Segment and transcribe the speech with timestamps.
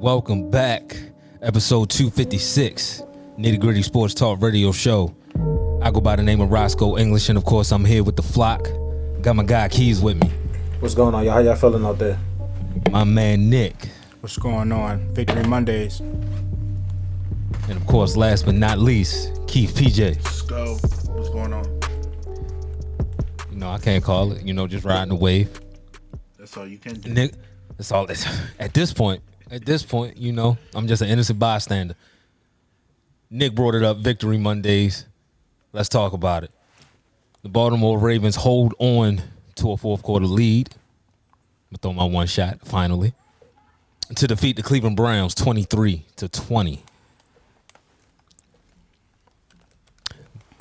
[0.00, 0.96] Welcome back,
[1.40, 3.02] episode 256,
[3.38, 5.14] Nitty Gritty Sports Talk Radio Show.
[5.82, 8.22] I go by the name of Roscoe English, and of course, I'm here with the
[8.22, 8.68] flock.
[9.22, 10.28] Got my guy Keys with me,
[10.80, 11.34] What's going on, y'all?
[11.34, 12.18] How y'all feeling out there?
[12.90, 13.88] my man Nick,
[14.20, 15.14] What's going on?
[15.14, 16.00] Victory Mondays.
[16.00, 20.16] and of course, last but not least, Keith PJ.
[20.16, 20.74] Let's go.
[21.12, 21.64] What's going on?
[23.50, 25.60] You know, I can't call it, you know, just riding the wave.
[26.38, 27.10] That's all you can do.
[27.12, 27.34] Nick,
[27.76, 28.26] that's all this
[28.58, 29.22] at this point.
[29.50, 31.94] At this point, you know, I'm just an innocent bystander.
[33.30, 35.06] Nick brought it up, Victory Mondays.
[35.72, 36.50] Let's talk about it.
[37.42, 39.22] The Baltimore Ravens hold on
[39.56, 40.70] to a fourth quarter lead.
[40.72, 43.12] I'm gonna throw my one shot finally.
[44.16, 46.82] To defeat the Cleveland Browns 23 to 20.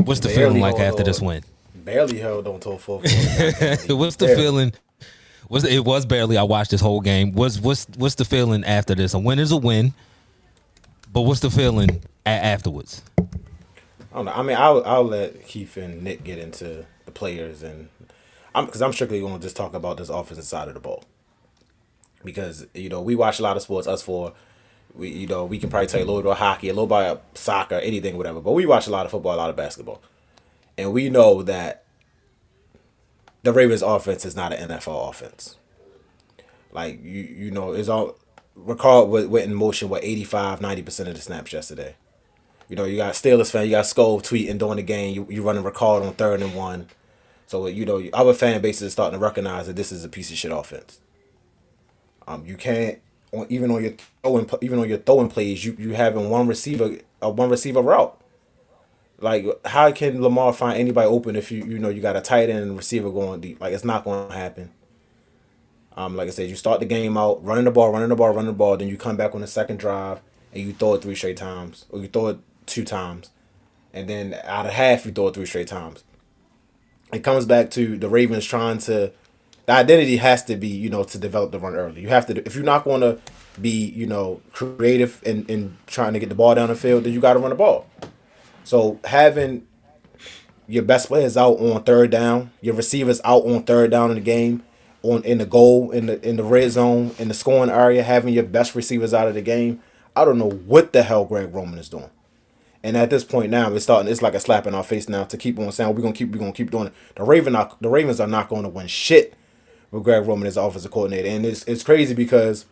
[0.03, 1.05] What's the Barely feeling like after on.
[1.05, 1.43] this win?
[1.75, 3.95] Barely held on to a fourth quarter.
[3.95, 4.73] what's the feeling?
[5.53, 6.35] Was it was barely?
[6.35, 7.33] I watched this whole game.
[7.33, 9.13] Was what's what's the feeling after this?
[9.13, 9.93] A win is a win,
[11.11, 13.03] but what's the feeling a- afterwards?
[13.19, 14.31] I don't know.
[14.31, 17.89] I mean, I'll I'll let Keith and Nick get into the players and
[18.55, 21.03] I'm because I'm strictly going to just talk about this offensive side of the ball
[22.25, 23.85] because you know we watch a lot of sports.
[23.85, 24.33] Us four,
[24.95, 26.85] we you know we can probably tell you a little bit about hockey, a little
[26.85, 28.41] about soccer, anything, whatever.
[28.41, 30.01] But we watch a lot of football, a lot of basketball,
[30.79, 31.82] and we know that
[33.43, 35.57] the Ravens' offense is not an NFL offense.
[36.71, 38.17] Like you you know, it's all
[38.55, 41.95] what went in motion what 85 90% of the snaps yesterday.
[42.69, 45.43] You know, you got Steelers fan, you got Skull tweeting during the game, you you
[45.43, 46.87] running record on third and one.
[47.45, 50.31] So you know, our fan base is starting to recognize that this is a piece
[50.31, 50.99] of shit offense.
[52.27, 52.99] Um, you can't
[53.49, 57.29] even on your throwing even on your throwing plays, you you having one receiver a
[57.29, 58.19] one receiver route.
[59.23, 62.49] Like how can Lamar find anybody open if you you know you got a tight
[62.49, 63.61] end and receiver going deep?
[63.61, 64.69] Like it's not going to happen.
[65.95, 68.29] Um, like I said, you start the game out running the ball, running the ball,
[68.31, 68.75] running the ball.
[68.75, 70.19] Then you come back on the second drive
[70.51, 73.29] and you throw it three straight times, or you throw it two times,
[73.93, 76.03] and then out of half you throw it three straight times.
[77.13, 79.13] It comes back to the Ravens trying to.
[79.67, 82.01] The identity has to be, you know, to develop the run early.
[82.01, 82.45] You have to.
[82.45, 83.19] If you're not going to
[83.61, 87.13] be, you know, creative in, in trying to get the ball down the field, then
[87.13, 87.87] you got to run the ball.
[88.63, 89.67] So having
[90.67, 94.21] your best players out on third down, your receivers out on third down in the
[94.21, 94.63] game,
[95.01, 98.33] on in the goal, in the in the red zone, in the scoring area, having
[98.33, 99.81] your best receivers out of the game.
[100.15, 102.09] I don't know what the hell Greg Roman is doing.
[102.83, 104.11] And at this point now, it's starting.
[104.11, 106.31] It's like a slap in our face now to keep on saying we're gonna keep
[106.31, 106.93] we're gonna keep doing it.
[107.15, 109.35] The Raven are, the Ravens are not going to win shit
[109.91, 112.65] with Greg Roman as offensive coordinator, and it's it's crazy because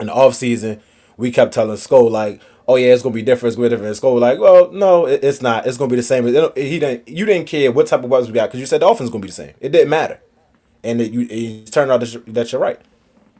[0.00, 0.80] in the offseason,
[1.16, 3.48] we kept telling Skull like, "Oh yeah, it's gonna be different.
[3.52, 5.66] It's gonna be different." And Skull like, "Well, no, it, it's not.
[5.66, 7.08] It's gonna be the same." It He didn't.
[7.08, 9.10] You didn't care what type of weapons we got because you said the offense is
[9.10, 9.54] gonna be the same.
[9.60, 10.20] It didn't matter,
[10.84, 12.80] and it, you it turned out that you're- that you're right.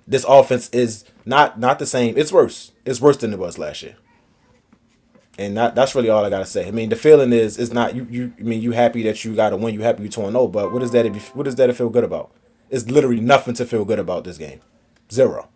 [0.06, 2.14] This offense is not not the same.
[2.16, 2.72] It's worse.
[2.86, 3.96] It's worse than it was last year.
[5.38, 6.66] And that, that's really all I gotta say.
[6.66, 8.06] I mean, the feeling is it's not you.
[8.10, 9.72] You I mean, you happy that you got to win.
[9.74, 10.48] You happy you two and zero.
[10.48, 11.06] But what is that?
[11.06, 12.32] If what is that to feel good about?
[12.70, 14.60] It's literally nothing to feel good about this game.
[15.12, 15.48] Zero.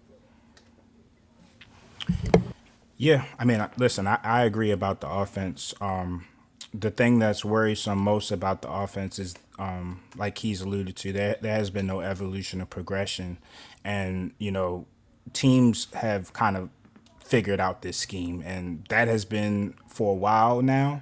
[3.03, 5.75] Yeah, I mean, listen, I, I agree about the offense.
[5.81, 6.25] Um,
[6.73, 11.37] the thing that's worrisome most about the offense is, um, like he's alluded to, there
[11.41, 13.39] there has been no evolution or progression,
[13.83, 14.87] and you know,
[15.33, 16.69] teams have kind of
[17.25, 21.01] figured out this scheme, and that has been for a while now.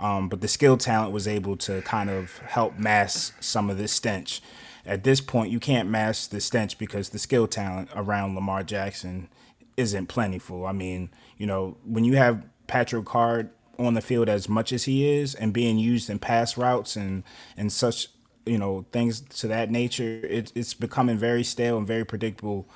[0.00, 3.92] Um, but the skill talent was able to kind of help mask some of this
[3.92, 4.40] stench.
[4.86, 9.28] At this point, you can't mask the stench because the skill talent around Lamar Jackson
[9.76, 10.66] isn't plentiful.
[10.66, 11.10] I mean,
[11.42, 15.34] you know, when you have Patrick Ricard on the field as much as he is
[15.34, 17.24] and being used in pass routes and
[17.56, 18.06] and such,
[18.46, 22.68] you know, things to that nature, it, it's becoming very stale and very predictable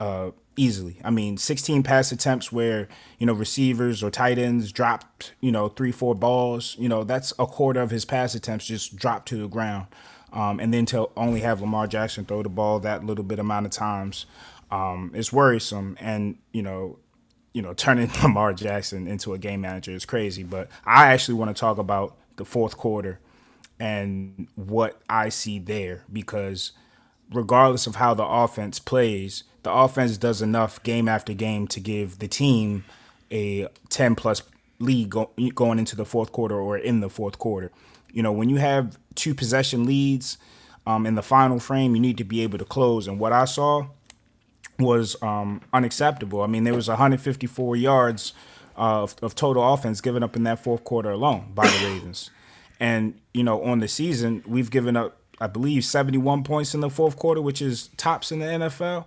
[0.00, 0.96] uh, easily.
[1.04, 5.68] I mean, 16 pass attempts where, you know, receivers or tight ends dropped, you know,
[5.68, 9.36] three, four balls, you know, that's a quarter of his pass attempts just dropped to
[9.36, 9.86] the ground.
[10.32, 13.66] Um, and then to only have Lamar Jackson throw the ball that little bit amount
[13.66, 14.24] of times
[14.70, 15.98] um, is worrisome.
[16.00, 16.98] And, you know,
[17.54, 20.42] you know, turning Lamar Jackson into a game manager is crazy.
[20.42, 23.18] But I actually want to talk about the fourth quarter
[23.80, 26.72] and what I see there because
[27.32, 32.18] regardless of how the offense plays, the offense does enough game after game to give
[32.18, 32.84] the team
[33.30, 34.42] a 10 plus
[34.78, 37.70] lead go, going into the fourth quarter or in the fourth quarter.
[38.12, 40.38] You know, when you have two possession leads
[40.86, 43.08] um, in the final frame, you need to be able to close.
[43.08, 43.86] And what I saw
[44.78, 46.42] was um, unacceptable.
[46.42, 48.32] I mean, there was 154 yards
[48.76, 52.30] uh, of, of total offense given up in that fourth quarter alone by the Ravens.
[52.80, 56.90] And, you know, on the season, we've given up, I believe, 71 points in the
[56.90, 59.06] fourth quarter, which is tops in the NFL.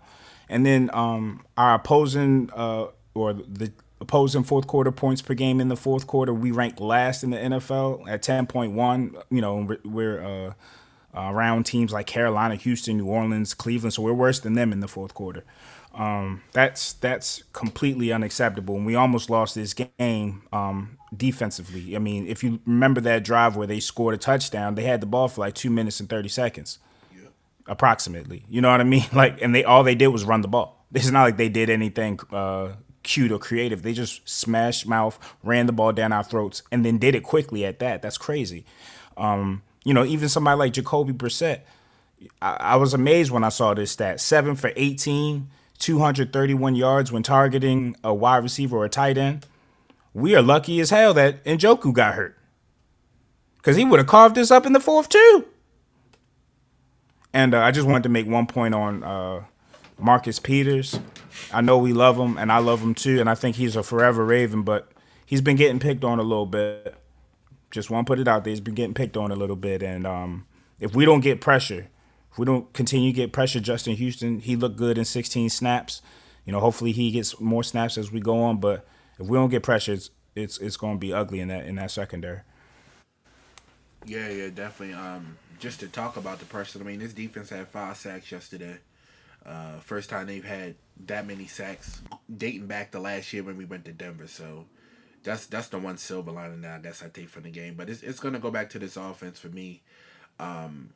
[0.50, 5.68] And then um, our opposing uh, or the opposing fourth quarter points per game in
[5.68, 6.34] the fourth quarter.
[6.34, 9.24] We rank last in the NFL at 10.1.
[9.30, 10.54] You know, we're uh,
[11.20, 14.88] around teams like Carolina, Houston, New Orleans, Cleveland, so we're worse than them in the
[14.88, 15.44] fourth quarter.
[15.98, 21.96] Um, that's that's completely unacceptable, and we almost lost this game um, defensively.
[21.96, 25.08] I mean, if you remember that drive where they scored a touchdown, they had the
[25.08, 26.78] ball for like two minutes and thirty seconds,
[27.12, 27.30] yeah.
[27.66, 28.46] approximately.
[28.48, 29.06] You know what I mean?
[29.14, 30.86] Like, and they all they did was run the ball.
[30.94, 33.82] It's not like they did anything uh, cute or creative.
[33.82, 37.66] They just smashed mouth, ran the ball down our throats, and then did it quickly
[37.66, 38.04] at that.
[38.04, 38.66] That's crazy.
[39.18, 41.62] Um, you know, even somebody like Jacoby Brissett,
[42.42, 45.50] I, I was amazed when I saw this stat: seven for eighteen
[45.80, 49.46] 231 yards when targeting a wide receiver or a tight end.
[50.14, 52.38] We are lucky as hell that Njoku got hurt.
[53.58, 55.46] Because he would have carved this up in the fourth, too.
[57.34, 59.44] And uh, I just wanted to make one point on uh,
[60.00, 61.00] Marcus Peters.
[61.54, 63.84] I know we love him, and I love him too, and I think he's a
[63.84, 64.92] forever Raven, but
[65.26, 66.96] he's been getting picked on a little bit.
[67.72, 68.52] Just want to put it out there.
[68.52, 70.46] He's been getting picked on a little bit, and um,
[70.80, 71.88] if we don't get pressure,
[72.32, 76.02] if we don't continue to get pressure, Justin Houston, he looked good in 16 snaps.
[76.46, 78.60] You know, hopefully he gets more snaps as we go on.
[78.60, 78.88] But
[79.20, 81.76] if we don't get pressure, it's it's, it's going to be ugly in that in
[81.76, 82.42] that secondary.
[84.06, 84.96] Yeah, yeah, definitely.
[84.96, 88.78] Um, just to talk about the pressure, I mean, this defense had five sacks yesterday.
[89.46, 90.76] Uh, first time they've had
[91.06, 92.02] that many sacks
[92.38, 94.28] dating back to last year when we went to Denver.
[94.28, 94.66] So
[95.28, 97.76] that's that's the one silver lining that I guess I take from the game.
[97.76, 99.82] But it's it's gonna go back to this offense for me.
[100.40, 100.92] Um,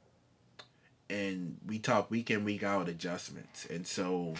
[1.09, 3.65] and we talk week in week out adjustments.
[3.65, 4.35] And so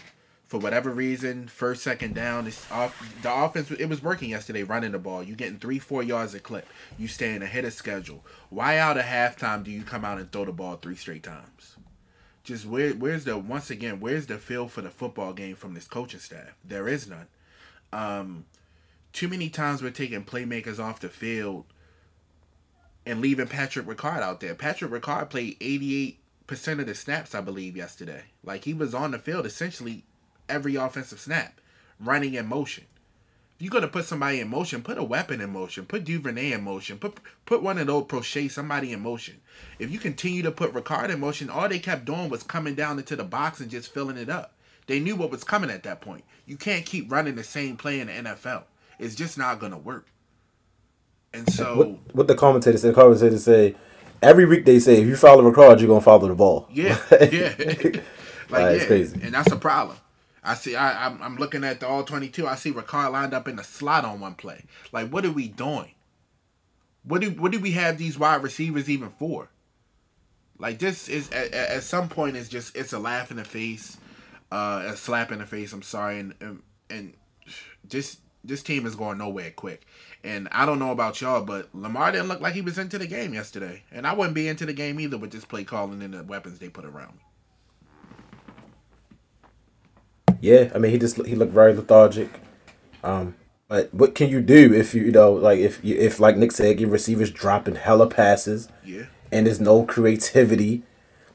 [0.47, 4.93] for whatever reason first second down it's off the offense it was working yesterday running
[4.93, 5.21] the ball.
[5.21, 6.67] You getting three four yards a clip.
[6.97, 8.25] You staying ahead of schedule.
[8.49, 11.75] Why out of halftime do you come out and throw the ball three straight times?
[12.44, 15.87] Just where where's the once again where's the feel for the football game from this
[15.87, 16.55] coaching staff?
[16.63, 17.27] There is none.
[17.91, 18.45] Um
[19.13, 21.65] too many times we're taking playmakers off the field
[23.05, 24.55] and leaving Patrick Ricard out there.
[24.55, 28.23] Patrick Ricard played 88 percent of the snaps, I believe, yesterday.
[28.43, 30.03] Like he was on the field essentially
[30.49, 31.61] every offensive snap,
[31.99, 32.85] running in motion.
[33.55, 35.85] If you're gonna put somebody in motion, put a weapon in motion.
[35.85, 36.97] Put Duvernay in motion.
[36.97, 39.39] Put put one of those Proche, somebody in motion.
[39.77, 42.97] If you continue to put Ricard in motion, all they kept doing was coming down
[42.97, 44.55] into the box and just filling it up.
[44.87, 46.23] They knew what was coming at that point.
[46.45, 48.63] You can't keep running the same play in the NFL.
[49.01, 50.07] It's just not gonna work.
[51.33, 53.75] And so, what, what the commentators say, the commentators say,
[54.21, 56.68] every week they say if you follow Ricard, you're gonna follow the ball.
[56.71, 57.53] Yeah, yeah.
[57.57, 58.03] like,
[58.50, 59.19] right, yeah, crazy.
[59.21, 59.98] and that's a problem.
[60.44, 60.75] I see.
[60.75, 62.48] I, I'm, I'm looking at the all 22.
[62.48, 64.65] I see Ricard lined up in the slot on one play.
[64.92, 65.94] Like, what are we doing?
[67.04, 69.50] What do what do we have these wide receivers even for?
[70.59, 73.97] Like this is at, at some point it's just it's a laugh in the face,
[74.51, 75.74] uh, a slap in the face.
[75.74, 76.62] I'm sorry, and and,
[76.92, 77.13] and
[77.88, 79.85] just this team is going nowhere quick.
[80.23, 83.07] And I don't know about y'all, but Lamar didn't look like he was into the
[83.07, 83.83] game yesterday.
[83.91, 86.59] And I wouldn't be into the game either with this play calling and the weapons
[86.59, 87.21] they put around me.
[90.41, 92.29] Yeah, I mean he just he looked very lethargic.
[93.03, 93.35] Um,
[93.67, 96.51] but what can you do if you, you know like if you if like Nick
[96.51, 98.67] said, your receivers dropping hella passes?
[98.83, 99.05] Yeah.
[99.31, 100.83] And there's no creativity.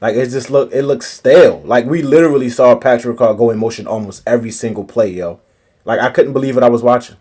[0.01, 1.61] Like it just look it looks stale.
[1.65, 5.39] Like we literally saw Patrick Ricard go in motion almost every single play, yo.
[5.87, 7.15] Like I couldn't believe what I was watching.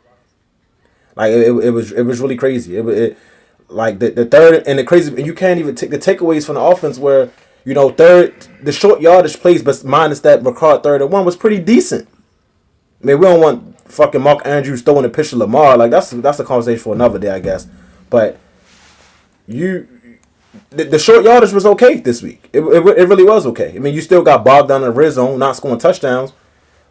[1.15, 2.77] Like it, it was it was really crazy.
[2.77, 3.19] It, it
[3.69, 6.57] like the, the third and the crazy and you can't even take the takeaways from
[6.57, 7.31] the offense where
[7.65, 11.37] you know third the short yardage plays but minus that McCart third and one was
[11.37, 12.09] pretty decent.
[13.03, 16.11] I mean we don't want fucking Mark Andrews throwing a pitch to Lamar like that's
[16.11, 17.69] that's a conversation for another day I guess.
[18.11, 18.41] But
[19.47, 19.87] you
[20.71, 22.49] the, the short yardage was okay this week.
[22.53, 23.75] It, it, it really was okay.
[23.77, 26.33] I mean you still got bogged down in the red zone, not scoring touchdowns,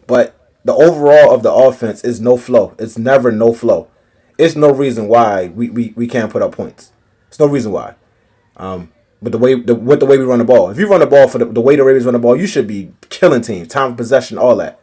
[0.08, 2.75] but the overall of the offense is no flow.
[2.77, 3.88] It's never no flow
[4.38, 6.91] it's no reason why we, we, we can't put up points.
[7.27, 7.95] It's no reason why.
[8.57, 8.91] Um,
[9.22, 11.07] but the way the with the way we run the ball, if you run the
[11.07, 13.69] ball for the, the way the Ravens run the ball, you should be killing teams,
[13.69, 14.79] time of possession, all that.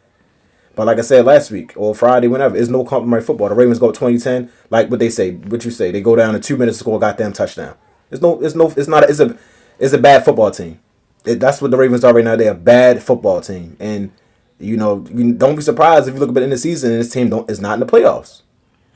[0.75, 3.49] But like I said last week or Friday, whenever, it's no compromise football.
[3.49, 6.41] The Ravens go 2010, like what they say, what you say, they go down in
[6.41, 7.75] two minutes to score a goddamn touchdown.
[8.09, 9.37] It's no, it's no, it's not, a, it's a,
[9.77, 10.79] it's a bad football team.
[11.25, 12.35] It, that's what the Ravens are right now.
[12.35, 14.11] They're a bad football team, and
[14.59, 16.91] you know, you don't be surprised if you look at the end of the season
[16.91, 18.41] and this team don't is not in the playoffs.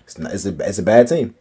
[0.04, 1.36] It's not, it's a it's a bad team.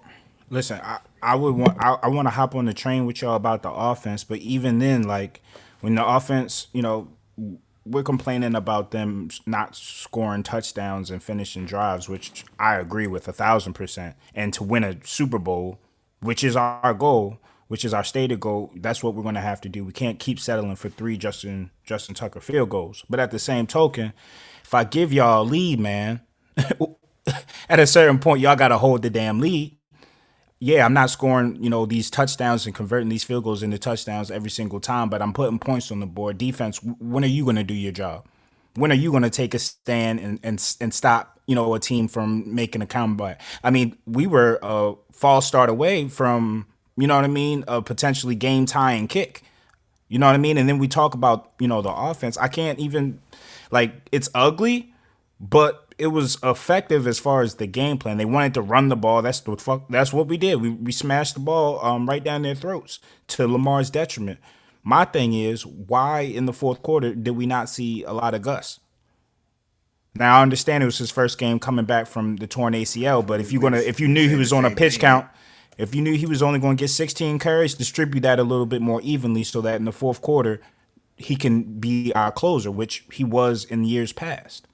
[0.50, 3.36] Listen, I, I would want I, I want to hop on the train with y'all
[3.36, 5.40] about the offense, but even then, like
[5.80, 7.08] when the offense, you know,
[7.84, 13.32] we're complaining about them not scoring touchdowns and finishing drives, which I agree with a
[13.32, 14.16] thousand percent.
[14.34, 15.78] And to win a Super Bowl,
[16.20, 19.60] which is our goal, which is our stated goal, that's what we're going to have
[19.62, 19.84] to do.
[19.84, 23.04] We can't keep settling for three Justin Justin Tucker field goals.
[23.08, 24.12] But at the same token,
[24.62, 26.20] if I give y'all a lead, man,
[27.68, 29.76] at a certain point, y'all got to hold the damn lead.
[30.58, 34.30] Yeah, I'm not scoring, you know, these touchdowns and converting these field goals into touchdowns
[34.30, 36.38] every single time, but I'm putting points on the board.
[36.38, 38.26] Defense, when are you going to do your job?
[38.74, 41.80] When are you going to take a stand and, and and stop, you know, a
[41.80, 43.40] team from making a comeback?
[43.62, 47.82] I mean, we were a false start away from, you know what I mean, a
[47.82, 49.42] potentially game tying kick.
[50.08, 50.56] You know what I mean?
[50.56, 52.36] And then we talk about, you know, the offense.
[52.36, 53.20] I can't even
[53.70, 54.94] like it's ugly,
[55.40, 58.18] but it was effective as far as the game plan.
[58.18, 59.22] They wanted to run the ball.
[59.22, 59.88] That's what fuck.
[59.88, 60.60] That's what we did.
[60.60, 64.38] We we smashed the ball um, right down their throats to Lamar's detriment.
[64.82, 68.42] My thing is, why in the fourth quarter did we not see a lot of
[68.42, 68.78] Gus?
[70.14, 73.40] Now I understand it was his first game coming back from the torn ACL, but
[73.40, 75.26] if you're gonna if you knew he was on a pitch count,
[75.78, 78.66] if you knew he was only going to get 16 carries, distribute that a little
[78.66, 80.60] bit more evenly so that in the fourth quarter
[81.16, 84.66] he can be our closer, which he was in years past.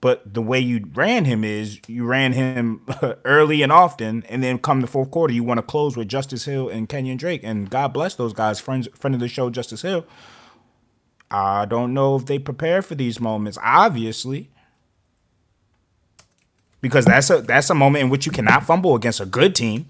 [0.00, 2.86] But the way you ran him is you ran him
[3.24, 6.44] early and often, and then come the fourth quarter, you want to close with Justice
[6.44, 7.42] Hill and Kenyon Drake.
[7.44, 10.06] And God bless those guys, friends, friend of the show, Justice Hill.
[11.30, 13.58] I don't know if they prepare for these moments.
[13.62, 14.50] Obviously,
[16.80, 19.86] because that's a that's a moment in which you cannot fumble against a good team.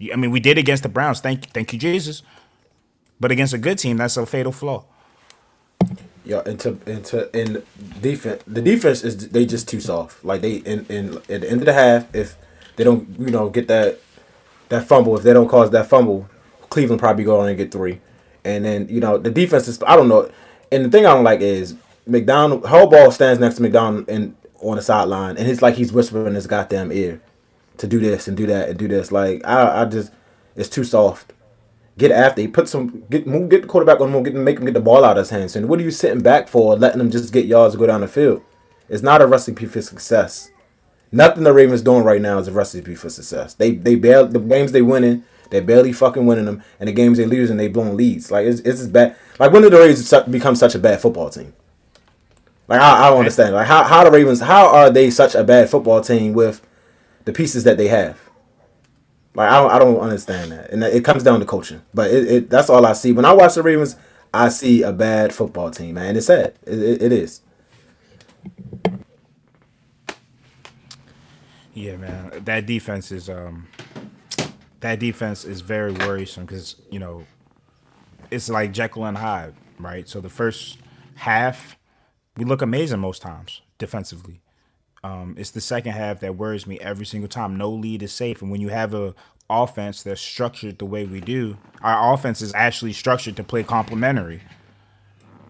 [0.00, 1.20] I mean, we did against the Browns.
[1.20, 2.22] Thank thank you, Jesus.
[3.20, 4.84] But against a good team, that's a fatal flaw.
[6.24, 7.62] Yeah, into into in
[8.00, 10.24] defense, the defense is they just too soft.
[10.24, 12.36] Like they in, in at the end of the half, if
[12.76, 13.98] they don't you know get that
[14.68, 16.28] that fumble, if they don't cause that fumble,
[16.68, 18.00] Cleveland probably go on and get three.
[18.44, 20.30] And then you know the defense is I don't know.
[20.70, 21.74] And the thing I don't like is
[22.06, 22.62] McDonald.
[22.64, 26.34] Harbaugh stands next to McDonald and on the sideline, and it's like he's whispering in
[26.34, 27.22] his goddamn ear
[27.78, 29.10] to do this and do that and do this.
[29.10, 30.12] Like I I just
[30.56, 31.32] it's too soft
[31.98, 32.40] get after.
[32.40, 34.80] He put some get move get the quarterback on move, get make him get the
[34.80, 35.56] ball out of his hands.
[35.56, 38.00] And what are you sitting back for, letting him just get yards and go down
[38.00, 38.42] the field?
[38.88, 40.50] It's not a recipe for success.
[41.10, 43.54] Nothing the Ravens doing right now is a recipe for success.
[43.54, 47.18] They they barely the games they winning, they're barely fucking winning them, and the games
[47.18, 48.30] they losing, they blowing leads.
[48.30, 49.16] Like it's it's bad.
[49.38, 51.54] Like when did the Ravens become such a bad football team?
[52.68, 53.54] Like I, I don't understand.
[53.54, 56.62] Like how how the Ravens how are they such a bad football team with
[57.28, 58.18] the pieces that they have?
[59.34, 61.82] Like I don't, I don't understand that, and it comes down to coaching.
[61.92, 63.96] But it, it that's all I see when I watch the Ravens.
[64.32, 66.16] I see a bad football team, man.
[66.16, 66.54] It's sad.
[66.66, 67.42] It, it, it is.
[71.74, 72.42] Yeah, man.
[72.44, 73.68] That defense is um,
[74.80, 77.26] that defense is very worrisome because you know,
[78.30, 80.08] it's like Jekyll and Hyde, right?
[80.08, 80.78] So the first
[81.16, 81.76] half,
[82.38, 84.40] we look amazing most times defensively.
[85.04, 87.56] Um, it's the second half that worries me every single time.
[87.56, 89.14] No lead is safe, and when you have a
[89.50, 94.42] offense that's structured the way we do, our offense is actually structured to play complementary.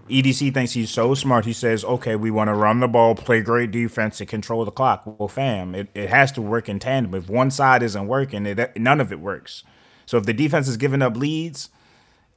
[0.08, 1.44] EDC thinks he's so smart.
[1.44, 4.70] He says, "Okay, we want to run the ball, play great defense, and control the
[4.70, 7.14] clock." Well, fam, it, it has to work in tandem.
[7.14, 9.64] If one side isn't working, it, none of it works.
[10.06, 11.68] So if the defense is giving up leads,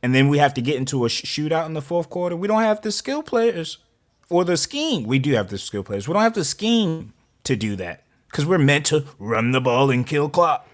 [0.03, 2.47] and then we have to get into a sh- shootout in the fourth quarter, we
[2.47, 3.77] don't have the skill players
[4.31, 5.03] or the scheme.
[5.03, 6.07] We do have the skill players.
[6.07, 9.91] We don't have the scheme to do that because we're meant to run the ball
[9.91, 10.67] and kill clock.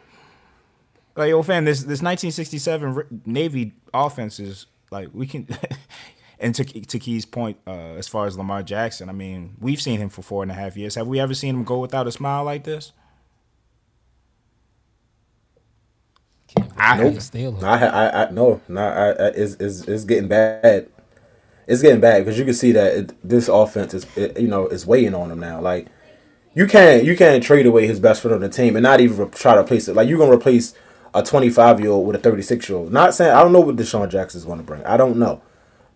[1.16, 5.48] Like, yo, fam, this this 1967 Navy offense is like we can.
[6.40, 10.00] and to to Key's point, uh, as far as Lamar Jackson, I mean, we've seen
[10.00, 10.94] him for four and a half years.
[10.96, 12.94] Have we ever seen him go without a smile like this?
[16.78, 17.64] I nope.
[17.64, 20.90] I, I, I, no, no, I, I, it's, it's, it's getting bad
[21.68, 24.68] it's getting bad because you can see that it, this offense is it, you know
[24.68, 25.60] is weighing on him now.
[25.62, 25.88] Like
[26.54, 29.18] you can't you can't trade away his best friend on the team and not even
[29.18, 29.96] re- try to replace it.
[29.96, 30.74] Like you're gonna replace
[31.14, 32.92] a 25 year old with a 36 year old.
[32.92, 34.84] Not saying I don't know what DeSean Jackson is going to bring.
[34.86, 35.42] I don't know,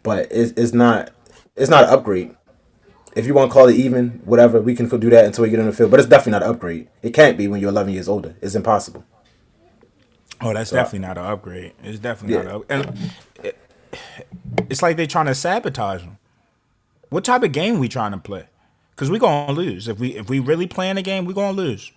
[0.04, 1.12] but it's, it's not
[1.56, 2.36] it's not an upgrade.
[3.16, 5.60] If you want to call it even, whatever, we can do that until we get
[5.60, 5.92] in the field.
[5.92, 6.88] But it's definitely not an upgrade.
[7.02, 8.36] It can't be when you're 11 years older.
[8.42, 9.04] It's impossible.
[10.40, 11.74] Oh, that's so, definitely not an upgrade.
[11.84, 12.52] It's definitely yeah.
[12.54, 12.66] not.
[12.70, 12.98] An,
[13.44, 13.58] it,
[14.70, 16.18] it's like they're trying to sabotage them.
[17.10, 18.46] What type of game we trying to play?
[18.92, 21.92] Because we gonna lose if we if we really playing a game, we gonna lose.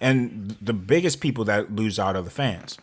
[0.00, 2.78] And the biggest people that lose out are the fans.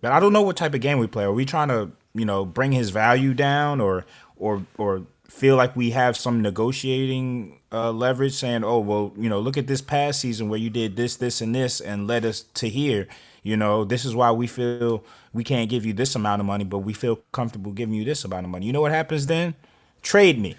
[0.00, 1.24] But I don't know what type of game we play.
[1.24, 4.04] Are we trying to you know bring his value down or
[4.36, 9.40] or or feel like we have some negotiating uh, leverage, saying, "Oh well, you know,
[9.40, 12.42] look at this past season where you did this, this, and this, and led us
[12.54, 13.08] to here."
[13.44, 16.64] You know, this is why we feel we can't give you this amount of money,
[16.64, 18.66] but we feel comfortable giving you this amount of money.
[18.66, 19.54] You know what happens then?
[20.02, 20.56] Trade me.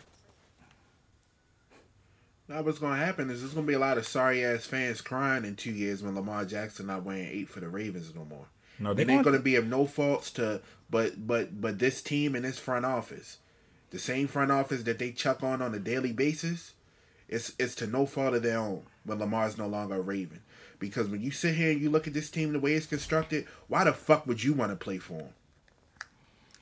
[2.47, 5.45] Now what's gonna happen is there's gonna be a lot of sorry ass fans crying
[5.45, 8.47] in two years when Lamar Jackson not wearing eight for the Ravens no more.
[8.79, 12.45] No, they ain't gonna be of no faults to but but but this team and
[12.45, 13.39] this front office.
[13.91, 16.73] The same front office that they chuck on on a daily basis
[17.29, 20.41] It's it's to no fault of their own when Lamar's no longer a Raven.
[20.79, 23.47] Because when you sit here and you look at this team the way it's constructed,
[23.67, 25.29] why the fuck would you want to play for him?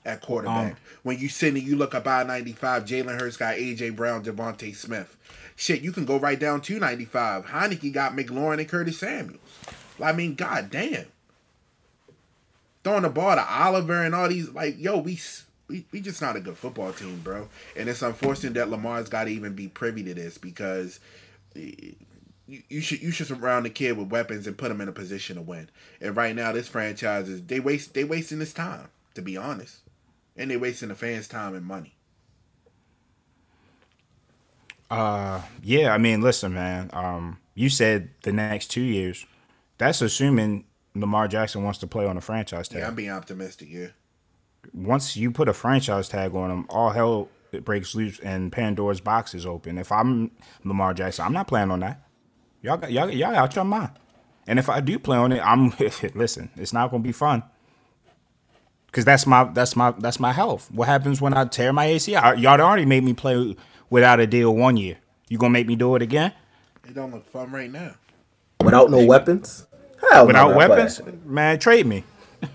[0.05, 0.74] At quarterback.
[0.74, 4.24] Um, when you sit and you look up I 95, Jalen Hurts got AJ Brown,
[4.24, 5.17] DeVonta Smith.
[5.55, 7.46] Shit, you can go right down to 95.
[7.46, 9.39] Heinicke got McLaurin and Curtis Samuels.
[10.01, 11.05] I mean, god damn.
[12.84, 15.17] Throwing the ball to Oliver and all these, like, yo, we
[15.67, 17.48] we, we just not a good football team, bro.
[17.75, 21.00] And it's unfortunate that Lamar's got to even be privy to this because
[22.54, 24.92] you, you should you should surround the kid with weapons and put him in a
[24.92, 25.70] position to win.
[26.00, 29.78] And right now, this franchise is they waste they wasting his time, to be honest,
[30.38, 31.96] and they wasting the fans' time and money.
[34.90, 35.94] Uh, yeah.
[35.94, 36.90] I mean, listen, man.
[36.94, 39.26] Um, you said the next two years.
[39.80, 42.80] That's assuming Lamar Jackson wants to play on a franchise tag.
[42.80, 43.96] Yeah, I'm being optimistic here.
[44.74, 47.30] once you put a franchise tag on him, all hell
[47.62, 49.78] breaks loose and Pandora's box is open.
[49.78, 50.32] If I'm
[50.64, 52.02] Lamar Jackson, I'm not playing on that.
[52.63, 53.91] Y'all got y'all, y'all out your mind.
[54.48, 55.74] And if I do play on it, I'm
[56.15, 56.50] listen.
[56.58, 57.43] It's not gonna be fun.
[58.93, 60.72] Cause that's my that's my that's my health.
[60.72, 62.41] What happens when I tear my ACL?
[62.41, 63.55] Y'all already made me play
[63.89, 64.98] without a deal one year.
[65.29, 66.34] You gonna make me do it again
[66.88, 67.96] It don't look fun right now.
[68.63, 69.67] Without no weapons?
[70.12, 71.01] Hell without man, weapons?
[71.01, 71.13] play.
[71.25, 72.03] Man, trade me.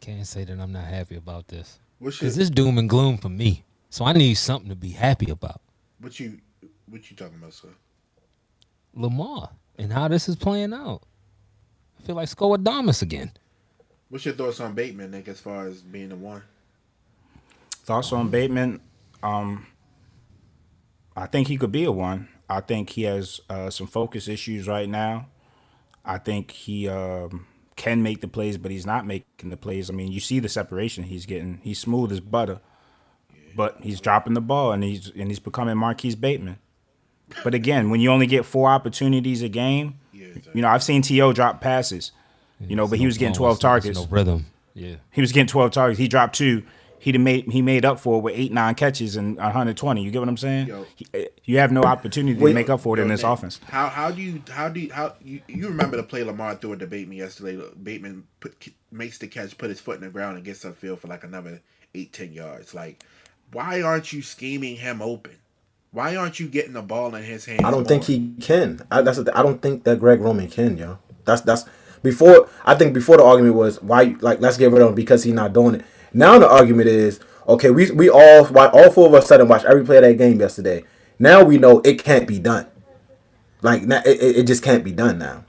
[0.00, 1.78] Can't say that I'm not happy about this.
[1.98, 3.64] What's Because your, it's doom and gloom for me.
[3.90, 5.60] So I need something to be happy about.
[6.00, 6.40] what you
[6.88, 7.68] what you talking about, sir?
[8.94, 11.02] Lamar and how this is playing out.
[11.98, 13.32] I feel like score Skoadamas again.
[14.08, 16.42] What's your thoughts on Bateman, Nick, as far as being the one?
[17.70, 18.80] Thoughts on Bateman?
[19.22, 19.66] Um,
[21.16, 22.28] I think he could be a one.
[22.48, 25.26] I think he has uh, some focus issues right now.
[26.04, 27.46] I think he um,
[27.78, 29.88] can make the plays, but he's not making the plays.
[29.88, 31.60] I mean, you see the separation he's getting.
[31.62, 32.60] He's smooth as butter,
[33.56, 36.58] but he's dropping the ball, and he's and he's becoming Marquise Bateman.
[37.44, 41.32] But again, when you only get four opportunities a game, you know I've seen To
[41.32, 42.12] drop passes,
[42.60, 43.98] you know, but he was getting twelve targets.
[43.98, 44.46] No rhythm.
[44.78, 44.96] Yeah.
[45.10, 45.98] He was getting 12 targets.
[45.98, 46.62] He dropped two.
[47.00, 50.02] He made he made up for it with eight nine catches and 120.
[50.02, 50.68] You get what I'm saying?
[50.68, 50.86] Yo.
[50.96, 52.50] He- eh, you have no opportunity Wait.
[52.50, 53.60] to make up for it in this Nick, offense.
[53.68, 56.72] How how do you how do you how you, you remember the play Lamar threw
[56.72, 57.62] at the Bateman yesterday?
[57.82, 61.08] Bateman put, makes the catch, put his foot in the ground, and gets upfield for
[61.08, 61.60] like another
[61.94, 62.74] eight ten yards.
[62.74, 63.04] Like,
[63.52, 65.36] why aren't you scheming him open?
[65.90, 67.64] Why aren't you getting the ball in his hand?
[67.64, 68.82] I don't think he can.
[68.90, 70.98] I, that's the, I don't think that Greg Roman can, yo.
[71.24, 71.64] That's that's
[72.02, 72.48] before.
[72.64, 75.34] I think before the argument was why like let's get rid of him because he's
[75.34, 75.84] not doing it.
[76.12, 77.70] Now the argument is okay.
[77.70, 80.40] We we all all four of us sat and watched every play of that game
[80.40, 80.84] yesterday.
[81.18, 82.66] Now we know it can't be done.
[83.62, 85.44] Like it, it it just can't be done now.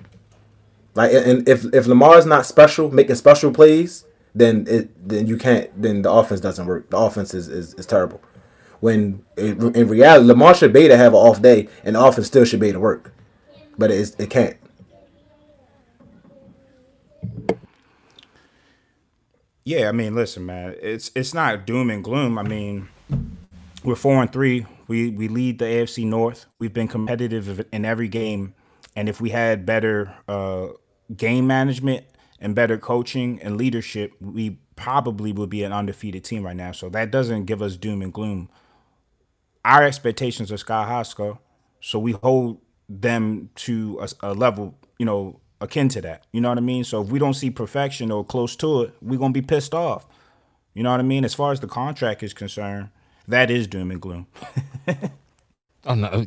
[0.95, 5.69] Like and if if Lamar's not special, making special plays, then it then you can't.
[5.79, 6.89] Then the offense doesn't work.
[6.89, 8.21] The offense is is, is terrible.
[8.79, 12.27] When in, in reality, Lamar should be to have an off day, and the offense
[12.27, 13.13] still should be to work,
[13.77, 14.57] but it it can't.
[19.69, 22.39] Yeah, I mean, listen, man, it's it's not doom and gloom.
[22.39, 22.89] I mean,
[23.83, 24.65] we're four and three.
[24.87, 26.47] We we lead the AFC North.
[26.57, 28.55] We've been competitive in every game,
[28.95, 30.69] and if we had better uh,
[31.15, 32.07] game management
[32.39, 36.71] and better coaching and leadership, we probably would be an undefeated team right now.
[36.71, 38.49] So that doesn't give us doom and gloom.
[39.63, 41.03] Our expectations are sky high.
[41.79, 46.25] So we hold them to a, a level, you know, akin to that.
[46.31, 46.83] You know what I mean?
[46.83, 50.05] So if we don't see perfection or close to it, we're gonna be pissed off.
[50.73, 51.25] You know what I mean?
[51.25, 52.89] As far as the contract is concerned,
[53.27, 54.27] that is doom and gloom.
[55.85, 56.25] Oh no,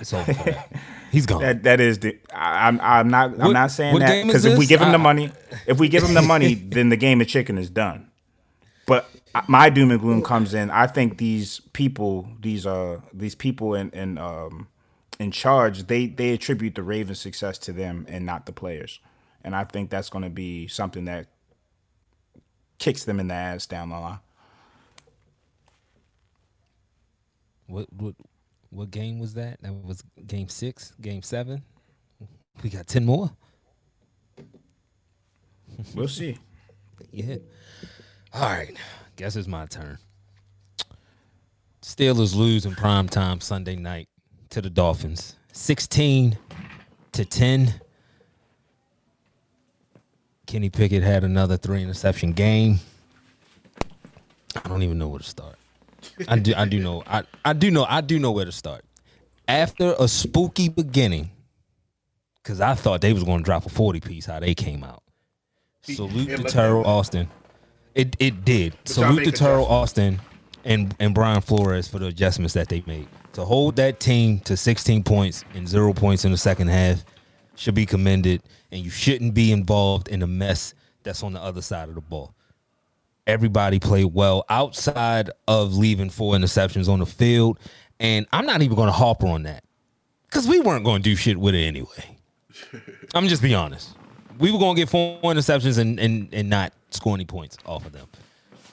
[0.00, 0.68] it's that.
[1.12, 1.42] He's gone.
[1.42, 2.18] That that is the.
[2.32, 4.98] I, I'm I'm not I'm What- not saying that because if we give him the
[4.98, 5.30] money,
[5.66, 8.10] if we give him the money, then the game of chicken is done.
[8.86, 9.08] But
[9.48, 10.70] my doom and gloom comes in.
[10.70, 14.66] I think these people, these uh, these people in in um,
[15.18, 19.00] in charge, they they attribute the Ravens' success to them and not the players.
[19.42, 21.28] And I think that's going to be something that
[22.78, 24.18] kicks them in the ass down the line.
[27.66, 28.14] What what
[28.70, 29.60] what game was that?
[29.62, 31.62] That was game six, game seven.
[32.62, 33.30] We got ten more.
[35.94, 36.38] We'll see.
[37.10, 37.36] Yeah.
[38.32, 38.74] All right.
[39.16, 39.98] Guess it's my turn.
[41.82, 44.08] Steelers lose in prime time Sunday night
[44.56, 45.36] to the Dolphins.
[45.52, 46.38] 16
[47.12, 47.74] to 10.
[50.46, 52.80] Kenny Pickett had another three interception game.
[54.64, 55.56] I don't even know where to start.
[56.26, 58.82] I do I do know I, I do know I do know where to start.
[59.46, 61.32] After a spooky beginning,
[62.42, 65.02] because I thought they was gonna drop a 40 piece how they came out.
[65.82, 66.86] Salute to Teryl.
[66.86, 67.28] Austin.
[67.94, 68.74] It it did.
[68.86, 69.68] Salute to Teryl.
[69.68, 70.22] Austin
[70.64, 73.08] and and Brian Flores for the adjustments that they made.
[73.36, 77.04] To hold that team to 16 points and zero points in the second half
[77.54, 80.72] should be commended, and you shouldn't be involved in the mess
[81.02, 82.32] that's on the other side of the ball.
[83.26, 87.58] Everybody played well outside of leaving four interceptions on the field,
[88.00, 89.64] and I'm not even going to harper on that
[90.30, 92.16] because we weren't going to do shit with it anyway.
[93.14, 93.98] I'm just be honest.
[94.38, 97.84] We were going to get four interceptions and, and and not score any points off
[97.84, 98.06] of them.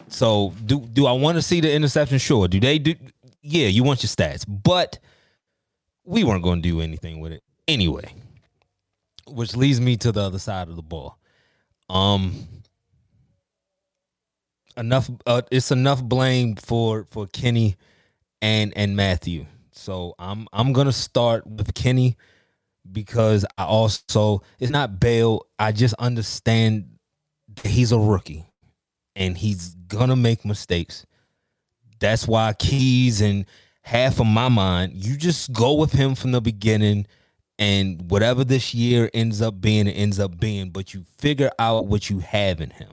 [0.07, 2.17] So do do I want to see the interception?
[2.17, 2.47] Sure.
[2.47, 2.95] Do they do?
[3.43, 4.99] Yeah, you want your stats, but
[6.05, 8.13] we weren't going to do anything with it anyway.
[9.27, 11.17] Which leads me to the other side of the ball.
[11.89, 12.47] Um,
[14.77, 15.09] enough.
[15.25, 17.75] Uh, it's enough blame for for Kenny
[18.41, 19.45] and and Matthew.
[19.71, 22.17] So I'm I'm gonna start with Kenny
[22.91, 25.47] because I also it's not bail.
[25.59, 26.97] I just understand
[27.63, 28.45] he's a rookie
[29.15, 31.05] and he's gonna make mistakes.
[32.03, 33.45] That's why Keys and
[33.81, 37.07] half of my mind, you just go with him from the beginning,
[37.57, 40.71] and whatever this year ends up being, it ends up being.
[40.71, 42.91] But you figure out what you have in him.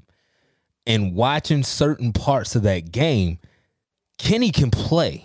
[0.87, 3.41] And watching certain parts of that game,
[4.17, 5.25] Kenny can play.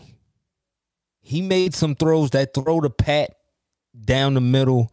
[1.22, 2.32] He made some throws.
[2.32, 3.36] That throw to Pat
[4.04, 4.92] down the middle,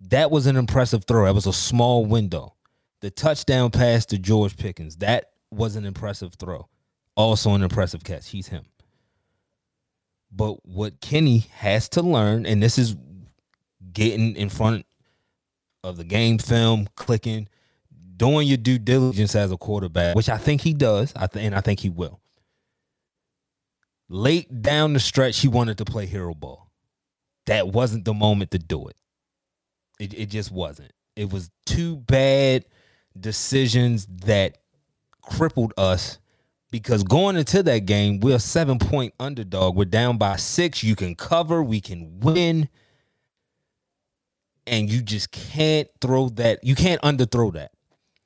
[0.00, 1.24] that was an impressive throw.
[1.24, 2.54] That was a small window.
[3.00, 6.68] The touchdown pass to George Pickens, that was an impressive throw.
[7.16, 8.28] Also an impressive catch.
[8.28, 8.64] He's him.
[10.30, 12.94] But what Kenny has to learn, and this is
[13.92, 14.84] getting in front
[15.82, 17.48] of the game film, clicking,
[18.16, 21.60] doing your due diligence as a quarterback, which I think he does, I and I
[21.60, 22.20] think he will.
[24.08, 26.70] Late down the stretch, he wanted to play hero ball.
[27.46, 28.96] That wasn't the moment to do it.
[29.98, 30.92] It, it just wasn't.
[31.14, 32.66] It was two bad
[33.18, 34.58] decisions that
[35.22, 36.18] crippled us
[36.70, 39.76] because going into that game, we're a seven point underdog.
[39.76, 40.82] We're down by six.
[40.82, 42.68] You can cover, we can win.
[44.66, 46.64] And you just can't throw that.
[46.64, 47.70] You can't underthrow that.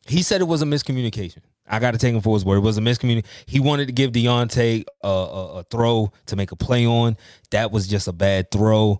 [0.06, 1.42] He said it was a miscommunication.
[1.68, 2.56] I got to take him for his word.
[2.56, 3.26] It was a miscommunication.
[3.46, 7.16] He wanted to give Diontae a, a, a throw to make a play on.
[7.50, 8.98] That was just a bad throw.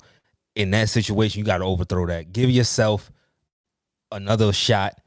[0.55, 2.33] In that situation, you got to overthrow that.
[2.33, 3.11] Give yourself
[4.13, 5.01] another shot,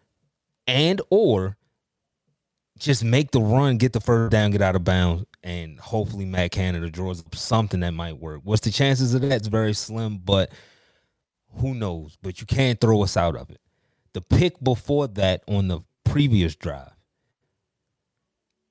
[0.67, 1.57] and or
[2.83, 6.51] just make the run, get the first down, get out of bounds, and hopefully Matt
[6.51, 8.41] Canada draws up something that might work.
[8.43, 9.31] What's the chances of that?
[9.31, 10.51] It's very slim, but
[11.57, 12.17] who knows?
[12.21, 13.61] But you can't throw us out of it.
[14.13, 16.91] The pick before that on the previous drive,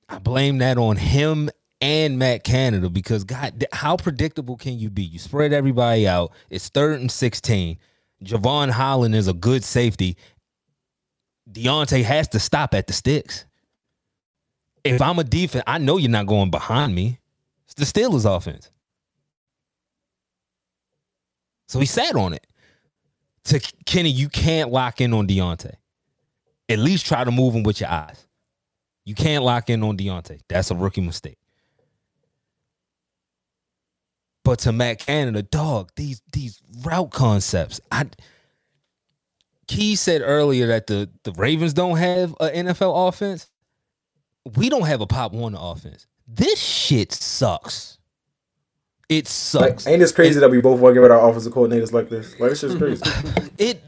[0.09, 1.49] I blame that on him
[1.81, 5.03] and Matt Canada because God, how predictable can you be?
[5.03, 6.31] You spread everybody out.
[6.49, 7.77] It's third and sixteen.
[8.23, 10.15] Jevon Holland is a good safety.
[11.51, 13.45] Diontae has to stop at the sticks.
[14.83, 17.19] If I'm a defense, I know you're not going behind me.
[17.65, 18.69] It's the Steelers offense.
[21.67, 22.45] So he sat on it.
[23.45, 25.75] To Kenny, you can't lock in on Diontae.
[26.69, 28.25] At least try to move him with your eyes.
[29.05, 30.39] You can't lock in on Diontae.
[30.47, 31.37] That's a rookie mistake.
[34.43, 37.79] But to Matt Canada, dog, these these route concepts.
[37.91, 38.05] I
[39.67, 43.47] Key said earlier that the, the Ravens don't have an NFL offense.
[44.45, 46.07] We don't have a Pop Warner offense.
[46.27, 47.97] This shit sucks.
[49.09, 49.87] It Like, sucks.
[49.87, 52.09] ain't this crazy that we both want with get rid of our offensive coordinators like
[52.09, 52.39] this?
[52.39, 53.03] Like, it's just crazy.
[53.57, 53.81] it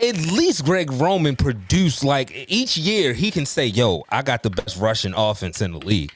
[0.00, 4.50] at least Greg Roman produced like each year he can say, "Yo, I got the
[4.50, 6.12] best rushing offense in the league."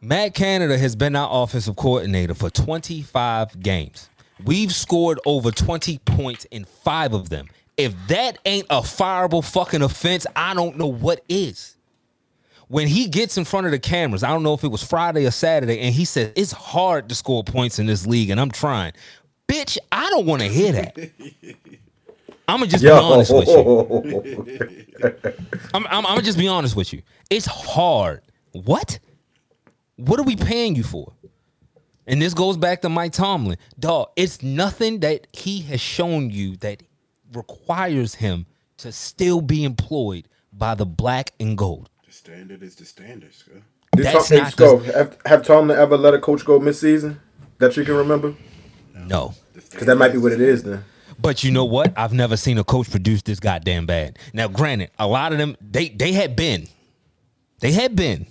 [0.00, 4.10] Matt Canada has been our offensive coordinator for 25 games.
[4.44, 7.48] We've scored over 20 points in 5 of them.
[7.76, 11.76] If that ain't a fireable fucking offense, I don't know what is.
[12.68, 15.26] When he gets in front of the cameras, I don't know if it was Friday
[15.26, 18.50] or Saturday, and he said, It's hard to score points in this league, and I'm
[18.50, 18.92] trying.
[19.48, 20.96] Bitch, I don't want to hear that.
[22.46, 25.32] I'm gonna just be honest with you.
[25.74, 27.02] I'm, I'm, I'm gonna just be honest with you.
[27.30, 28.20] It's hard.
[28.52, 28.98] What?
[29.96, 31.12] What are we paying you for?
[32.06, 33.56] And this goes back to Mike Tomlin.
[33.78, 36.82] Dog, it's nothing that he has shown you that
[37.36, 38.46] requires him
[38.78, 41.90] to still be employed by the black and gold.
[42.06, 43.62] The standard is the standard, Scott.
[43.96, 47.20] Did That's Tom, not Sco, have, have Tomlin ever let a coach go mid-season
[47.58, 48.34] that you can remember?
[48.94, 49.34] No.
[49.52, 50.84] Because that might be what it is then.
[51.18, 51.92] But you know what?
[51.96, 54.18] I've never seen a coach produce this goddamn bad.
[54.32, 56.66] Now, granted, a lot of them they they had been,
[57.60, 58.26] they had been,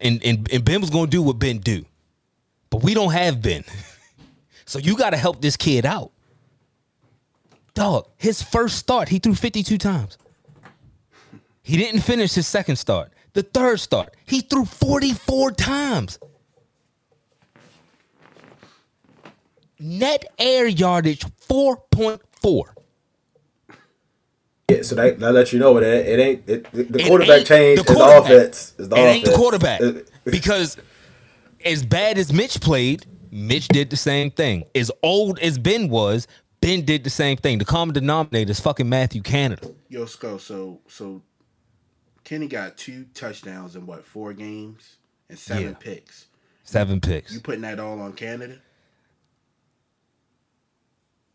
[0.00, 1.84] and and, and Ben was gonna do what Ben do,
[2.70, 3.64] but we don't have Ben,
[4.66, 6.12] so you got to help this kid out.
[7.76, 10.16] Dog, his first start, he threw fifty two times.
[11.62, 13.12] He didn't finish his second start.
[13.34, 16.18] The third start, he threw 44 times.
[19.78, 22.62] Net air yardage 4.4.
[24.70, 27.46] Yeah, so that, that lets you know that it ain't it, the It quarterback ain't
[27.48, 28.24] change the is the quarterback.
[28.24, 28.74] offense.
[28.78, 29.16] Is the it offense.
[29.16, 29.80] ain't the quarterback.
[29.80, 29.92] Uh,
[30.24, 30.76] because
[31.64, 34.64] as bad as Mitch played, Mitch did the same thing.
[34.74, 36.26] As old as Ben was,
[36.66, 37.58] Ben did the same thing.
[37.58, 39.70] The common denominator is fucking Matthew Canada.
[39.88, 41.22] Yo, so so
[42.24, 44.96] Kenny got two touchdowns in what four games
[45.28, 45.74] and seven Yeah.
[45.78, 46.26] picks.
[46.64, 47.32] Seven picks.
[47.32, 48.58] You putting that all on Canada?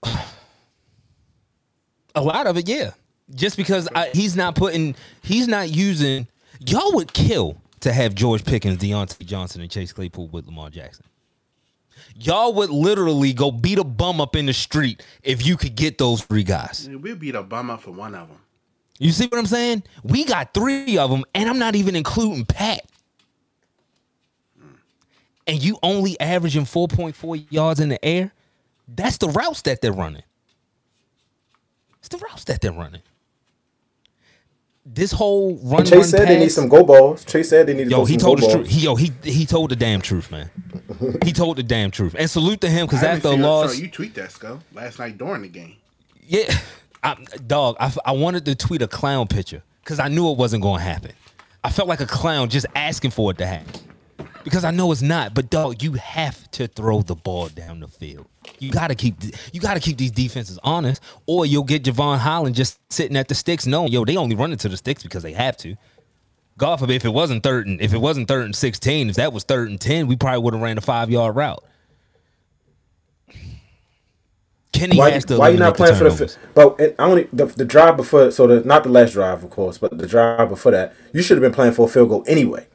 [2.13, 2.91] A lot of it, yeah.
[3.33, 6.27] Just because I, he's not putting, he's not using.
[6.59, 11.05] Y'all would kill to have George Pickens, Diontae Johnson, and Chase Claypool with Lamar Jackson.
[12.15, 15.97] Y'all would literally go beat a bum up in the street if you could get
[15.97, 16.89] those three guys.
[16.91, 18.37] We'll beat a bum up for one of them.
[18.99, 19.83] You see what I'm saying?
[20.03, 22.81] We got three of them, and I'm not even including Pat.
[24.59, 24.75] Hmm.
[25.47, 28.31] And you only averaging 4.4 yards in the air.
[28.87, 30.23] That's the routes that they're running.
[31.99, 33.01] It's the routes that they're running.
[34.85, 35.85] This whole run.
[35.85, 37.23] Chase run, said they need some go balls.
[37.23, 38.67] Chase said they need to Yo, go he some told go the balls.
[38.67, 38.75] truth.
[38.75, 40.49] He, yo, he he told the damn truth, man.
[41.23, 42.15] he told the damn truth.
[42.17, 44.59] And salute to him because I haven't after a loss, So you tweet that, Sco,
[44.73, 45.75] last night during the game.
[46.21, 46.51] yeah,
[47.03, 47.15] I,
[47.47, 47.77] dog.
[47.79, 50.83] I, I wanted to tweet a clown picture because I knew it wasn't going to
[50.83, 51.11] happen.
[51.63, 53.71] I felt like a clown just asking for it to happen
[54.43, 55.33] because I know it's not.
[55.33, 58.27] But dog, you have to throw the ball down the field.
[58.59, 59.15] You gotta keep
[59.53, 63.35] you gotta keep these defenses honest, or you'll get Jevon Holland just sitting at the
[63.35, 65.75] sticks, knowing yo they only run into the sticks because they have to.
[66.57, 69.33] God forbid if it wasn't third and if it wasn't third and sixteen, if that
[69.33, 71.63] was third and ten, we probably would have ran a five yard route.
[74.73, 76.37] Kenny Why, has to why you not playing for the?
[76.53, 78.31] But it, I only the, the drive before.
[78.31, 81.37] So the not the last drive, of course, but the drive before that, you should
[81.37, 82.65] have been playing for a field goal anyway.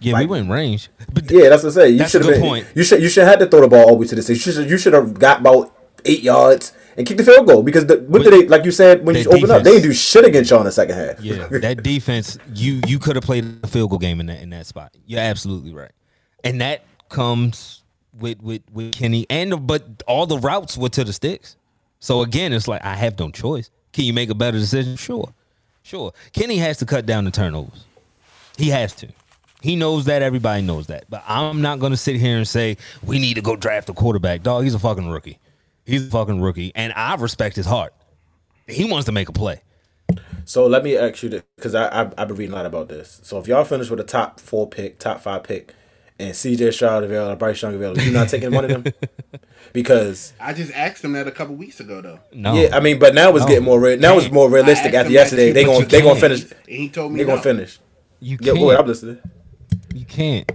[0.00, 0.88] Yeah, Like- we were in range.
[1.12, 1.88] But Yeah, that's what I say.
[1.90, 2.48] You That's a should have good been.
[2.48, 2.66] point.
[2.74, 4.22] You should you should have had to throw the ball all the way to the
[4.22, 4.44] six.
[4.46, 5.72] You should you should have got about
[6.04, 8.70] eight yards and kick the field goal because the, what But did they like you
[8.70, 9.62] said when you that open up?
[9.62, 11.20] They didn't do shit against y'all in the second half.
[11.20, 14.50] yeah, that defense, you you could have played a field goal game in that in
[14.50, 14.92] that spot.
[15.06, 15.92] You're absolutely right,
[16.44, 17.82] and that comes
[18.18, 21.56] with with with Kenny and but all the routes were to the sticks.
[22.00, 23.70] So again, it's like I have no choice.
[23.92, 24.96] Can you make a better decision?
[24.96, 25.32] Sure,
[25.82, 26.12] sure.
[26.32, 27.84] Kenny has to cut down the turnovers.
[28.58, 29.08] He has to.
[29.62, 30.22] He knows that.
[30.22, 31.04] Everybody knows that.
[31.10, 33.92] But I'm not going to sit here and say we need to go draft a
[33.92, 34.42] quarterback.
[34.42, 35.38] Dog, he's a fucking rookie.
[35.84, 37.94] He's a fucking rookie, and I respect his heart.
[38.66, 39.62] He wants to make a play.
[40.44, 42.88] So let me ask you this because I I've, I've been reading a lot about
[42.88, 43.20] this.
[43.22, 45.74] So if y'all finish with a top four pick, top five pick,
[46.18, 46.70] and C.J.
[46.72, 48.92] Stroud available, or Bryce Young available, you not taking one of them
[49.72, 52.20] because I just asked him that a couple weeks ago, though.
[52.32, 53.48] No, yeah, I mean, but now it's No.
[53.48, 55.52] getting more re- now it's more realistic after yesterday.
[55.52, 56.42] They too, gonna but they you gonna finish.
[56.42, 57.42] And he told me They gonna no.
[57.42, 57.78] finish.
[58.20, 58.58] you Yeah, can't.
[58.58, 59.18] boy, I'm listening.
[59.96, 60.50] You can't.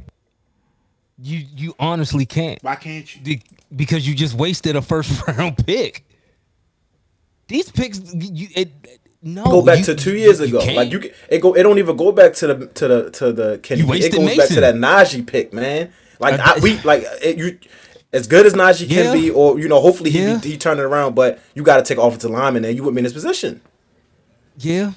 [1.22, 2.62] You you honestly can't.
[2.64, 3.22] Why can't you?
[3.22, 3.42] Be-
[3.76, 6.06] Because you just wasted a first round pick.
[7.48, 8.72] These picks, you it,
[9.24, 9.44] no.
[9.46, 10.62] Go back you- to two years you ago.
[10.62, 10.78] can't.
[10.78, 11.54] like you, can- it go.
[11.56, 13.82] It don't even go back to the to the to the Kenny.
[13.82, 13.92] You pick.
[13.92, 15.92] wasted it goes back to that Najee pick, man.
[16.20, 17.58] Like I, we like it, you.
[18.14, 19.04] As good as Najee Yeah.
[19.04, 20.40] can be, or you know, hopefully he Yeah.
[20.40, 21.16] he turn it around.
[21.16, 23.62] But you got to take offensive lineman, and you wouldn't be in this position.
[24.58, 24.92] Yeah.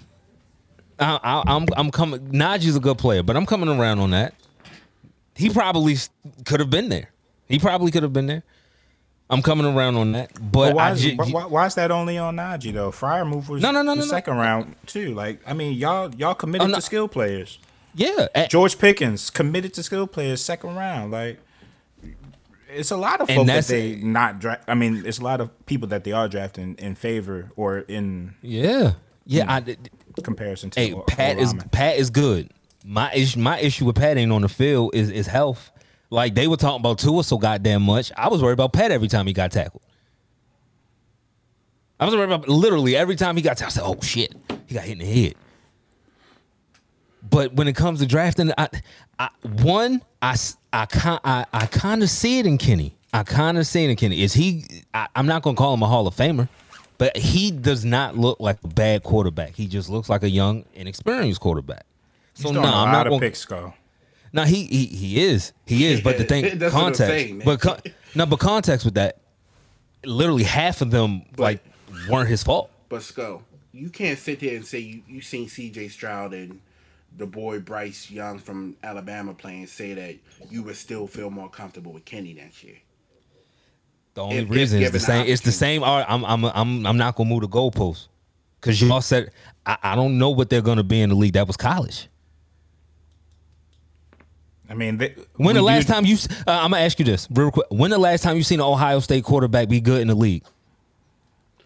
[0.99, 2.21] I, I, I'm I'm coming.
[2.29, 4.35] Najee's a good player, but I'm coming around on that.
[5.35, 5.97] He probably
[6.45, 7.11] could have been there.
[7.49, 8.43] He probably could have been there.
[9.31, 12.19] I'm coming around on that, but But why, is, ju- why, why- is that only
[12.19, 12.91] on Najee though?
[12.91, 14.11] Freiermuth was No, no, no, the no, no.
[14.11, 15.15] second round too.
[15.15, 16.77] Like I mean, y'all y'all committed Oh, no.
[16.77, 17.59] to skill players.
[17.95, 18.29] yeah.
[18.35, 21.11] eh, George Pickens committed to skill players second round.
[21.11, 21.41] Like
[22.69, 24.65] it's a lot of And folk that they not draft.
[24.69, 28.35] I mean, it's a lot of people that they are drafting in favor or in
[28.43, 28.93] yeah,
[29.27, 29.45] yeah.
[29.53, 29.77] I,
[30.23, 30.81] comparison to.
[30.81, 32.51] Hey, O- Pat is Pat is good.
[32.85, 35.71] My issue, my issue with Pat ain't on the field is is health.
[36.11, 38.13] Like they were talking about Tua so goddamn much.
[38.17, 39.83] I was worried about Pat every time he got tackled.
[41.99, 43.73] I was worried about literally every time he got tackled.
[43.73, 44.35] I said, "Oh shit,
[44.67, 45.35] he got hit in the head."
[47.29, 48.69] But when it comes to drafting, I,
[49.19, 49.29] I
[49.63, 50.37] one I
[50.73, 52.97] I kind I, I kind of see it in Kenny.
[53.13, 54.23] I kind of see it in Kenny.
[54.23, 54.65] Is he?
[54.93, 56.49] I, I'm not gonna call him a Hall of Famer,
[56.99, 59.55] but he does not look like a bad quarterback.
[59.55, 61.85] He just looks like a young, inexperienced quarterback.
[62.35, 63.21] So no, a I'm not of gonna.
[63.21, 63.75] picks, go.
[64.33, 65.53] No, he, he he is.
[65.67, 66.01] He is.
[66.01, 66.99] But the thing, That's what I'm context.
[67.09, 67.81] saying, but con-
[68.15, 69.19] no, but context with that,
[70.05, 71.61] literally half of them like
[72.09, 72.71] weren't his fault.
[72.89, 75.89] But Sco, you can't sit there and say you you seen C.J.
[75.89, 76.61] Stroud and
[77.17, 80.17] the boy Bryce Young from Alabama playing say that
[80.51, 82.77] you would still feel more comfortable with Kenny next year.
[84.15, 85.27] The only If- if reason is the same.
[85.27, 85.83] It's the same.
[85.85, 88.09] I'm I'm I'm I'm not gonna move the goalpost
[88.61, 89.31] Because y'all said
[89.67, 91.33] I, I don't know what they're going to be in the league.
[91.35, 92.09] That was college.
[94.69, 96.17] I mean, they, When the last do- time you?
[96.47, 97.67] Uh, I'm gonna ask you this real quick.
[97.71, 100.43] When the last time you seen an Ohio State quarterback be good in the league?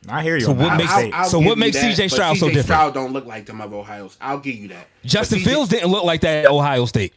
[0.08, 0.44] I hear you.
[0.44, 2.64] So what makes- I- so what makes that, CJ Stroud so CJ different?
[2.66, 4.10] Stroud don't look like them of Ohio.
[4.20, 4.86] I'll give you that.
[5.04, 7.14] Justin Fields didn't look like that at Ohio State.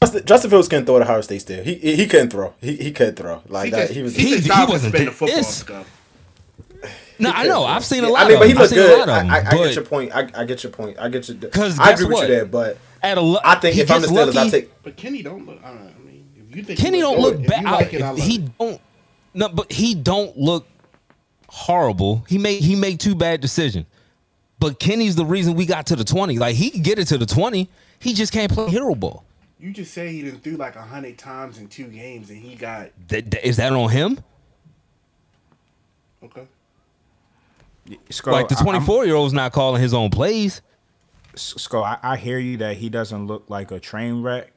[0.00, 1.62] Justin, Justin Fields couldn't throw at Ohio State still.
[1.64, 2.54] He he, he couldn't throw.
[2.60, 3.90] He he couldn't throw like that.
[3.90, 4.14] He was.
[4.16, 5.56] he- CJ Stroud can wasn't spin the football this.
[5.56, 5.98] stuff.
[7.18, 7.62] No, I know.
[7.62, 7.64] throw.
[7.64, 8.26] I've seen a lot.
[8.26, 8.62] I mean, but he them.
[8.62, 9.08] looked I've good.
[9.08, 10.12] a lot I, I, I get your point.
[10.14, 10.98] I, I get your point.
[10.98, 11.36] I get your.
[11.50, 14.02] 'Cause I guess agree with you there, but At a lo- I think if I'm
[14.02, 14.82] the gets Steelers, I take.
[14.82, 15.58] But Kenny don't look.
[15.64, 15.90] I don't know.
[15.96, 17.64] I mean, if you think Kenny don't look bad.
[17.64, 18.58] like it, He it.
[18.58, 18.80] don't.
[19.34, 20.66] No, but he don't look
[21.48, 22.24] horrible.
[22.28, 23.86] He made he made two bad decisions.
[24.58, 26.38] But Kenny's the reason we got to the twenty.
[26.38, 27.68] Like he can get it to the twenty.
[27.98, 29.24] He just can't play hero ball.
[29.62, 32.56] You just say he didn't threw like a hundred times in two games, and he
[32.56, 34.18] got That, that, is that on him?
[36.24, 36.48] okay.
[38.10, 40.62] Sko, like the twenty four year old's not calling his own plays.
[41.36, 44.52] Sko, I, I hear you that he doesn't look like a train wreck,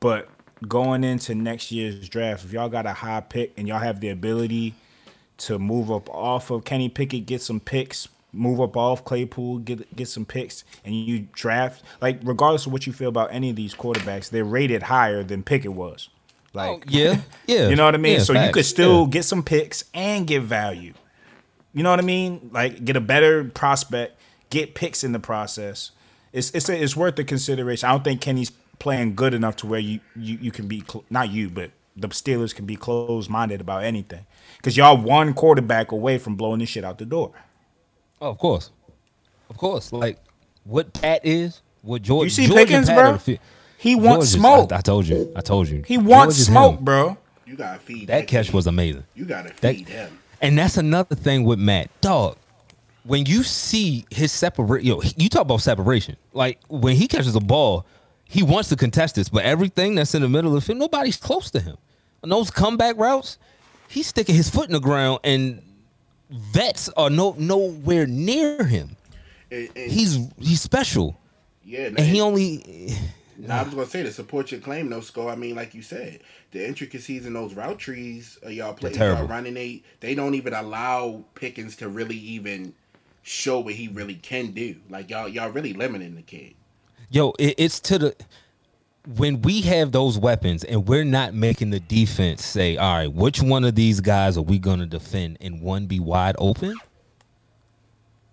[0.00, 0.28] but
[0.66, 4.08] going into next year's draft, if y'all got a high pick and y'all have the
[4.08, 4.74] ability
[5.36, 9.94] to move up off of Kenny Pickett, get some picks, move up off Claypool, get
[9.96, 13.56] get some picks, and you draft like regardless of what you feel about any of
[13.56, 16.08] these quarterbacks, they're rated higher than Pickett was.
[16.52, 17.68] Like Oh, yeah, yeah.
[17.68, 18.14] You know what I mean?
[18.14, 19.10] Yeah, so you facts, could still yeah.
[19.10, 20.94] get some picks and get value.
[21.72, 22.50] You know what I mean?
[22.52, 24.18] Like get a better prospect,
[24.50, 25.90] get picks in the process.
[26.32, 27.88] It's it's it's worth the consideration.
[27.88, 31.04] I don't think Kenny's playing good enough to where you you, you can be cl-
[31.10, 35.92] not you, but the Steelers can be closed minded about anything because y'all one quarterback
[35.92, 37.32] away from blowing this shit out the door.
[38.24, 38.70] Oh, of course,
[39.50, 39.92] of course.
[39.92, 40.18] Like
[40.64, 42.24] what Pat is, what George.
[42.26, 43.18] You see George Pickens, Pat bro?
[43.18, 43.38] fi-
[43.76, 44.72] He George wants is- smoke.
[44.72, 45.32] I, I told you.
[45.36, 45.82] I told you.
[45.86, 46.84] he wants George smoke, him.
[46.84, 47.16] bro.
[47.46, 48.54] You gotta feed That catch kid.
[48.54, 49.04] was amazing.
[49.14, 50.18] You gotta That- feed him.
[50.40, 51.88] And that's another thing with Matt.
[52.00, 52.36] Dog,
[53.04, 56.16] when you see his separate, yo, you talk about separation.
[56.32, 57.84] Like when he catches a ball,
[58.24, 61.18] he wants to contest this, but everything that's in the middle of the field, nobody's
[61.18, 61.76] close to him.
[62.22, 63.36] On those comeback routes,
[63.88, 65.62] he's sticking his foot in the ground, and
[66.34, 68.96] vets are no nowhere near him.
[69.50, 71.18] And, and, He's he's special,
[71.64, 72.94] yeah, and he only.
[73.36, 75.30] Now, I was gonna say to support your claim, no score.
[75.30, 76.20] I mean, like you said,
[76.52, 79.54] the intricacies in those route trees uh, y'all play, y'all running.
[79.54, 82.74] They they don't even allow Pickens to really even
[83.22, 84.76] show what he really can do.
[84.88, 86.54] Like y'all y'all really limiting the kid.
[87.10, 88.16] Yo, it, it's to the
[89.06, 93.42] when we have those weapons and we're not making the defense say, all right, which
[93.42, 96.74] one of these guys are we going to defend and one be wide open?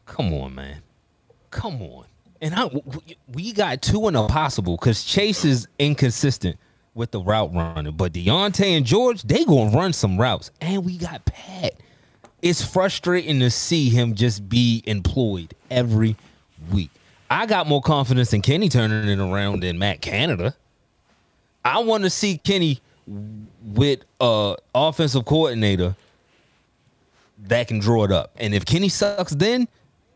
[0.05, 0.77] Come on, man.
[1.49, 2.05] Come on.
[2.41, 2.69] And I,
[3.33, 6.57] we- got two in a possible because Chase is inconsistent
[6.93, 10.51] with the route running, but Diontae and George, they going to run some routes.
[10.59, 11.73] And we got Pat.
[12.41, 16.15] It's frustrating to see him just be employed every
[16.71, 16.89] week.
[17.31, 20.53] I got more confidence in Kenny turning it around than Matt Canada.
[21.63, 22.81] I want to see Kenny
[23.63, 25.95] with a offensive coordinator
[27.43, 28.31] that can draw it up.
[28.35, 29.69] And if Kenny sucks, then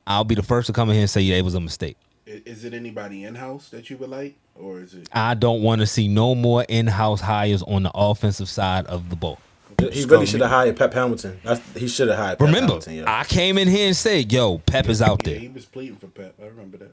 [0.05, 1.95] I'll be the first to come in here and say, yeah, it was a mistake.
[2.25, 5.07] Is it anybody in house that you would like, or is it?
[5.13, 9.15] I don't want to see no more in-house hires on the offensive side of the
[9.15, 9.39] ball.
[9.79, 11.39] He really should have hired Pep Hamilton.
[11.43, 12.95] That's, he should have hired Pep Remember, Hamilton.
[12.95, 13.19] Yeah.
[13.19, 15.39] I came in here and said, yo, Pep is out Yeah, there.
[15.39, 16.35] he was pleading for Pep.
[16.41, 16.91] I remember that.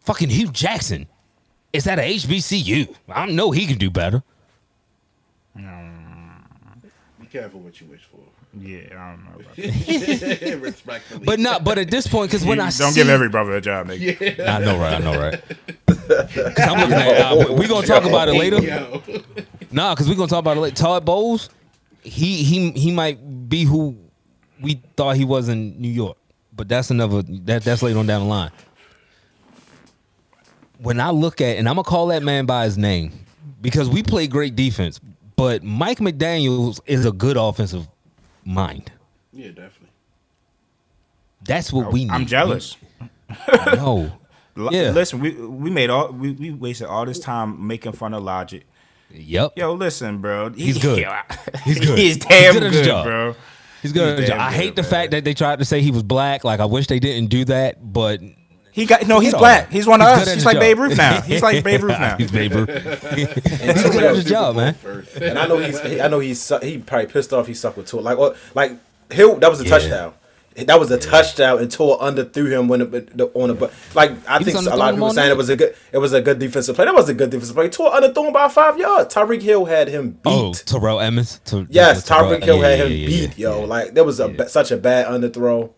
[0.00, 1.06] Fucking Hue Jackson
[1.72, 2.94] is at a HBCU.
[3.08, 4.22] I know he can do better.
[7.20, 8.18] Be careful what you wish for.
[8.58, 9.40] Yeah, I don't know.
[9.40, 10.58] About that.
[10.60, 13.52] Respectfully, But not, but at this point, because when I don't see, give every brother
[13.52, 14.40] a job, nigga.
[14.48, 15.40] I know right, I know right.
[15.86, 18.60] 'Cause I'm looking at, uh, we gonna talk about it later.
[18.60, 19.00] Yo.
[19.70, 20.74] Nah, because we gonna talk about it later.
[20.74, 21.48] Todd Bowles,
[22.02, 23.96] he he he might be who
[24.60, 26.16] we thought he was in New York,
[26.56, 28.50] but that's another that that's later on down the line.
[30.82, 33.12] When I look at, and I'm gonna call that man by his name
[33.60, 34.98] because we play great defense,
[35.36, 37.86] but Mike McDaniel's is a good offensive
[38.44, 38.90] mind.
[39.32, 39.88] yeah, definitely.
[41.44, 42.10] That's what we need.
[42.10, 42.76] I'm jealous.
[43.74, 44.12] No.
[44.56, 44.90] L- Yeah.
[44.90, 48.64] Listen, we we made all we, we wasted all this time making fun of Logic.
[49.12, 49.52] Yep.
[49.56, 50.50] Yo, listen, bro.
[50.50, 51.06] He's good.
[51.64, 51.98] He's good.
[51.98, 53.04] He's damn good good, job.
[53.04, 53.34] bro.
[53.82, 54.02] He's good.
[54.02, 54.38] He's at his job.
[54.38, 54.90] damn I good, hate the man.
[54.90, 56.44] fact that they tried to say he was black.
[56.44, 58.20] Like I wish they didn't do that, but
[58.72, 59.18] He got no.
[59.20, 59.70] He's black.
[59.70, 60.34] He's one of He's us.
[60.34, 60.60] He's like job.
[60.60, 61.20] Babe Ruth now.
[61.22, 62.16] He's like Babe Ruth now.
[62.16, 62.68] he's Babe Ruth.
[62.70, 64.76] And He's good at his job, man.
[65.20, 65.80] And I know he's.
[65.80, 66.40] He, I know he's.
[66.40, 67.46] su- He probably pissed off.
[67.46, 68.00] He sucked with Tua.
[68.00, 68.36] Like, what?
[68.54, 68.72] Like
[69.10, 69.36] Hill.
[69.36, 69.70] That was a Yeah.
[69.70, 70.14] touchdown.
[70.56, 73.54] That was a touchdown, and Tua underthrew him when it, the, on the.
[73.54, 75.74] But like, I He think a lot of people saying it was a good.
[75.92, 76.84] It was a good defensive play.
[76.86, 77.68] That was a good defensive play.
[77.68, 79.14] Tua underthrew him by five yards.
[79.14, 80.64] Tyreek Hill had him oh, beat.
[80.66, 81.40] Oh, Terrell Edmunds.
[81.44, 83.38] Ter- yes, Terrell- Tyreek Hill yeah, had yeah, him yeah, beat.
[83.38, 83.64] yeah, yo, yeah.
[83.66, 85.70] like there was a such a bad underthrow.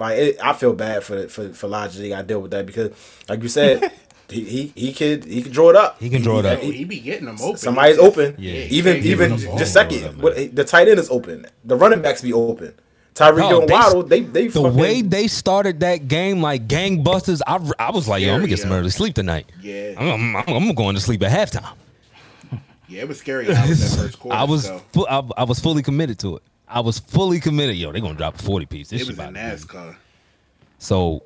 [0.00, 2.02] Like it, I feel bad for for for Logic.
[2.02, 2.90] He got to deal with that because,
[3.28, 3.92] like you said,
[4.30, 6.00] he he he could he could draw it up.
[6.00, 6.58] He can draw it up.
[6.60, 7.58] He, he be getting them open.
[7.58, 8.34] Somebody's open.
[8.38, 8.66] Yeah.
[8.70, 11.44] Even even the just second, what, the tight end is open.
[11.64, 12.72] The running backs be open.
[13.14, 16.66] Tyreek No, Hill and Waddle, they they The fucking, way they started that game like
[16.66, 19.50] gangbusters, I, I was like, yo, I'm gonna get some early sleep tonight.
[19.60, 19.94] Yeah.
[19.98, 21.74] I'm, I'm, I'm going to sleep at halftime.
[22.88, 24.38] Yeah, it was scary out in that first quarter.
[24.38, 24.80] I was so.
[24.92, 26.42] fu- I, I was fully committed to it.
[26.70, 27.76] I was fully committed.
[27.76, 28.88] Yo, they're gonna drop a 40 piece.
[28.90, 29.96] This It was in about to be- NASCAR.
[30.78, 31.22] So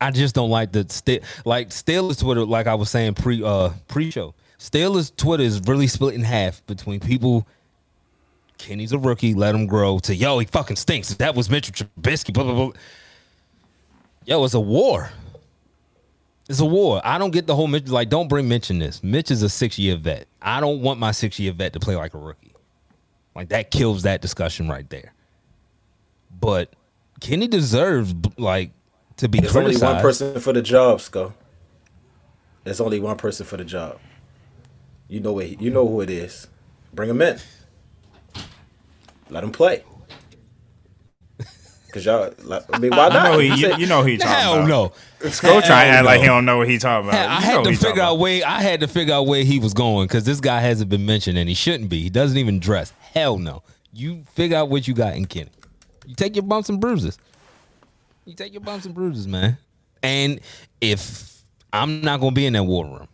[0.00, 2.44] I just don't like the st- like Steelers Twitter.
[2.44, 6.64] Like I was saying pre uh pre show, Steelers Twitter is really split in half
[6.66, 7.46] between people.
[8.58, 9.98] Kenny's a rookie, let him grow.
[10.00, 11.14] To yo, he fucking stinks.
[11.14, 12.32] That was Mitchell Trubisky.
[12.32, 12.72] Blah blah blah.
[14.24, 15.10] Yo, it's a war.
[16.48, 17.00] It's a war.
[17.04, 17.88] I don't get the whole Mitch.
[17.88, 19.02] Like, don't bring Mitch in this.
[19.02, 20.26] Mitch is a six year vet.
[20.40, 22.54] I don't want my six year vet to play like a rookie.
[23.34, 25.12] Like that kills that discussion right there
[26.40, 26.72] but
[27.20, 28.70] Kenny deserves like
[29.16, 31.34] to be There's only one person for the job, Sco.
[32.64, 33.98] There's only one person for the job.
[35.08, 35.60] You know what?
[35.60, 36.46] You know who it is.
[36.92, 37.38] Bring him in.
[39.30, 39.82] Let him play.
[41.92, 43.32] Cause y'all, like, I mean, why I not?
[43.32, 44.68] know If he, you you, say- you know who he talking Hell about.
[44.68, 44.92] no.
[45.20, 47.28] Go try and Hell act like he don't know what he talking about.
[47.28, 48.18] I You had to who he talking figure out about.
[48.20, 51.04] where I had to figure out where he was going because this guy hasn't been
[51.06, 52.00] mentioned and he shouldn't be.
[52.02, 52.92] He doesn't even dress.
[53.00, 53.62] Hell no.
[53.92, 55.50] You figure out what you got in Kenny.
[56.06, 57.18] You take your bumps and bruises.
[58.26, 59.58] You take your bumps and bruises, man.
[60.02, 60.40] And
[60.80, 61.42] if
[61.72, 63.08] I'm not gonna be in that war room,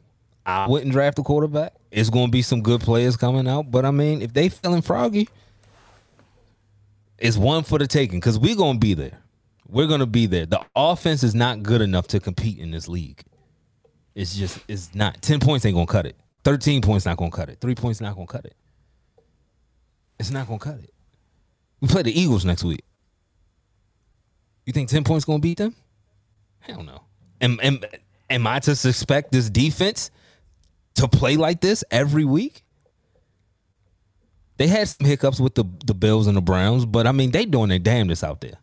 [0.44, 1.72] I wouldn't draft a quarterback.
[1.90, 5.28] It's gonna be some good players coming out, but I mean, if they feeling froggy,
[7.18, 9.18] it's one for the taking because we're gonna be there.
[9.68, 10.46] We're gonna be there.
[10.46, 13.22] The offense is not good enough to compete in this league.
[14.14, 15.20] It's just it's not.
[15.22, 16.16] Ten points ain't gonna cut it.
[16.44, 17.60] Thirteen points not gonna cut it.
[17.60, 18.54] Three points not gonna cut it.
[20.18, 20.92] It's not gonna cut it.
[21.80, 22.84] We play the Eagles next week.
[24.66, 25.74] You think ten points gonna beat them?
[26.60, 27.02] Hell no.
[27.40, 27.80] Am am
[28.30, 30.10] am I to suspect this defense
[30.94, 32.62] to play like this every week?
[34.56, 37.44] They had some hiccups with the the Bills and the Browns, but I mean they
[37.44, 38.58] doing their damnedest out there.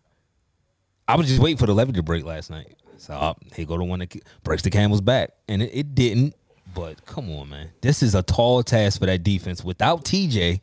[1.12, 2.78] I was just waiting for the levee to break last night.
[2.98, 6.36] So uh, here go the one that breaks the camel's back, and it, it didn't.
[6.74, 10.62] But come on, man, this is a tall task for that defense without TJ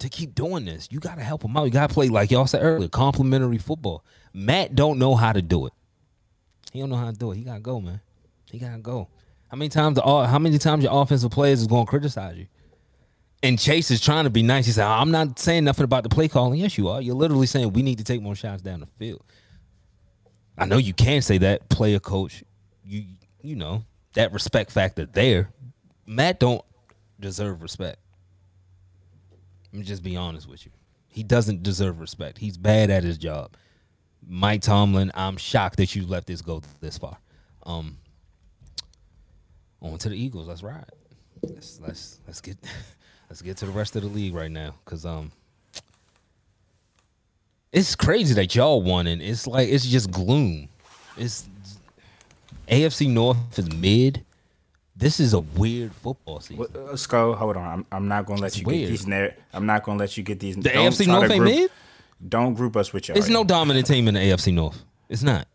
[0.00, 0.88] to keep doing this.
[0.90, 1.64] You got to help them out.
[1.64, 4.04] You got to play like y'all said earlier, complementary football.
[4.34, 5.72] Matt don't know how to do it.
[6.70, 7.36] He don't know how to do it.
[7.36, 8.02] He got to go, man.
[8.50, 9.08] He got to go.
[9.48, 12.46] How many times the how many times your offensive players is going to criticize you?
[13.42, 14.66] And Chase is trying to be nice.
[14.66, 17.00] He said, "I'm not saying nothing about the play calling." Yes, you are.
[17.00, 19.22] You're literally saying we need to take more shots down the field.
[20.58, 22.44] I know you can say that, player coach.
[22.84, 23.04] You
[23.42, 23.84] you know
[24.14, 25.52] that respect factor there.
[26.06, 26.62] Matt don't
[27.18, 27.98] deserve respect.
[29.72, 30.72] Let me just be honest with you.
[31.08, 32.38] He doesn't deserve respect.
[32.38, 33.56] He's bad at his job.
[34.26, 37.18] Mike Tomlin, I'm shocked that you let this go this far.
[37.64, 37.98] Um,
[39.80, 40.48] on to the Eagles.
[40.48, 40.90] Let's ride.
[41.42, 42.58] Let's let's let's get
[43.30, 45.32] let's get to the rest of the league right now, cause um,
[47.72, 50.68] it's crazy that y'all won, and it's like it's just gloom.
[51.16, 51.48] It's
[52.68, 54.24] AFC North is mid.
[54.96, 56.58] This is a weird football season.
[56.58, 57.66] What- uh, Sco, hold on.
[57.66, 58.80] I'm, I'm not gonna let It's you weird.
[58.82, 59.06] get these.
[59.06, 60.56] Nar- I'm not gonna let you get these.
[60.56, 61.70] The don't AFC North ain't group- mid.
[62.28, 63.16] Don't group us with y'all.
[63.16, 64.82] It's no dominant team in the AFC North.
[65.08, 65.46] It's not.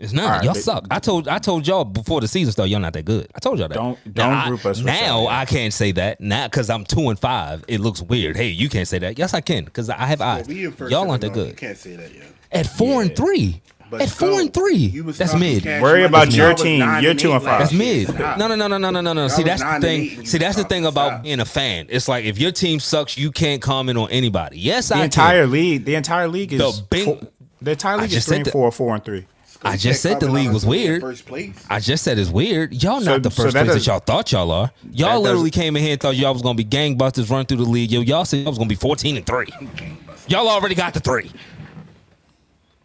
[0.00, 0.24] It's not.
[0.24, 0.86] All right, y'all but- suck.
[0.92, 3.26] I told I told y'all before the season started, y'all not that good.
[3.34, 3.74] I told y'all that.
[3.74, 5.28] Don't- don't I- group us with Now y'all.
[5.28, 6.20] I can't say that.
[6.20, 8.36] Now because I'm two and five, it looks weird.
[8.36, 9.18] Hey, you can't say that.
[9.18, 10.46] Yes, I can because I have Well, eyes.
[10.46, 11.38] we in first Y'all aren't that North.
[11.38, 11.56] You good.
[11.56, 12.26] can't say that yet.
[12.52, 13.60] At four and three.
[13.90, 14.88] But At four Sco, and three.
[15.00, 15.64] That's mid.
[15.64, 16.04] Worry money.
[16.04, 16.78] about your Y'all team.
[16.80, 17.58] nine You're two and five.
[17.60, 18.18] That's last mid.
[18.38, 19.20] No, no, no, no, no, no, no, no.
[19.22, 20.00] Y'all See, was that's the nine and thing.
[20.02, 21.22] eight and you See, that's the talking thing about stop.
[21.22, 21.86] being a fan.
[21.88, 24.58] It's like if your team sucks, you can't comment on anybody.
[24.60, 25.52] Yes, The I entire can.
[25.52, 25.84] league.
[25.86, 26.58] The entire league is.
[26.60, 27.18] The big- four-
[27.62, 29.24] the entire I league is just three said and that- four, four and three.
[29.62, 31.00] I just said the league was weird.
[31.00, 31.66] First place.
[31.68, 32.80] I just said it's weird.
[32.82, 34.70] Y'all So- not the so first that place that does- y'all thought y'all are.
[34.92, 37.64] Y'all literally came in here and thought y'all was gonna be gangbusters run through the
[37.64, 37.90] league.
[37.90, 39.46] Yo, y'all said y'all was gonna be 14 and 3.
[40.28, 41.30] Y'all already got the three.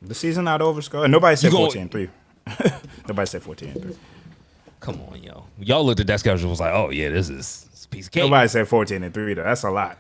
[0.01, 1.05] The season not over, Sco.
[1.05, 2.09] Nobody said You gon- 14 and three.
[3.07, 3.95] Nobody said 14 and three.
[4.79, 5.45] Come on, yo.
[5.59, 7.87] Y'all looked at that schedule and was like, oh yeah, this is, this is a
[7.89, 8.23] piece of cake.
[8.23, 9.43] Nobody said 14 and three though.
[9.43, 9.97] That's a lot.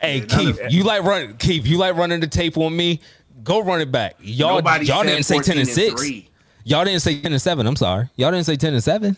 [0.00, 3.00] hey, Keith, you like run Keith, you like running the tape on me?
[3.42, 4.16] Go run it back.
[4.20, 6.00] Y'all Nobody y'all didn't say 10 and and 6.
[6.00, 6.28] three.
[6.64, 7.66] Y'all didn't say 10 and 7.
[7.66, 8.08] I'm sorry.
[8.16, 9.16] Y'all didn't say 10 and 7.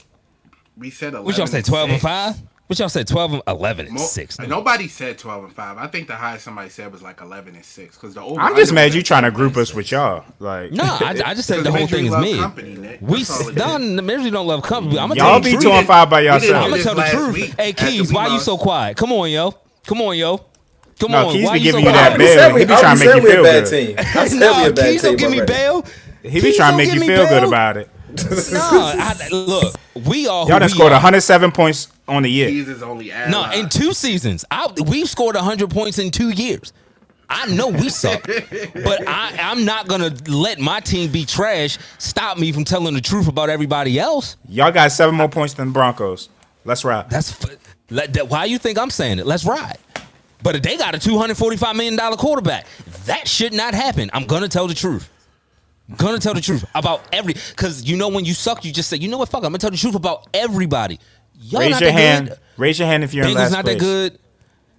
[0.76, 2.02] We said 11 What y'all say 12 and six.
[2.02, 2.42] 5?
[2.68, 4.38] What y'all said 12 and 11 and Mo- 6.
[4.40, 5.76] Nobody said 12 and 5.
[5.76, 8.56] I think the highest somebody said was like 11 and 6 cuz the over I'm
[8.56, 10.24] just mad you trying to group us with y'all.
[10.38, 12.38] Like No, I, I just said the whole thing is me.
[12.38, 13.00] company, Nick.
[13.02, 13.96] We That's all done.
[13.96, 14.98] The Misery don't love company.
[14.98, 17.02] I'm gonna y'all tell be you two and five by didn't I'm gonna tell the
[17.10, 17.54] truth.
[17.58, 18.96] Hey, after Keys, we why you so quiet?
[18.96, 19.50] Come on, yo.
[19.84, 20.40] Come on, yo.
[20.99, 22.18] Come No, on, Keys why be you giving you that hard?
[22.18, 22.28] bail.
[22.38, 23.86] said He be trying to make said you a feel bad good.
[23.86, 23.97] team.
[23.99, 25.86] I said No, we a Keys team don't give me bail.
[26.22, 27.88] He be trying to make you feel good about it.
[28.53, 30.45] No, I, look, we are.
[30.45, 30.97] who Y'all done scored are.
[30.97, 32.49] 107 points on the year.
[32.49, 33.09] Keys is only.
[33.09, 36.72] No, in two seasons, I, we've scored 100 points in two years.
[37.30, 38.22] I know we suck,
[38.74, 43.01] but I, I'm not gonna let my team be trash stop me from telling the
[43.01, 44.36] truth about everybody else.
[44.47, 46.28] Y'all got seven more points than Broncos.
[46.66, 47.09] Let's ride.
[47.09, 47.57] That's f-
[47.88, 49.24] let, that, why you think I'm saying it.
[49.26, 49.78] Let's ride.
[50.43, 52.66] But if they got a 245 million dollar quarterback,
[53.07, 54.11] that should not happen.
[54.12, 55.09] I'm gonna tell the truth.
[55.97, 58.97] Gonna tell the truth about every because you know when you suck, you just say,
[58.97, 60.99] you know what, fuck, I'm gonna tell the truth about everybody.
[61.38, 62.28] Y'all Raise not your hand.
[62.28, 62.38] good.
[62.57, 63.76] Raise your hand if you're in Bengals last not place.
[63.78, 64.18] that good.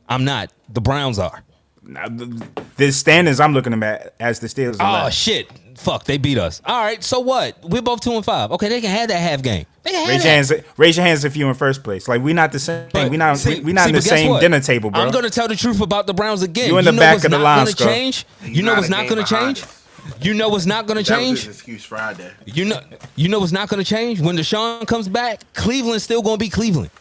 [0.07, 0.51] I'm not.
[0.69, 1.43] The Browns are.
[1.85, 4.75] Now, the, the standings I'm looking at as the Steelers.
[4.79, 5.15] Oh last.
[5.17, 5.47] shit!
[5.75, 6.61] Fuck, they beat us.
[6.65, 7.57] All right, so what?
[7.63, 8.51] We're both two and five.
[8.51, 9.65] Okay, they can have that half game.
[9.83, 10.27] They can have Raise that.
[10.29, 10.53] your hands.
[10.77, 12.07] Raise your hands if you're in first place.
[12.07, 12.87] Like we're not the same.
[12.93, 13.37] But we not.
[13.37, 14.39] see- we, we not see, in the same what?
[14.41, 15.01] dinner table, bro.
[15.01, 16.69] I'm gonna tell the truth about the Browns again.
[16.69, 18.25] You're in the know back of the line, gonna change.
[18.41, 19.63] He's You know what's not gonna change.
[19.63, 19.79] us.
[20.21, 21.47] You know what's not gonna That was his change.
[21.55, 22.31] excuse Friday.
[22.45, 22.79] You know,
[23.15, 25.41] you know what's not gonna change when Deshaun comes back.
[25.53, 26.91] Cleveland's still gonna be Cleveland.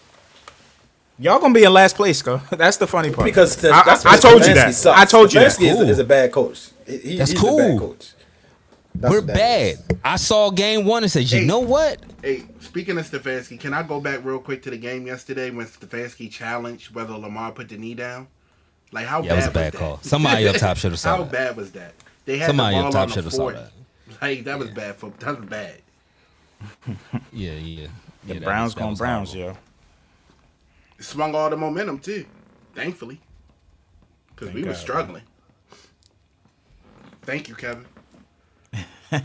[1.19, 2.39] Y'all gonna be in last place, go.
[2.51, 3.27] That's the funny part.
[3.27, 4.75] Because the, I, that's I, I told you that.
[4.75, 5.01] sucks.
[5.01, 5.53] I told you that.
[5.53, 6.71] Stefanski is, is a bad coach.
[6.87, 7.61] He- he- That's he's cool.
[7.61, 8.13] a bad coach.
[8.95, 9.75] That's We're bad.
[9.75, 9.83] is.
[10.05, 11.47] I saw game one and said, you Hey.
[11.47, 11.99] know what?
[12.23, 15.67] Hey, speaking of Stefanski, can I go back real quick to the game yesterday when
[15.67, 18.27] Stefanski challenged whether Lamar put the knee down?
[18.91, 19.79] Like how Yeah, bad it was a bad that?
[19.79, 19.99] call.
[20.03, 21.33] Somebody up top should have saw How that.
[21.33, 21.95] bad was that?
[22.25, 23.71] They had Somebody the up top should have saw that.
[24.21, 25.81] Like that was bad for that was bad.
[27.33, 27.87] Yeah, yeah.
[28.27, 29.53] The Yeah, that Browns was- going was Browns, horrible.
[29.55, 29.59] yo.
[31.03, 32.25] It swung all the momentum too,
[32.77, 33.19] thankfully,
[34.29, 34.77] because Thank we were God.
[34.77, 35.23] struggling.
[37.23, 37.87] Thank you, Kevin.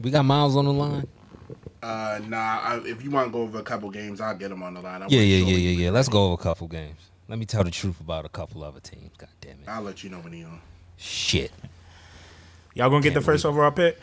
[0.00, 1.06] We got Miles on the line.
[1.80, 4.62] Uh, nah, I, if you want to go over a couple games, I'll get them
[4.64, 5.00] on the line.
[5.00, 5.90] I Yeah, yeah, yeah, yeah, yeah.
[5.90, 6.98] Let's go over a couple games.
[7.28, 9.12] Let me tell the truth about a couple other teams.
[9.16, 9.68] God damn it.
[9.68, 10.60] I'll let you know when he on.
[10.96, 11.52] Shit.
[12.74, 14.00] Y'all gonna get the Can't first overall pick?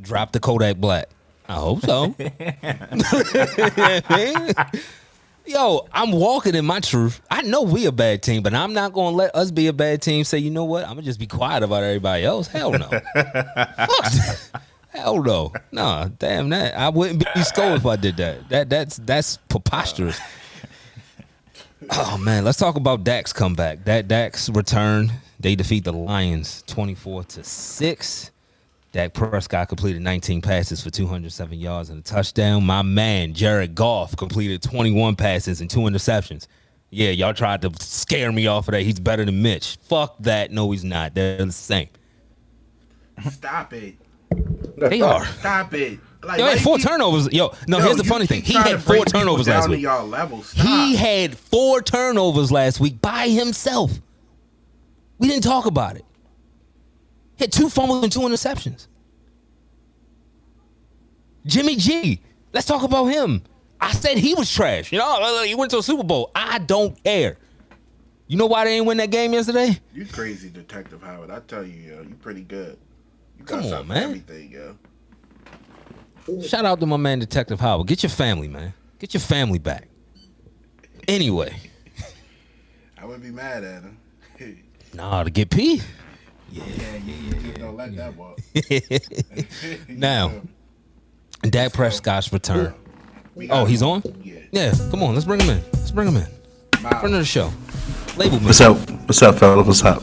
[0.00, 1.10] Drop the Kodak Black.
[1.48, 2.14] I hope so.
[5.46, 7.20] Yo, I'm walking in my truth.
[7.30, 10.02] I know we a bad team, but I'm not gonna let us be a bad
[10.02, 10.24] team.
[10.24, 10.82] Say, you know what?
[10.82, 12.48] I'm gonna just be quiet about everybody else.
[12.48, 12.90] Hell no.
[14.88, 15.52] Hell no.
[15.70, 16.76] Nah, damn that.
[16.76, 18.48] I wouldn't be scolded if I did that.
[18.48, 20.18] That that's that's preposterous.
[21.90, 23.84] Oh man, let's talk about Dak's comeback.
[23.84, 25.12] That Dak's return.
[25.38, 28.30] They defeat the Lions 24 to 6.
[28.96, 32.64] Dak Prescott completed 19 passes for 207 yards and a touchdown.
[32.64, 36.46] My man, Jared Goff, completed 21 passes and two interceptions.
[36.88, 38.80] Yeah, y'all tried to scare me off of that.
[38.84, 39.76] He's better than Mitch.
[39.82, 40.50] Fuck that.
[40.50, 41.14] No, he's not.
[41.14, 41.90] They're the same.
[43.30, 43.96] Stop it!
[44.78, 45.26] They are.
[45.26, 45.98] Stop it!
[46.24, 47.30] Like, Yo, had four keep- turnovers.
[47.30, 48.40] Yo, no, Yo, here's the funny thing.
[48.44, 49.82] He had four turnovers last week.
[49.82, 50.42] Y'all level.
[50.42, 50.66] Stop.
[50.66, 53.92] He had four turnovers last week by himself.
[55.18, 56.04] We didn't talk about it.
[57.38, 58.86] Had two fumbles and two interceptions.
[61.44, 62.20] Jimmy G.
[62.52, 63.42] Let's talk about him.
[63.80, 64.90] I said he was trash.
[64.90, 66.30] You know, he went to a Super Bowl.
[66.34, 67.36] I don't care.
[68.26, 69.78] You know why they didn't win that game yesterday?
[69.94, 71.30] You crazy, Detective Howard.
[71.30, 72.76] I tell you, yo, you pretty good.
[73.38, 74.02] You got Come on, man.
[74.04, 74.76] Everything, yo.
[76.42, 77.86] Shout out to my man Detective Howard.
[77.86, 78.74] Get your family, man.
[78.98, 79.88] Get your family back.
[81.06, 81.54] Anyway,
[82.98, 83.98] I wouldn't be mad at him.
[84.94, 85.80] nah, to get P.
[86.56, 87.38] yeah, yeah, yeah.
[87.40, 88.38] Just don't let that walk.
[89.88, 90.32] Now,
[91.42, 92.74] Dak Prescott's return.
[93.50, 94.02] Oh, he's on?
[94.22, 94.40] Yeah.
[94.50, 95.62] Yeah, come on, let's bring him in.
[95.72, 96.26] Let's bring him in.
[96.82, 97.52] Miles, Friend of the show.
[98.16, 98.46] Label me.
[98.46, 98.78] What's up?
[99.06, 99.62] What's up, fella?
[99.62, 100.02] What's up?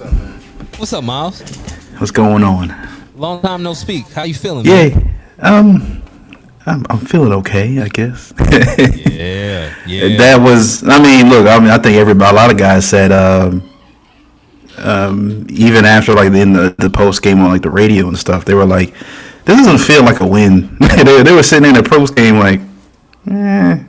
[0.77, 1.41] What's up, Miles?
[1.97, 2.75] What's going on?
[3.15, 4.07] Long time no speak.
[4.09, 4.65] How you feeling?
[4.67, 5.15] man?
[5.39, 6.03] Yeah, um,
[6.65, 8.33] I'm, I'm feeling okay, I guess.
[9.13, 9.73] Yeah.
[9.85, 10.17] Yeah.
[10.17, 13.11] That was, I mean, look, I mean, I think everybody, a lot of guys said,
[13.11, 13.61] um,
[14.77, 18.45] um, even after like in the, the post game on like the radio and stuff,
[18.45, 18.93] they were like,
[19.45, 20.77] this doesn't feel like a win.
[21.05, 22.59] they, they were sitting in the post game like,
[23.29, 23.83] eh.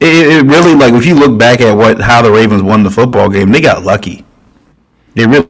[0.00, 2.90] It, it really like if you look back at what how the Ravens won the
[2.90, 4.24] football game, they got lucky.
[5.14, 5.48] They really,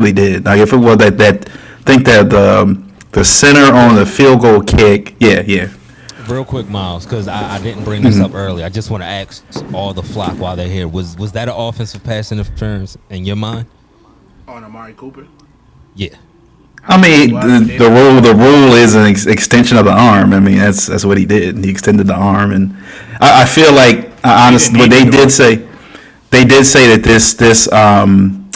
[0.00, 0.44] really did.
[0.44, 1.48] Like if it was that that
[1.84, 5.68] think that the um, the center on the field goal kick, yeah, yeah.
[6.28, 8.24] Real quick, Miles, because I, I didn't bring this Mm-hmm.
[8.24, 8.64] up earlier.
[8.64, 10.88] I just want to ask all the flock while they're here.
[10.88, 13.66] Was was that an offensive pass interference in your mind?
[14.48, 15.26] On Amari Cooper.
[15.94, 16.16] Yeah.
[16.84, 20.32] I mean, the, the rule the rule is an ex- extension of the arm.
[20.32, 21.64] I mean, that's that's what he did.
[21.64, 22.76] He extended the arm, and
[23.20, 25.64] I, I feel like uh, honestly, what they did say,
[26.30, 28.50] they did say that this this um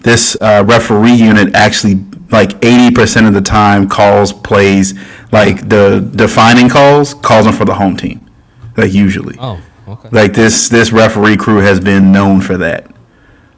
[0.00, 4.92] this uh, referee unit actually like eighty percent of the time calls plays
[5.32, 8.28] like the defining calls calls them for the home team,
[8.76, 9.36] like usually.
[9.38, 10.08] Oh, Okay.
[10.12, 12.94] Like this this referee crew has been known for that.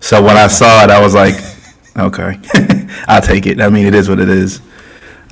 [0.01, 1.35] So when I saw it, I was like,
[1.97, 2.38] okay,
[3.09, 3.61] I'll take it.
[3.61, 4.61] I mean, it is what it is.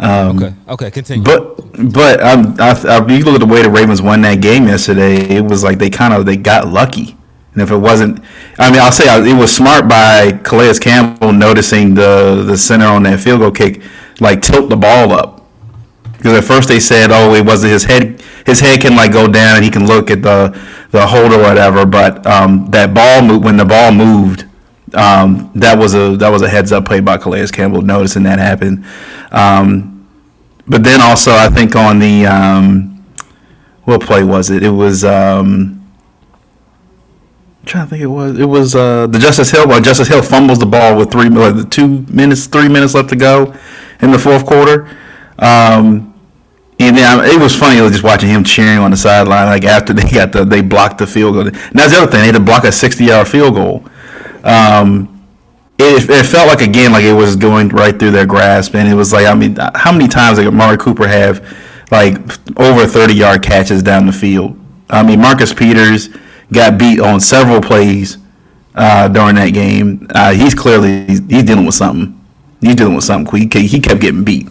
[0.01, 0.55] okay.
[0.69, 0.91] Okay.
[0.91, 1.25] Continue.
[1.25, 4.67] But but um, I, I, you look at the way the Ravens won that game
[4.67, 5.17] yesterday.
[5.17, 7.17] It was like they kind of they got lucky.
[7.53, 8.21] And if it wasn't,
[8.59, 13.03] I mean, I'll say it was smart by Calais Campbell noticing the the center on
[13.05, 13.83] that field goal kick,
[14.21, 15.41] like tilt the ball up.
[16.17, 18.23] Because at first they said, oh, it wasn't his head.
[18.45, 20.57] His head can like go down and he can look at the
[20.91, 21.87] the holder or whatever.
[21.87, 24.45] But um, that ball move when the ball moved,
[24.95, 28.39] um, that was a that was a heads up play by Calais Campbell noticing that
[28.39, 28.85] happen.
[29.31, 30.09] Um,
[30.67, 33.05] but then also I think on the um,
[33.85, 34.63] what play was it?
[34.63, 35.81] It was um,
[37.65, 38.03] trying to think.
[38.03, 39.67] It was it was uh, the Justice Hill.
[39.67, 43.17] Well, Justice Hill fumbles the ball with three what, two minutes, three minutes left to
[43.17, 43.55] go
[44.01, 44.89] in the fourth quarter.
[45.39, 46.11] Um,
[46.79, 50.09] and then it was funny just watching him cheering on the sideline, like after they
[50.11, 51.45] got the they blocked the field goal.
[51.45, 53.85] That's the other thing; they had to block a sixty-yard field goal.
[54.45, 55.17] Um,
[55.79, 58.95] it, it felt like again like it was going right through their grasp, and it
[58.95, 61.41] was like I mean, how many times did Amari Cooper have
[61.91, 62.17] like
[62.59, 64.59] over thirty-yard catches down the field?
[64.89, 66.09] I mean, Marcus Peters
[66.53, 68.19] got beat on several plays
[68.75, 70.07] uh, during that game.
[70.15, 72.17] Uh, he's clearly he's, he's dealing with something.
[72.61, 73.51] He's dealing with something.
[73.51, 74.49] He, he kept getting beat.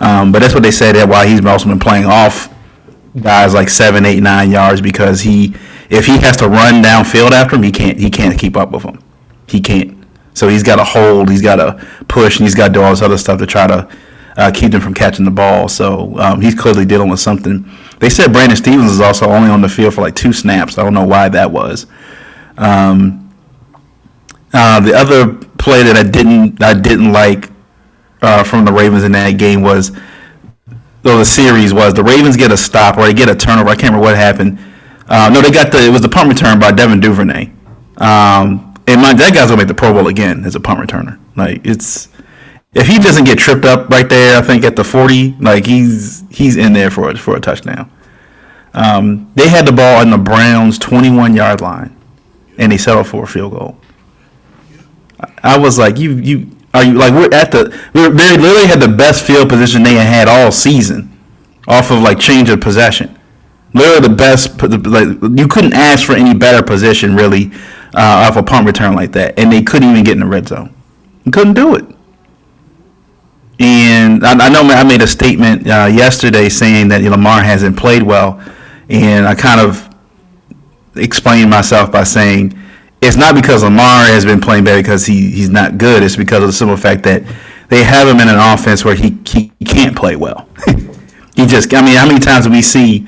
[0.00, 2.52] Um, but that's what they said that why he's also been playing off
[3.20, 5.54] guys like seven, eight, nine yards because he
[5.90, 8.82] if he has to run downfield after him, he can't he can't keep up with
[8.82, 9.02] him.
[9.52, 10.02] He can't.
[10.34, 12.90] So he's got to hold, he's got to push, and he's got to do all
[12.90, 13.88] this other stuff to try to
[14.36, 15.68] uh, keep them from catching the ball.
[15.68, 17.68] So um, he's clearly dealing with something.
[17.98, 20.78] They said Brandon Stephens is also only on the field for like two snaps.
[20.78, 21.86] I don't know why that was.
[22.56, 23.30] Um,
[24.54, 27.50] uh, the other play that I didn't I didn't like
[28.20, 29.92] uh, from the Ravens in that game was,
[31.02, 33.70] though the series was the Ravens get a stop or they get a turnover.
[33.70, 34.58] I can't remember what happened.
[35.08, 37.50] Uh, no, they got the it was the punt return by Devin Duvernay.
[37.98, 41.18] Um, and my, that guy's gonna make the Pro Bowl again as a punt returner.
[41.36, 42.08] Like it's
[42.74, 46.24] if he doesn't get tripped up right there, I think at the forty, like he's
[46.30, 47.90] he's in there for a, for a touchdown.
[48.74, 51.94] Um, they had the ball on the Browns twenty one yard line,
[52.58, 53.76] and they settled for a field goal.
[55.42, 58.80] I was like, you you are you like we're at the we they literally had
[58.80, 61.16] the best field position they had had all season,
[61.68, 63.18] off of like change of possession.
[63.74, 64.60] Literally the best.
[64.62, 67.52] Like you couldn't ask for any better position really
[67.94, 70.48] uh, off a punt return like that, and they couldn't even get in the red
[70.48, 70.74] zone.
[71.32, 71.84] Couldn't do it.
[73.60, 78.02] And I, I know I made a statement uh, yesterday saying that Lamar hasn't played
[78.02, 78.42] well,
[78.88, 79.88] and I kind of
[80.96, 82.58] explained myself by saying
[83.00, 86.02] it's not because Lamar has been playing bad because he, he's not good.
[86.02, 87.22] It's because of the simple fact that
[87.68, 90.48] they have him in an offense where he, he, he can't play well.
[91.36, 93.06] he just, I mean, how many times did we see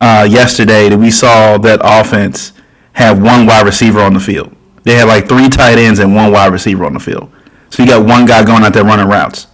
[0.00, 2.53] uh, yesterday that we saw that offense
[2.94, 4.54] have one wide receiver on the field?
[4.82, 7.30] They had like three tight ends and one wide receiver on the field.
[7.70, 9.46] So you got one guy going out there running routes.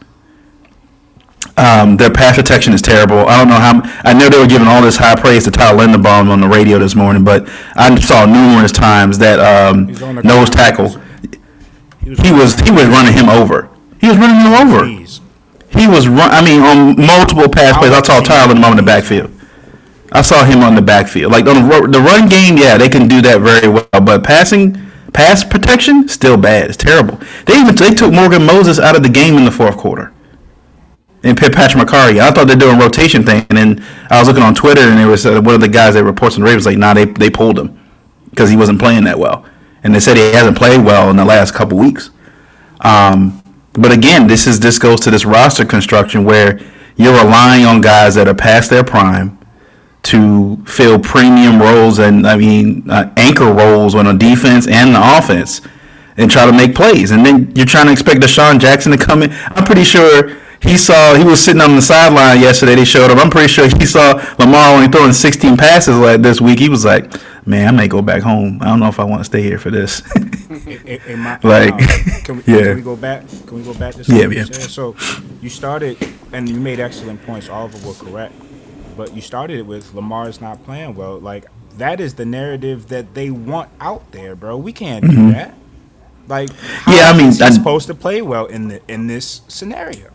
[1.56, 3.18] Um, their pass protection is terrible.
[3.20, 4.00] I don't know how.
[4.04, 6.78] I know they were giving all this high praise to Tyler Linderbaum on the radio
[6.78, 9.86] this morning, but I saw numerous times that um,
[10.22, 10.88] nose tackle.
[12.00, 13.68] He was he was running him over.
[14.00, 14.86] He was running him over.
[15.70, 16.30] He was run.
[16.30, 19.30] I mean, on multiple pass plays, I saw Tyler Linderbaum in the backfield.
[20.12, 21.32] I saw him on the backfield.
[21.32, 23.86] Like on the, run game, yeah, they can do that very well.
[23.92, 24.76] But passing,
[25.12, 26.68] pass protection, still bad.
[26.68, 27.20] It's terrible.
[27.46, 30.12] They even they took Morgan Moses out of the game in the fourth quarter
[31.22, 32.20] and Patrick Mekari.
[32.20, 34.98] I thought they're doing a rotation thing, and then I was looking on Twitter, and
[34.98, 37.04] there was uh, one of the guys that reports on the Ravens like, nah, they
[37.04, 37.78] they pulled him
[38.30, 39.44] because he wasn't playing that well,
[39.82, 42.10] and they said he hasn't played well in the last couple weeks.
[42.80, 43.42] Um,
[43.74, 46.58] but again, this is this goes to this roster construction where
[46.96, 49.38] you're relying on guys that are past their prime
[50.02, 55.18] to fill premium roles and I mean uh, anchor roles on a defense and the
[55.18, 55.60] offense
[56.16, 57.10] and try to make plays.
[57.10, 59.30] And then you're trying to expect DeSean Jackson to come in.
[59.32, 62.74] I'm pretty sure he saw he was sitting on the sideline yesterday.
[62.74, 63.18] They showed him.
[63.18, 66.58] I'm pretty sure he saw Lamar only throwing 16 passes like this week.
[66.58, 67.12] He was like,
[67.46, 68.58] "Man, I may go back home.
[68.60, 70.02] I don't know if I want to stay here for this."
[70.50, 71.78] like,
[72.24, 72.62] can we, yeah.
[72.62, 73.26] Can we go back?
[73.46, 74.44] Can we go back to Yeah, yeah.
[74.44, 74.96] So
[75.40, 75.96] you started,
[76.32, 77.48] and you made excellent points.
[77.48, 78.34] All of them were correct,
[79.00, 81.18] but you started it with Lamar's not playing well.
[81.18, 81.46] Like
[81.78, 84.58] that is the narrative that they want out there, bro.
[84.58, 85.54] We can't do that.
[86.28, 86.90] Like, Mm-hmm.
[86.92, 90.10] Yeah, I mean, is he I- supposed to play well in the in this scenario?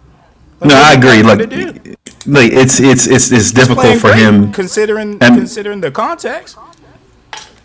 [0.60, 1.24] Like, No, I agree.
[1.24, 1.96] want Like, him to do?
[2.28, 4.52] like it's it's it's it's difficult for great, him.
[4.54, 6.58] considering And- considering the context.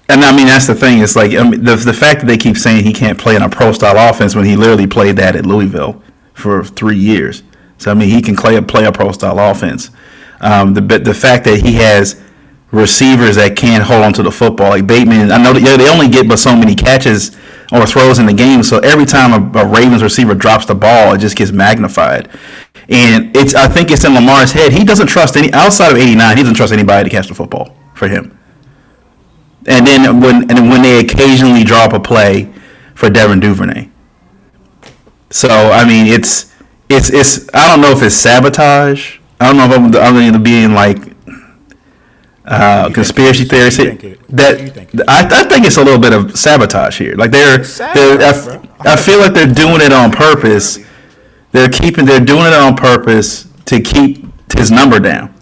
[0.08, 1.00] And I mean, that's the thing.
[1.02, 3.42] It's like I mean, the the fact that they keep saying he can't play in
[3.42, 6.02] a pro style offense when he literally played that at Louisville
[6.32, 7.42] for three years.
[7.78, 9.90] So I mean, he can play a play a pro style offense.
[10.40, 12.20] Um, the the fact that he has
[12.72, 14.70] receivers that can't hold on to the football.
[14.70, 17.36] Like Bateman, I know that, yeah, they only get but so many catches
[17.72, 21.14] or throws in the game, so every time a, a Ravens receiver drops the ball,
[21.14, 22.28] it just gets magnified.
[22.88, 24.72] And it's I think it's in Lamar's head.
[24.72, 26.36] He doesn't trust any outside of '89.
[26.36, 28.36] He doesn't trust anybody to catch the football for him.
[29.66, 32.52] And then when and when they occasionally drop a play
[32.94, 33.88] for Devin Duvernay.
[35.30, 36.52] So I mean, it's
[36.88, 39.19] it's it's I don't know if it's sabotage.
[39.40, 40.98] I don't know if I'm, I'm going to being like
[42.44, 43.76] uh, conspiracy think it is?
[43.76, 43.92] theory.
[43.92, 44.90] You think it- that think?
[45.08, 47.14] I, I think it's a little bit of sabotage here.
[47.16, 48.92] Like they're, they're I, sabotage, f- bro.
[48.92, 50.78] I feel like they're doing it on purpose.
[51.52, 54.24] They're keeping they're doing it on purpose to keep
[54.54, 55.34] his number down.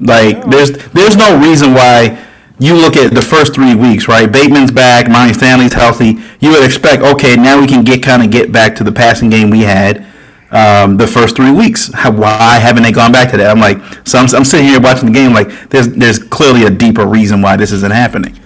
[0.00, 2.22] Like there's there's no reason why
[2.58, 4.30] you look at the first three weeks, right?
[4.30, 6.18] Bateman's back, Ronnie Stanley's healthy.
[6.40, 9.28] You would expect, okay, now we can get kind of get back to the passing
[9.30, 10.06] game we had
[10.50, 11.92] um, the first three weeks.
[11.92, 13.50] How, why haven't they gone back to that?
[13.50, 16.70] I'm like, so I'm, I'm sitting here watching the game, like there's there's clearly a
[16.70, 18.38] deeper reason why this isn't happening.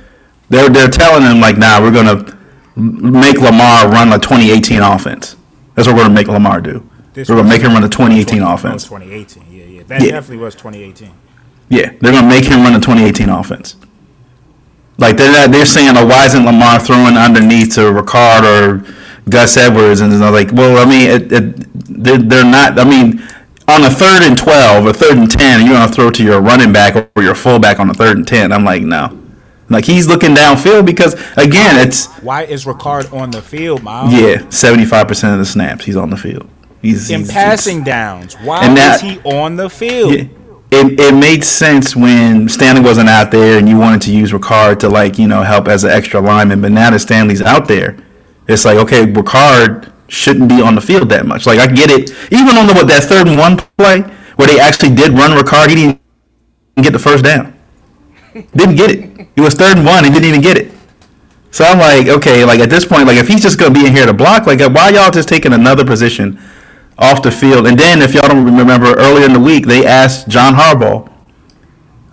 [0.48, 2.36] They're they're telling them like, nah, we're gonna
[2.76, 5.36] make Lamar run a 2018 offense.
[5.74, 6.88] That's what we're gonna make Lamar do.
[7.12, 8.86] This we're gonna make him run a 2018 20 offense.
[8.86, 9.44] Oh, 2018.
[9.50, 9.82] Yeah, yeah.
[9.86, 10.10] That Yeah.
[10.12, 11.10] definitely was 2018.
[11.68, 13.76] Yeah, they're gonna make him run a 2018 offense.
[14.98, 18.84] Like they're not, they're saying, "Oh, why isn't Lamar throwing underneath to Ricard or
[19.30, 22.78] Gus Edwards?" And they're like, "Well, I mean, it, it, they're, they're not.
[22.78, 23.22] I mean,
[23.68, 26.72] on a third and 12 or third and 10, you're gonna throw to your running
[26.72, 29.16] back or your fullback on a third and 10." I'm like, no.
[29.68, 34.12] Like he's looking downfield because again, it's Why is Ricard on the field, Miles?
[34.12, 36.48] yeah, 75 percent of the snaps he's on the field.
[36.82, 40.12] He's In he's- passing downs, why And that- is he on the field?
[40.14, 40.24] Yeah.
[40.72, 44.78] It, it made sense when Stanley wasn't out there and you wanted to use Ricard
[44.80, 47.96] to like you know help as an extra lineman, but now that Stanley's out there,
[48.48, 51.46] it's like okay, Ricard shouldn't be on the field that much.
[51.46, 54.00] Like I get it, even on the what that third and one play
[54.36, 56.00] where they actually did run Ricard, he didn't
[56.76, 57.56] get the first down.
[58.54, 59.28] Didn't get it.
[59.36, 60.72] It was third and one, he didn't even get it.
[61.50, 63.92] So I'm like, okay, like at this point, like if he's just gonna be in
[63.92, 66.40] here to block, like why y'all just taking another position
[66.98, 67.66] off the field?
[67.66, 71.10] And then if y'all don't remember earlier in the week, they asked John Harbaugh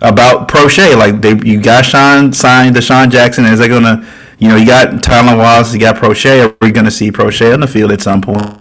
[0.00, 0.96] about Proche.
[0.96, 3.44] Like they, you got Sean signed DeSean Jackson.
[3.44, 4.06] Is they gonna,
[4.38, 6.46] you know, you got Tylan Wallace, you got Proche.
[6.50, 8.60] Are we gonna see Proche on the field at some point?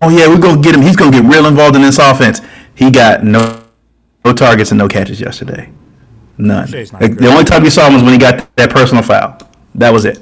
[0.00, 0.82] Oh yeah, we're gonna get him.
[0.82, 2.40] He's gonna get real involved in this offense.
[2.74, 3.62] He got no,
[4.24, 5.70] no targets and no catches yesterday.
[6.38, 6.70] None.
[6.70, 9.38] Like, the only time you saw him was when he got that personal foul.
[9.74, 10.20] That was it.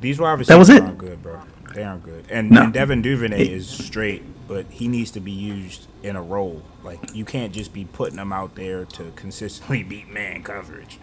[0.00, 0.82] These wide receivers That was it.
[0.82, 1.40] aren't good, bro.
[1.74, 2.26] They aren't good.
[2.28, 2.64] And, No.
[2.64, 6.62] and Devin Duvernay is straight, but he needs to be used in a role.
[6.84, 10.98] Like you can't just be putting him out there to consistently beat man coverage.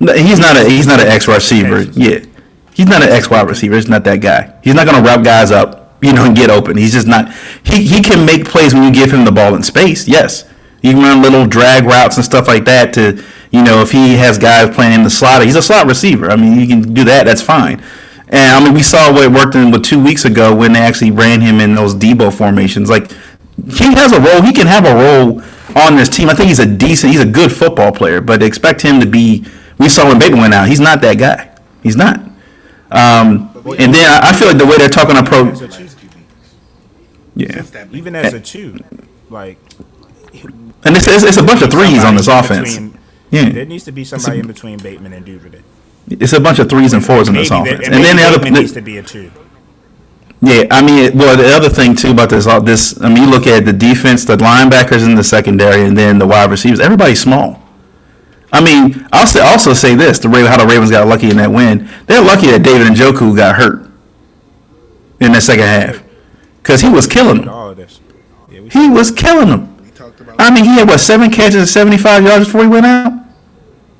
[0.00, 1.82] No, he's not a he's not an X receiver.
[1.82, 2.20] Yeah,
[2.72, 3.74] he's not an X wide receiver.
[3.76, 4.58] He's not that guy.
[4.64, 6.76] He's not gonna wrap guys up, you know, and get open.
[6.78, 7.32] He's just not.
[7.64, 10.08] He he can make plays when you give him the ball in space.
[10.08, 10.48] Yes,
[10.80, 12.94] he can run little drag routes and stuff like that.
[12.94, 16.30] To you know, if he has guys playing in the slot, he's a slot receiver.
[16.30, 17.26] I mean, you can do that.
[17.26, 17.82] That's fine.
[18.28, 20.78] And I mean, we saw what it worked in with two weeks ago when they
[20.78, 22.88] actually ran him in those Deebo formations.
[22.88, 23.10] Like
[23.66, 24.40] he has a role.
[24.40, 25.42] He can have a role
[25.76, 26.30] on this team.
[26.30, 27.12] I think he's a decent.
[27.12, 29.44] He's a good football player, but expect him to be.
[29.80, 30.68] We saw when Bateman went out.
[30.68, 31.50] He's not that guy.
[31.82, 32.16] He's not.
[32.90, 35.48] Um, and then I, I feel like the way they're talking to pro.
[35.48, 35.88] A
[37.34, 38.78] Yeah, even as a two,
[39.30, 39.56] like
[40.84, 42.74] and it's, it's, it's a bunch of threes on this offense.
[42.74, 42.98] between-
[43.30, 45.60] Yeah, There needs to be somebody in between Bateman and Duvernay.
[46.08, 47.86] it's a bunch of threes and fours in this Maybe that- offense.
[47.86, 48.50] and And then the other.
[48.50, 49.30] Needs to be a two.
[50.42, 53.46] Yeah, I mean, well, the other thing too about this, this, I mean, you look
[53.46, 56.80] at the defense, the linebackers in the secondary, and then the wide receivers.
[56.80, 57.59] Everybody's small.
[58.52, 61.36] I mean, I'll say, also say this: the Raven, how the Ravens got lucky in
[61.36, 61.88] that win.
[62.06, 63.88] They're lucky that David Njoku got hurt
[65.20, 66.02] in the second half
[66.62, 67.48] because he was killing them.
[67.48, 68.00] All of this.
[68.50, 69.76] Yeah, we He was killing them.
[69.82, 70.36] we talked about.
[70.38, 73.20] I mean, he had what seven catches and seventy-five yards before he went out.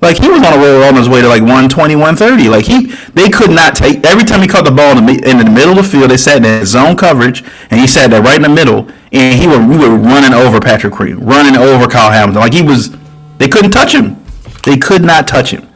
[0.00, 2.48] Like he was on a roll on his way to like 120, 130.
[2.48, 5.36] Like he, they could not take every time he caught the ball in the, in
[5.36, 6.10] the middle of the field.
[6.10, 9.38] They sat in that zone coverage, and he sat there right in the middle, and
[9.38, 12.40] he were we were running over Patrick Queen, running over Kyle Hamilton.
[12.40, 12.96] Like he was,
[13.36, 14.16] they couldn't touch him.
[14.64, 15.68] They could not touch him.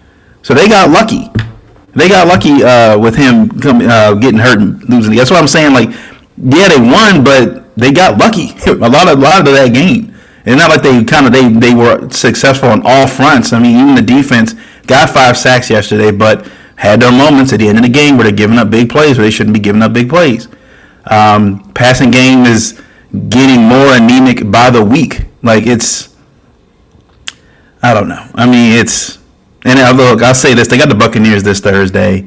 [0.42, 1.30] So they got lucky.
[1.94, 5.14] They got lucky uh, with him coming, uh, getting hurt and losing.
[5.14, 5.72] That's what I'm saying.
[5.72, 5.90] Like,
[6.36, 10.14] yeah, they won, but they got lucky a lot of a lot of that game.
[10.44, 13.52] It's not like they kind of they they were successful on all fronts.
[13.52, 14.54] I mean, even the defense
[14.86, 18.24] got five sacks yesterday, but had their moments at the end of the game where
[18.24, 20.48] they're giving up big plays where they shouldn't be giving up big plays.
[21.06, 22.80] Um, passing game is
[23.28, 25.26] getting more anemic by the week.
[25.42, 26.13] Like it's,
[27.84, 28.26] I don't know.
[28.34, 29.18] I mean, it's
[29.62, 32.26] and look, I'll say this: they got the Buccaneers this Thursday.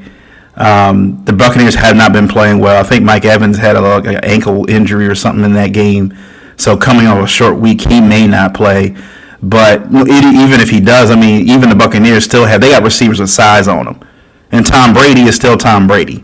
[0.56, 2.80] Um, the Buccaneers have not been playing well.
[2.80, 6.16] I think Mike Evans had a like, an ankle injury or something in that game,
[6.58, 8.96] so coming off a short week, he may not play.
[9.42, 12.84] But e- even if he does, I mean, even the Buccaneers still have they got
[12.84, 14.08] receivers with size on them,
[14.52, 16.24] and Tom Brady is still Tom Brady.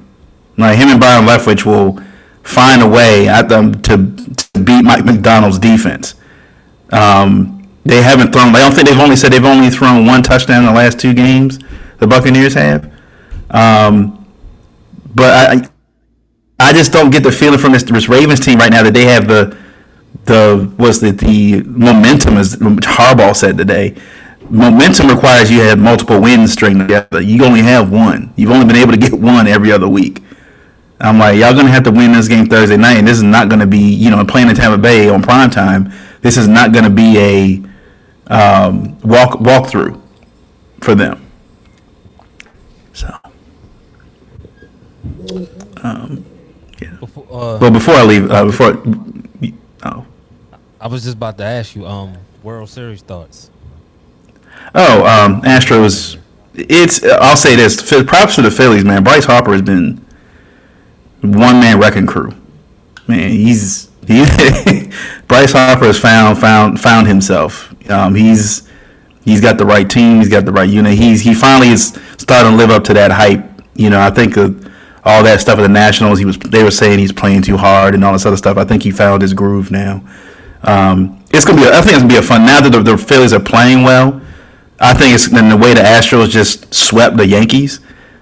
[0.58, 2.00] Like him and Byron Leftwich will
[2.44, 6.14] find a way at them to, to beat Mike Macdonald's defense.
[6.92, 7.53] Um,
[7.86, 8.56] they haven't thrown.
[8.56, 11.14] I don't think they've only said they've only thrown one touchdown in the last two
[11.14, 11.60] games.
[12.00, 12.92] The Buccaneers have.
[13.50, 14.26] Um,
[15.14, 15.70] but I,
[16.60, 19.06] I just don't get the feeling from this, this Ravens team right now that they
[19.06, 19.58] have the
[20.26, 23.96] the was the the momentum as Harbaugh said today.
[24.50, 27.22] Momentum requires you have multiple wins string together.
[27.22, 28.34] You only have one.
[28.36, 30.22] You've only been able to get one every other week.
[31.00, 33.50] I'm like, y'all gonna have to win this game Thursday night, and this is not
[33.50, 35.92] gonna be, you know, playing in Tampa Bay on prime time.
[36.22, 37.73] This is not gonna be a
[38.28, 40.02] um, walk through
[40.82, 41.26] for them.
[42.94, 43.16] So,
[45.84, 46.26] um,
[46.82, 46.96] yeah.
[47.00, 48.82] Before, uh, But before I leave, uh, before,
[49.84, 50.06] oh,
[50.80, 53.50] I was just about to ask you, um, World Series thoughts.
[54.76, 56.18] oh, um, Astros.
[56.54, 57.04] It's.
[57.04, 57.82] I'll say this.
[58.04, 59.04] Props to the Phillies, man.
[59.04, 60.06] Bryce Harper has been
[61.22, 62.34] one man wrecking crew.
[63.08, 64.24] Man, he's he.
[65.28, 67.73] Bryce Harper has found found found himself.
[67.90, 68.70] Um, he's
[69.24, 70.18] he's got the right team.
[70.18, 70.98] He's got the right unit.
[70.98, 73.44] He's he finally is starting to live up to that hype.
[73.76, 74.72] You know, I think of
[75.06, 76.20] all that stuff at the Nationals.
[76.20, 78.58] He was they were saying he's playing too hard and all this other stuff.
[78.58, 80.04] I think he found his groove now.
[80.64, 81.68] Um, it's gonna be.
[81.68, 82.46] A, I think it's gonna be a fun.
[82.46, 84.22] Now that the, the Phillies are playing well,
[84.80, 87.80] I think it's in the way the Astros just swept the Yankees.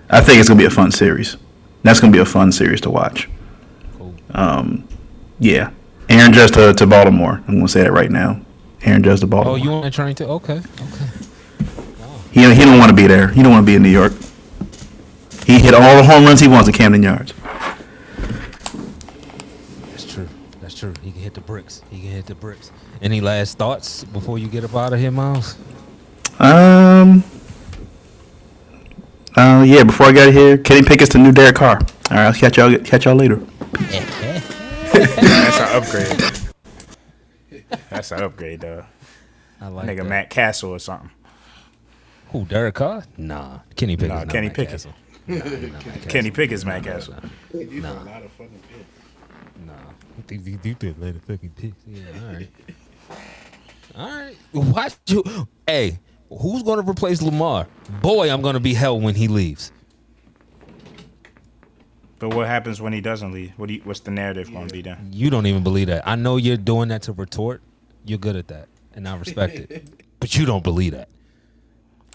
[0.10, 1.38] I think it's gonna be a fun series.
[1.84, 3.30] That's gonna be a fun series to watch.
[4.34, 4.88] Um,
[5.40, 5.72] yeah,
[6.10, 7.44] Aaron Judge to, to Baltimore.
[7.48, 8.42] I'm gonna say that right now.
[8.84, 9.58] Aaron Judge to Oh, Baltimore.
[9.60, 10.28] you on that train to?
[10.28, 11.08] Okay, okay.
[12.32, 13.28] he he don't want to be there.
[13.30, 14.14] He don't want to be in New York.
[15.46, 17.34] He hit all the home runs he wants at Camden Yards.
[19.90, 20.28] That's true.
[20.62, 20.94] That's true.
[21.02, 21.82] He can hit the bricks.
[21.90, 22.72] He can hit the bricks.
[23.02, 25.56] Any last thoughts before you get up out of here, Miles?
[26.40, 27.24] Um.
[29.36, 29.84] Uh, yeah.
[29.84, 31.78] Before I got here, Kenny Pickett's the new Derek Carr.
[31.80, 32.78] All right, I'll catch y'all.
[32.80, 33.36] Catch y'all later.
[34.94, 36.41] That's an upgrade.
[37.90, 38.86] That's an upgrade, though.
[39.60, 40.06] I like Nigga that.
[40.06, 41.12] Matt Cassel or something.
[42.30, 42.46] Who?
[42.46, 43.04] Derek Carr?
[43.18, 44.10] Nah, Kenny Pickett.
[44.10, 44.72] Nah, not Kenny Matt Pickett.
[44.72, 44.94] Cassel.
[45.28, 46.10] Nah, nah, Matt Cassel.
[46.12, 47.16] Kenny Pickett's Matt Cassel.
[47.54, 49.66] These are a lot of fucking picks.
[49.66, 51.76] Nah, I think you do that later fucking picks.
[51.88, 52.50] Yeah, all right.
[53.96, 54.36] all right.
[54.54, 55.24] Watch you.
[55.68, 56.00] Hey,
[56.30, 57.68] who's going to replace Lamar?
[58.02, 59.72] Boy, I'm going to be hell when he leaves.
[62.22, 63.52] But what happens when he doesn't leave?
[63.58, 65.10] What do you, what's the narrative going to be then?
[65.12, 66.08] You don't even believe that.
[66.08, 67.64] I know you're doing that to retort.
[68.06, 69.84] You're good at that, and I respect it.
[70.20, 71.10] But you don't believe that.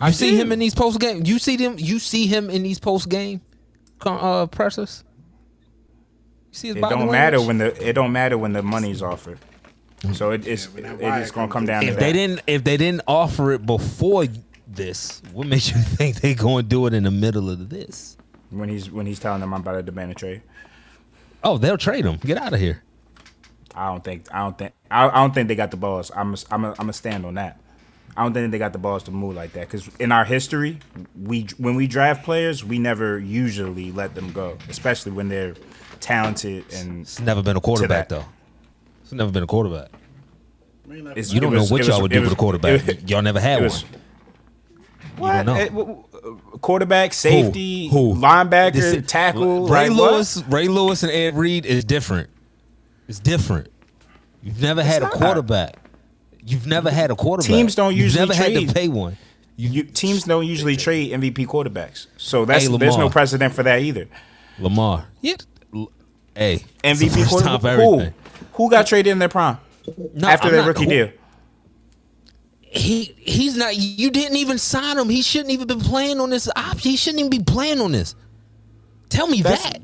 [0.01, 1.23] You see him in these post game.
[1.27, 1.75] You see them.
[1.77, 3.41] You see him in these post game
[4.03, 5.03] uh, pressers.
[6.53, 7.47] You see his It body don't matter language?
[7.49, 9.41] when the it don't matter when the money's offered.
[10.13, 11.95] So it, it's when that it wire is going to comes come down to if
[11.95, 12.01] that.
[12.01, 14.27] they didn't if they didn't offer it before
[14.69, 18.17] this, what makes you think they going to do it in the middle of this?
[18.51, 20.43] When he's when he's telling them I'm about to demand a trade.
[21.45, 22.17] Oh, they'll trade him.
[22.17, 22.83] Get out of here.
[23.75, 26.11] I don't think I don't think I, I don't think they got the balls.
[26.15, 27.61] I'm a, I'm a, I'm a stand on that.
[28.17, 30.79] I don't think they got the balls to move like that because in our history,
[31.23, 35.55] we when we draft players, we never usually let them go, especially when they're
[36.01, 38.21] talented and It's never been a quarterback that.
[38.21, 38.25] though.
[39.03, 39.91] It's never been a quarterback.
[40.89, 42.89] it's, You don't was- know what it y'all was- would do was- with a quarterback.
[42.89, 44.01] it- y'all never had it was- one.
[45.19, 45.33] What?
[45.33, 45.65] don't know.
[45.67, 46.05] W- w-
[46.61, 48.15] quarterback, safety, Who?
[48.15, 49.69] linebacker, This tackle.
[49.69, 50.13] Ray like, what?
[50.13, 52.31] Lewis, Ray Lewis, and Ed Reed is different.
[53.09, 53.69] It's different.
[54.43, 55.77] You've never had a quarterback.
[56.45, 57.49] You've never had a quarterback.
[57.49, 58.69] Teams don't You've usually never had trade.
[58.69, 59.17] to pay one.
[59.57, 63.81] You, teams don't usually trade MVP quarterbacks, so that's Hey, there's no precedent for that
[63.81, 64.07] either.
[64.59, 65.07] Lamar.
[65.23, 65.37] Yeah.
[66.35, 66.65] Hey.
[66.85, 67.79] MVP quarterback.
[67.79, 68.07] Who?
[68.53, 69.59] Who got traded in their prime
[70.15, 71.11] No, after I'm their rookie who- deal?
[72.77, 73.77] He he's not.
[73.77, 75.09] You didn't even sign him.
[75.09, 76.91] He shouldn't even been playing on this option.
[76.91, 78.15] He shouldn't even be playing on this.
[79.09, 79.81] Tell me That's- that.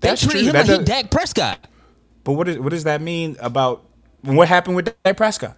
[0.00, 0.40] They that's treat true.
[0.48, 1.58] him That like he Dak Prescott.
[2.24, 3.84] But what is what does that mean about
[4.22, 5.56] what happened with Dak Prescott?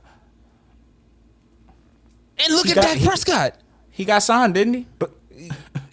[2.44, 3.54] And look He at got- Dak Prescott.
[3.90, 4.86] He got signed, didn't he?
[4.98, 5.10] But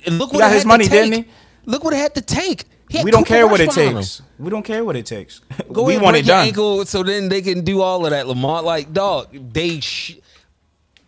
[0.06, 1.26] And look He what got it his had money, didn't he?
[1.66, 2.66] Look what it had to take.
[2.92, 3.98] Had we don't care what it behind him.
[3.98, 4.22] takes.
[4.38, 5.42] We don't care what it takes.
[5.74, 6.48] Go we want break it your done.
[6.48, 8.28] ankle so then they can do all of that.
[8.28, 9.80] Lamar, like dog, they.
[9.80, 10.18] Sh-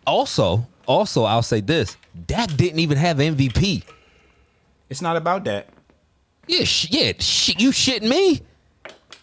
[0.08, 1.96] also, also, I'll say this:
[2.26, 3.82] Dak didn't even have MVP.
[4.90, 5.68] It's not about that.
[6.46, 8.40] Yeah, sh- yeah, sh- you shitting me?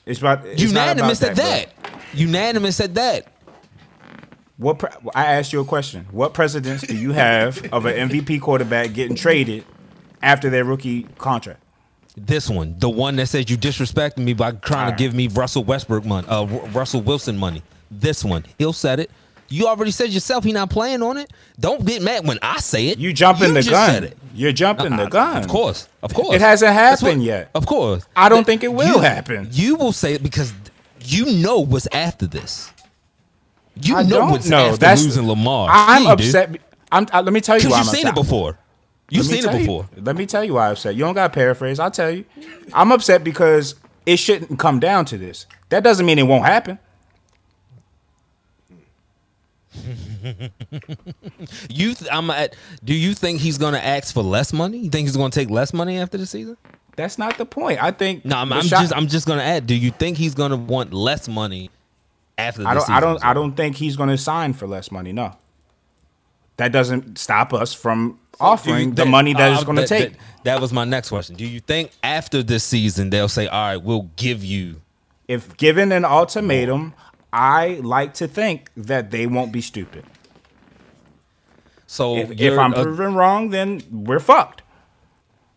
[0.05, 1.45] It's about it's not Unanimous about at bro.
[1.45, 1.69] that.
[2.13, 3.27] Unanimous at that.
[4.57, 6.05] What pre- I asked you a question.
[6.11, 9.65] What precedence do you have of an MVP quarterback getting traded
[10.21, 11.61] after their rookie contract?
[12.15, 14.97] This one, the one that says you disrespecting me by trying Alright.
[14.97, 17.61] to give me Russell Westbrook money, uh, Ru- Russell Wilson money.
[17.91, 19.11] This one, he'll set it.
[19.55, 21.31] You already said yourself he not playing on it.
[21.59, 22.97] Don't get mad when I say it.
[22.99, 24.11] You jumping the just gun.
[24.33, 25.37] You're jumping the Uh, gun.
[25.37, 26.35] Of course, of course.
[26.35, 27.51] It hasn't That's what- happened yet.
[27.55, 28.03] Of course.
[28.17, 29.47] I don't But think it will you- happen.
[29.53, 30.51] You will say it because
[31.05, 32.69] you know what's after this.
[33.81, 34.65] You I know what's know.
[34.67, 35.69] after That's losing Lamar.
[35.71, 36.13] I'm you do.
[36.25, 36.57] upset.
[36.91, 37.93] I'm, uh, let me tell you why because I'm upset.
[37.93, 38.17] you've seen upset.
[38.17, 38.57] it before.
[39.09, 39.89] You've seen it tell you- before.
[40.01, 40.95] let me tell you why I'm upset.
[40.95, 41.79] You don't got to paraphrase.
[41.79, 42.25] I'll tell you.
[42.73, 43.75] I'm upset because
[44.05, 45.45] it shouldn't come down to this.
[45.69, 46.77] That doesn't mean it won't happen.
[51.69, 52.55] You, th- I'm at.
[52.83, 54.77] Do you think he's going to ask for less money?
[54.79, 56.57] You think he's going to take less money after the season?
[56.95, 57.81] That's not the point.
[57.83, 58.25] I think.
[58.25, 58.95] No, I'm, I'm Rashad- just.
[58.95, 59.67] I'm just going to add.
[59.67, 61.69] Do you think he's going to want less money
[62.37, 62.81] after I don't.
[62.81, 62.93] season?
[62.95, 63.25] I don't.
[63.25, 65.11] I don't think he's going to sign for less money.
[65.11, 65.35] No.
[66.57, 70.13] That doesn't stop us from offering the money that uh, it's going to take.
[70.13, 71.35] That, that was my next question.
[71.35, 74.81] Do you think after this season they'll say, "All right, we'll give you"?
[75.27, 76.93] if given an ultimatum,
[77.35, 80.05] I like to think that they won't be stupid.
[81.85, 84.61] So If, if I'm a- proven wrong, then we're fucked.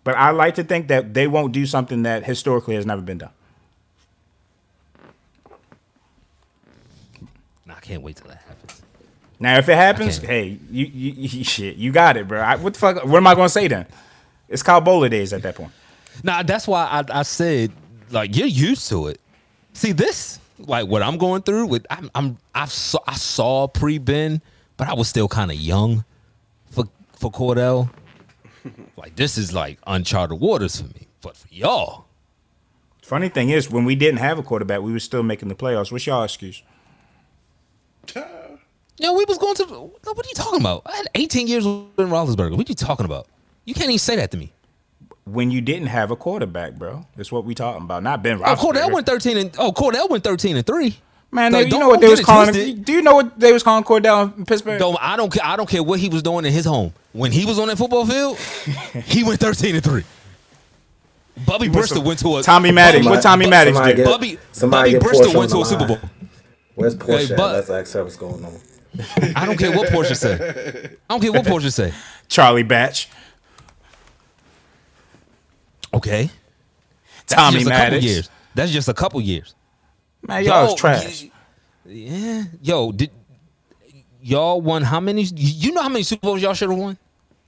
[0.03, 3.19] But I like to think that they won't do something that historically has never been
[3.19, 3.31] done.
[7.65, 8.83] Nah, I can't wait till that happens.
[9.39, 12.41] Now, if it happens, hey, you, you, you shit, you got it, bro.
[12.41, 13.05] I, what the fuck?
[13.05, 13.87] What am I going to say then?
[14.49, 15.71] It's Kyle Boller days at that point.
[16.25, 17.71] Nah, that's why I, I said
[18.11, 19.21] like you're used to it.
[19.75, 23.99] See this, like what I'm going through with I'm, I'm I saw I saw pre
[23.99, 24.43] Ben,
[24.77, 26.05] but I was still kind of young
[26.71, 27.91] for for Kordell.
[28.97, 32.09] like this is like uncharted waters for me, but for y'all,
[33.09, 35.91] Funny thing is, when we didn't have a quarterback, we were still making the playoffs.
[35.91, 36.63] What's y'all excuse?
[38.15, 39.65] yo, we was going to.
[39.65, 40.83] What are you talking about?
[40.85, 42.55] I had 18 years with Ben Roethlisberger.
[42.55, 43.27] What are you talking about?
[43.65, 44.53] You can't even say that to me.
[45.33, 47.07] When you didn't have a quarterback, bro.
[47.17, 48.03] That's what we talking about.
[48.03, 48.57] Not Ben Oh, Roethlisberger.
[48.57, 50.97] Kordell went 13 and oh, Kordell went 13 and three.
[51.31, 52.49] Man, Like, you know what they was calling?
[52.53, 52.85] twisted.
[52.87, 54.79] Do you know what they was calling Kordell in Pittsburgh?
[54.79, 55.45] Don't I don't care.
[55.45, 56.95] I don't care what he was doing in his home.
[57.13, 58.39] When he was on that football field,
[59.05, 60.05] he went thirteen and three.
[61.47, 63.05] Bubby Brister went to a Tommy Maddox.
[63.05, 63.97] Bubby- What Tommy Bu- Maddox did?
[63.97, 65.87] get- Bubby, Somebody Bubby Brister went to a the Super.
[65.87, 65.99] Bowl.
[66.75, 67.29] Where's Porsche?
[67.29, 68.55] Hey, but- Let's ask her what's going on.
[69.37, 70.35] I don't care what Porsche say.
[71.11, 71.93] I don't care what Porsche say.
[72.29, 73.09] Charlie Batch.
[75.95, 76.31] Okay,
[77.27, 78.05] That's Tommy just a couple Maddox.
[78.05, 78.31] years.
[78.55, 79.55] That's just a couple years.
[80.27, 81.23] Man, y'all Yo, was trash.
[81.25, 81.31] y-
[81.87, 83.11] Yeah, yo, did
[84.23, 85.23] y'all won how many?
[85.23, 86.99] You know how many Super Bowls y'all should have won?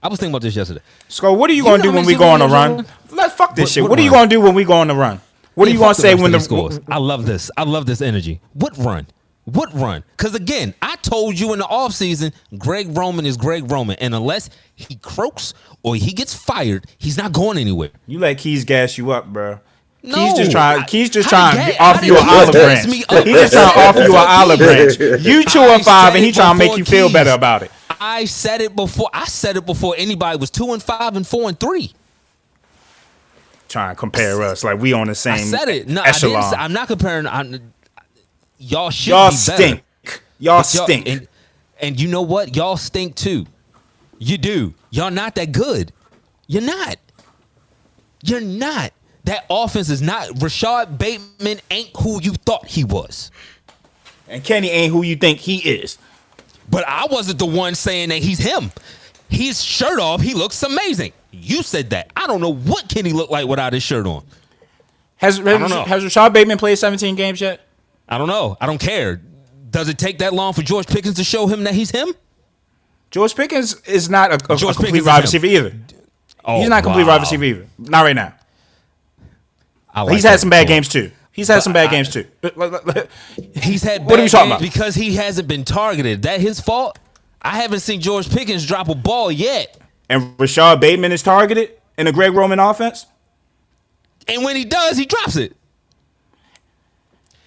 [0.03, 0.80] I was thinking about this yesterday.
[1.11, 2.86] Sko, what are you You gonna do when we go on a run?
[3.11, 3.82] Let's fuck this What- shit.
[3.82, 5.20] what What are you gonna do when we go on the run?
[5.55, 6.80] What are you gonna say when the scores?
[6.88, 7.51] I love this.
[7.57, 8.41] I love this energy.
[8.55, 9.07] What run?
[9.53, 10.05] What run?
[10.17, 13.97] Because again, I told you in the offseason, Greg Roman is Greg Roman.
[14.01, 17.91] And unless he croaks or he gets fired, he's not going anywhere.
[18.07, 19.61] You let Keys gas you up, bro.
[20.03, 20.83] No, Keys just trying.
[20.83, 22.87] I- Keys just trying to offer you an olive branch.
[22.87, 24.99] He just trying to offer you an olive branch.
[24.99, 27.13] You two and five, and he trying to make you feel Keys.
[27.13, 27.71] better about it.
[28.01, 29.11] I said it before.
[29.13, 31.93] I said it before anybody was two and five and four and three.
[33.69, 35.87] Trying to compare us like we on the same I said it.
[35.89, 36.17] No, I didn't.
[36.17, 36.51] echelon.
[36.51, 37.27] Say, I'm not comparing.
[37.27, 37.73] I'm,
[38.61, 39.57] y'all should y'all be better.
[39.63, 39.83] stink.
[40.39, 41.09] Y'all But y'all- stink.
[41.09, 41.29] And,
[41.81, 42.55] and you know what?
[42.55, 43.47] Y'all stink too.
[44.19, 44.75] You do.
[44.91, 45.93] Y'all not that good.
[46.47, 46.97] You're not.
[48.23, 48.93] You're not.
[49.25, 50.43] That offense is not.
[50.43, 53.31] Rashod Bateman ain't who you thought he was.
[54.29, 55.99] and Kenny ain't who you think he is.
[56.69, 58.71] But I wasn't the one saying that he's him.
[59.29, 61.13] His shirt off, he looks amazing.
[61.33, 62.11] You said that.
[62.17, 64.25] I don't know what Kenny looked like without his shirt on.
[65.17, 67.61] Has don't has Rashod Bateman played 17 games yet?
[68.11, 68.57] I don't know.
[68.61, 69.21] I don't care.
[69.71, 72.13] Does it take that long for George Pickens to show him that he's him?
[73.11, 75.75] George Pickens is not a, a, a complete Pickens wide receiver either.
[76.45, 77.11] Oh, He's not a complete wow.
[77.15, 77.67] wide receiver either.
[77.79, 78.35] Not right now.
[79.95, 80.69] Like He's had some bad point.
[80.69, 81.11] games too.
[81.33, 82.27] He's had some bad I- games too.
[83.55, 84.61] He's had What are we talking about?
[84.61, 86.23] because he hasn't been targeted.
[86.23, 86.99] That his fault?
[87.43, 89.77] I haven't seen George Pickens drop a ball yet.
[90.09, 93.07] And Rashod Bateman is targeted in the Greg Roman offense.
[94.29, 95.57] And when he does, he drops it.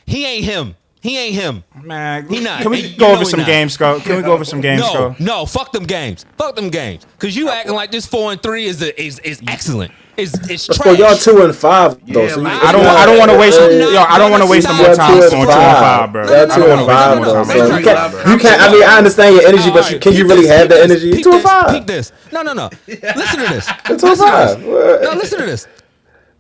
[0.05, 0.75] He ain't him.
[1.01, 1.63] He ain't him.
[1.83, 2.61] Man, He not.
[2.61, 4.01] Can we And go over some games, Scott?
[4.03, 5.19] Can we go over some games, No, Scott?
[5.19, 6.25] no, fuck them games.
[6.37, 7.05] Fuck them games.
[7.19, 9.91] Cause you acting like this four and three is a, is is excellent.
[10.15, 10.79] Is it's trash.
[10.85, 12.21] Well, y'all two and five though.
[12.23, 12.85] Yeah, so you- I don't.
[12.85, 13.59] I don't want to waste.
[13.59, 15.77] I'm Yo, I don't want to waste no more Y'all time on two and five.
[15.79, 16.23] five, bro.
[16.23, 17.33] Y'all I two don't and wanna waste five no though.
[17.33, 17.79] more So time.
[17.79, 18.27] you can't.
[18.29, 18.61] You can't.
[18.61, 21.11] I mean, I understand your energy, but you, can you really have peep that energy?
[21.13, 21.69] peep Two and this, five.
[21.69, 22.11] Peep this.
[22.31, 22.69] No, no, no.
[22.87, 23.65] Listen to this.
[23.65, 24.59] Two and five.
[24.59, 25.01] this.
[25.03, 25.67] No, listen to this.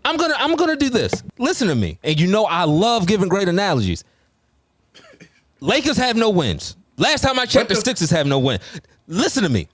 [0.05, 1.23] I'm gonna I'm gonna do this.
[1.37, 1.99] Listen to me.
[2.03, 4.03] And you know I love giving great analogies.
[5.59, 6.75] Lakers have no wins.
[6.97, 8.59] Last time I checked, the Sixers have no win.
[9.07, 9.67] Listen to me.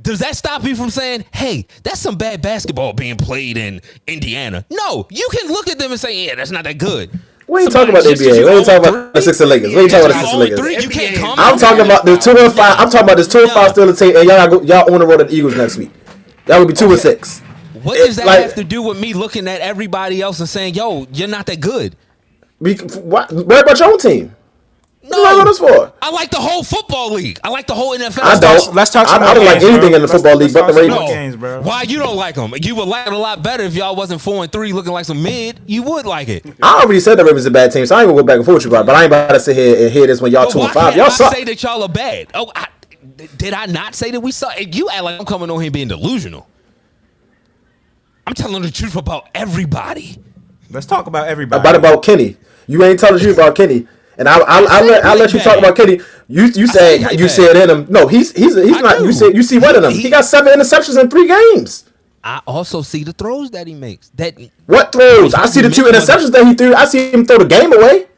[0.00, 4.64] Does that stop you from saying, "Hey, that's some bad basketball being played in Indiana"?
[4.70, 7.10] No, you can look at them and say, "Yeah, that's not that good."
[7.48, 8.44] We ain't talking about the NBA.
[8.44, 9.74] We ain't talking about the Sixers Lakers.
[9.74, 10.60] We ain't talking about the Sixers Lakers.
[10.60, 11.20] Three, you can't NBA.
[11.20, 11.40] comment.
[11.40, 12.78] I'm talking about the two and five.
[12.78, 14.92] I'm talking about this two and five still in the team, and y'all go, y'all
[14.92, 15.90] on the road at the Eagles next week.
[16.46, 17.42] That would be two and six.
[17.82, 20.74] What does that like- have to do with me looking at everybody else and saying,
[20.74, 21.96] "Yo, you're not that good"?
[22.60, 24.34] Be, what, worry about your own team.
[25.10, 25.92] No, What you this for?
[26.02, 27.38] I like the whole football league.
[27.42, 28.20] I like the whole NFL.
[28.24, 28.74] I don't.
[28.74, 29.86] Let's talk I, some I don't like anything bro.
[29.86, 30.98] in the Let's- football league let's but the Ravens.
[31.00, 31.62] more games, bro.
[31.62, 32.52] Why you don't like them?
[32.60, 35.06] You would like it a lot better if y'all wasn't four and three, looking like
[35.06, 35.60] some mid.
[35.66, 36.44] You would like it.
[36.62, 38.36] I already said the Ravens are a bad team, so I ain't gonna go back
[38.36, 38.86] and forth with you about it.
[38.86, 40.72] But I ain't about to sit here and hear this when y'all But two and
[40.72, 40.96] five.
[40.96, 41.32] Y'all I suck.
[41.32, 42.26] say that y'all are bad?
[42.34, 42.66] Oh, I,
[43.38, 44.54] did I not say that we suck?
[44.76, 46.46] You act like I'm coming on here being delusional.
[48.28, 50.18] I'm telling the truth about everybody.
[50.70, 51.60] Let's talk about everybody.
[51.60, 52.36] About about Kenny.
[52.66, 53.88] You ain't telling the truth about Kenny.
[54.18, 56.00] And I I, I, said let I let you talk about Kenny.
[56.28, 57.30] You you said said you bad.
[57.30, 57.86] said in him.
[57.88, 58.98] No, he's he's he's I not.
[58.98, 59.06] do.
[59.06, 59.92] You said you see what in him?
[59.92, 61.86] He- He got seven interceptions in three games.
[62.22, 64.10] I also see the throws that he makes.
[64.10, 65.32] That What throws?
[65.32, 66.74] I see the two interceptions that he threw.
[66.74, 68.08] I see him throw the game away.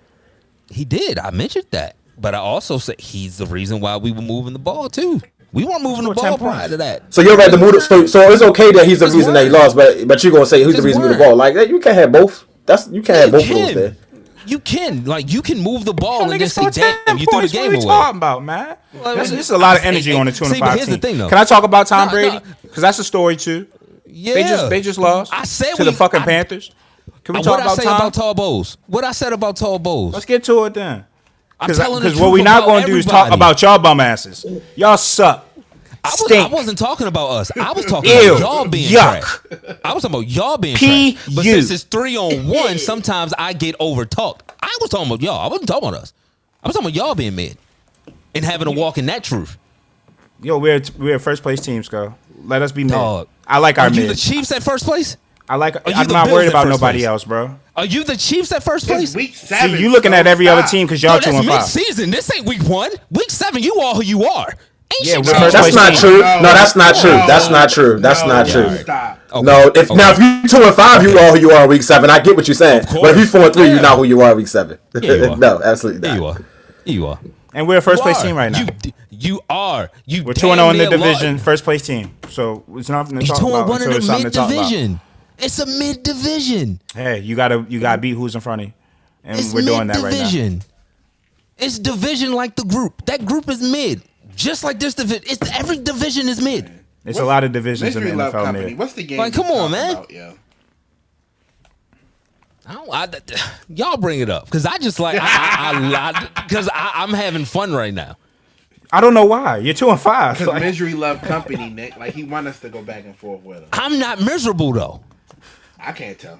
[0.70, 1.20] he did.
[1.20, 4.58] I mentioned that, but I also said he's the reason why we were moving the
[4.58, 5.20] ball too.
[5.52, 7.12] We weren't moving the ball prior to that.
[7.12, 7.50] So you're right.
[7.50, 7.80] The mood.
[7.82, 10.32] So so it's okay that he's the His reason that he lost, but but you're
[10.32, 11.34] gonna say who's the His reason with the ball?
[11.36, 12.44] Like you can't have both.
[12.66, 13.96] That's you can't have You both of those there.
[14.46, 16.96] You can like you can move the ball Y'all and niggas just say, scored 10
[17.06, 17.52] "Damn, you threw the points.
[17.52, 18.76] game What are we away." talking about, man?
[18.94, 20.98] Well, This, well, is a lot of energy on the two and five here's the
[20.98, 21.28] thing, though.
[21.28, 22.36] Can I talk about Tom No, Brady?
[22.36, 22.42] no.
[22.62, 23.66] Because that's a story too.
[24.06, 25.32] Yeah, They just they just lost.
[25.34, 26.72] I said to we- the fucking I- Panthers.
[27.22, 27.96] Can we what talk I about say Tom?
[27.96, 28.76] about Todd Bowles?
[28.86, 30.14] What I said about Todd Bowles?
[30.14, 31.04] Let's get to it then.
[31.60, 34.46] I'm Because what we're not going to do is talk about y'all bum asses.
[34.76, 35.46] Y'all suck.
[36.02, 37.50] I, was, wasn't talking about us.
[37.58, 38.30] I was talking Ew.
[38.36, 39.20] about y'all being Yuck.
[39.50, 39.78] trash.
[39.84, 41.34] I was talking about y'all being P trash.
[41.34, 41.52] But U.
[41.52, 44.50] since it's three on one, sometimes I get over talked.
[44.62, 45.38] I was talking about y'all.
[45.38, 46.14] I wasn't talking about us.
[46.64, 47.58] I was talking about y'all being mad
[48.34, 49.58] and having to walk in that truth.
[50.42, 52.14] Yo, we're we're first place team, Sco.
[52.44, 52.92] Let us be mid.
[52.92, 53.28] Dog.
[53.46, 54.14] I like our Are you the.
[54.14, 55.18] Chiefs at first place?
[55.50, 55.74] I like.
[55.74, 57.06] you I'm not worried about nobody place?
[57.06, 57.58] else, bro.
[57.76, 59.14] Are you the Chiefs at first place?
[59.14, 59.76] Week seven.
[59.76, 61.60] See, you looking at so every other team because y'all two that's and five.
[61.60, 62.10] mid-season.
[62.10, 62.90] This ain't week one.
[63.10, 64.48] Week seven, you all who you are.
[64.48, 64.56] Ain't
[65.06, 65.40] Yeah, shit we're changed.
[65.40, 66.00] first That's not team.
[66.00, 66.18] true.
[66.18, 67.10] No, that's not true.
[67.10, 68.00] That's not true.
[68.00, 68.62] That's No, not true.
[68.64, 69.14] Okay.
[69.42, 69.94] No, if Okay.
[69.94, 72.10] now if you two and five, you are who you are in week seven.
[72.10, 73.74] I get what you're saying, but if you four and three, Yeah.
[73.74, 74.78] you're not who you are in week seven.
[75.00, 75.36] Yeah, you are.
[75.36, 76.20] no, absolutely Yeah, not.
[76.20, 76.36] you are.
[76.84, 77.18] You are.
[77.54, 78.24] And we're a first You place are.
[78.26, 78.66] team right now.
[78.82, 79.90] You, you are.
[80.06, 81.44] You We're two and zero in the division, lost.
[81.44, 82.16] first place team.
[82.28, 83.68] So it's nothing to talk two and about.
[83.68, 84.62] one in the something mid to talk about.
[84.70, 85.00] division.
[85.42, 86.80] It's a mid division.
[86.94, 88.74] Hey, you gotta you gotta beat who's in front of you,
[89.24, 90.18] and It's we're doing mid that right now.
[90.18, 90.62] division.
[91.58, 93.04] It's division like the group.
[93.06, 94.02] That group is mid,
[94.34, 95.24] just like this division.
[95.26, 96.70] It's every division is mid.
[97.04, 98.44] It's a lot of divisions in Mystery the Love NFL.
[98.44, 98.64] Company.
[98.66, 98.78] Mid.
[98.78, 99.18] What's the game?
[99.18, 99.90] Like, come on, man.
[99.92, 100.34] About, yo?
[102.66, 103.08] I don't, I,
[103.68, 107.72] y'all bring it up because I just like I because I, I, am having fun
[107.72, 108.16] right now.
[108.92, 109.58] I don't know why.
[109.58, 110.34] You're two and five.
[110.38, 111.96] Because Like, Misery Love Company, Nick.
[111.96, 113.68] Like he want us to go back and forth with him.
[113.72, 115.00] I'm not miserable though.
[115.80, 116.38] I can't tell.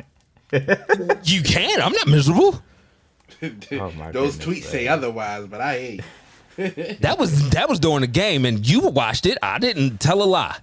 [1.25, 1.81] You can.
[1.81, 2.63] I'm not miserable.
[3.43, 6.01] Oh, my Those goodness, tweets say otherwise, but I hate.
[7.01, 9.39] That was that was during the game, and you watched it.
[9.43, 10.59] I didn't tell a lie.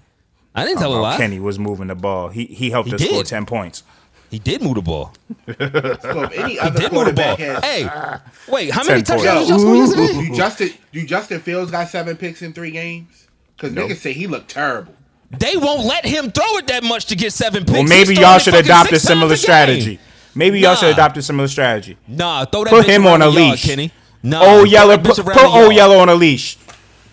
[0.53, 1.17] I didn't tell a Oh, lie.
[1.17, 2.27] Kenny was moving the ball.
[2.29, 3.81] He he helped He us score ten points.
[4.29, 5.13] He did move the ball.
[5.47, 7.35] So if any other Did move the ball.
[7.37, 8.21] quarterback has, Hey,
[8.51, 10.27] wait, how many 10 touchdowns did y'all score yesterday?
[10.29, 13.27] do Justin do Justin Fields got seven picks in three games?
[13.55, 14.93] Because niggas say he looked terrible.
[15.31, 17.73] They won't let him throw it that much to get seven picks.
[17.77, 19.37] Well, maybe y'all should adopt a similar game.
[19.37, 19.99] strategy.
[20.35, 21.97] Maybe y'all should adopt a similar strategy.
[22.07, 23.65] Nah, throw that Put bitch him around on a the yard, leash.
[23.65, 23.91] Kenny.
[24.23, 25.75] Nah, Oh throw yellow, that put, bitch put around the yard.
[25.75, 26.57] yellow on a leash.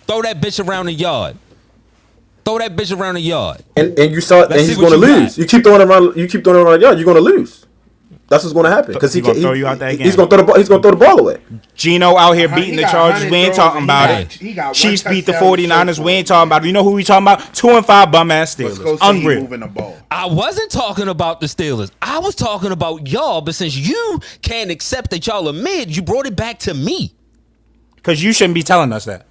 [0.06, 1.36] Throw that bitch around the yard.
[2.44, 3.64] Throw that bitch around the yard.
[3.76, 5.36] And and you saw, and Let's he's going to lose.
[5.36, 5.38] got.
[5.38, 6.16] You keep throwing him around.
[6.16, 6.98] You keep throwing him around the yard.
[6.98, 7.64] You're going to lose.
[8.28, 10.16] That's what's going to happen because he, He gonna throw you out that he- He's
[10.16, 10.56] going to throw the ball.
[10.58, 11.38] He's going to throw the ball away.
[11.74, 13.30] Geno out here He beating the got Chargers.
[13.30, 14.32] We ain't talking and he about got- it.
[14.32, 15.98] he got Chiefs beat the touchdown 49ers.
[15.98, 16.66] We ain't talking about it.
[16.68, 17.54] You know who we talking about?
[17.54, 19.00] Two and five bum ass Let's go Steelers.
[19.00, 19.40] say Unreal.
[19.42, 19.96] moving the ball.
[20.10, 21.90] I wasn't talking about the Steelers.
[22.00, 26.02] I was talking about y'all, but since you can't accept that y'all are mid, you
[26.02, 27.12] brought it back to me.
[27.96, 29.26] Because you shouldn't be telling us that.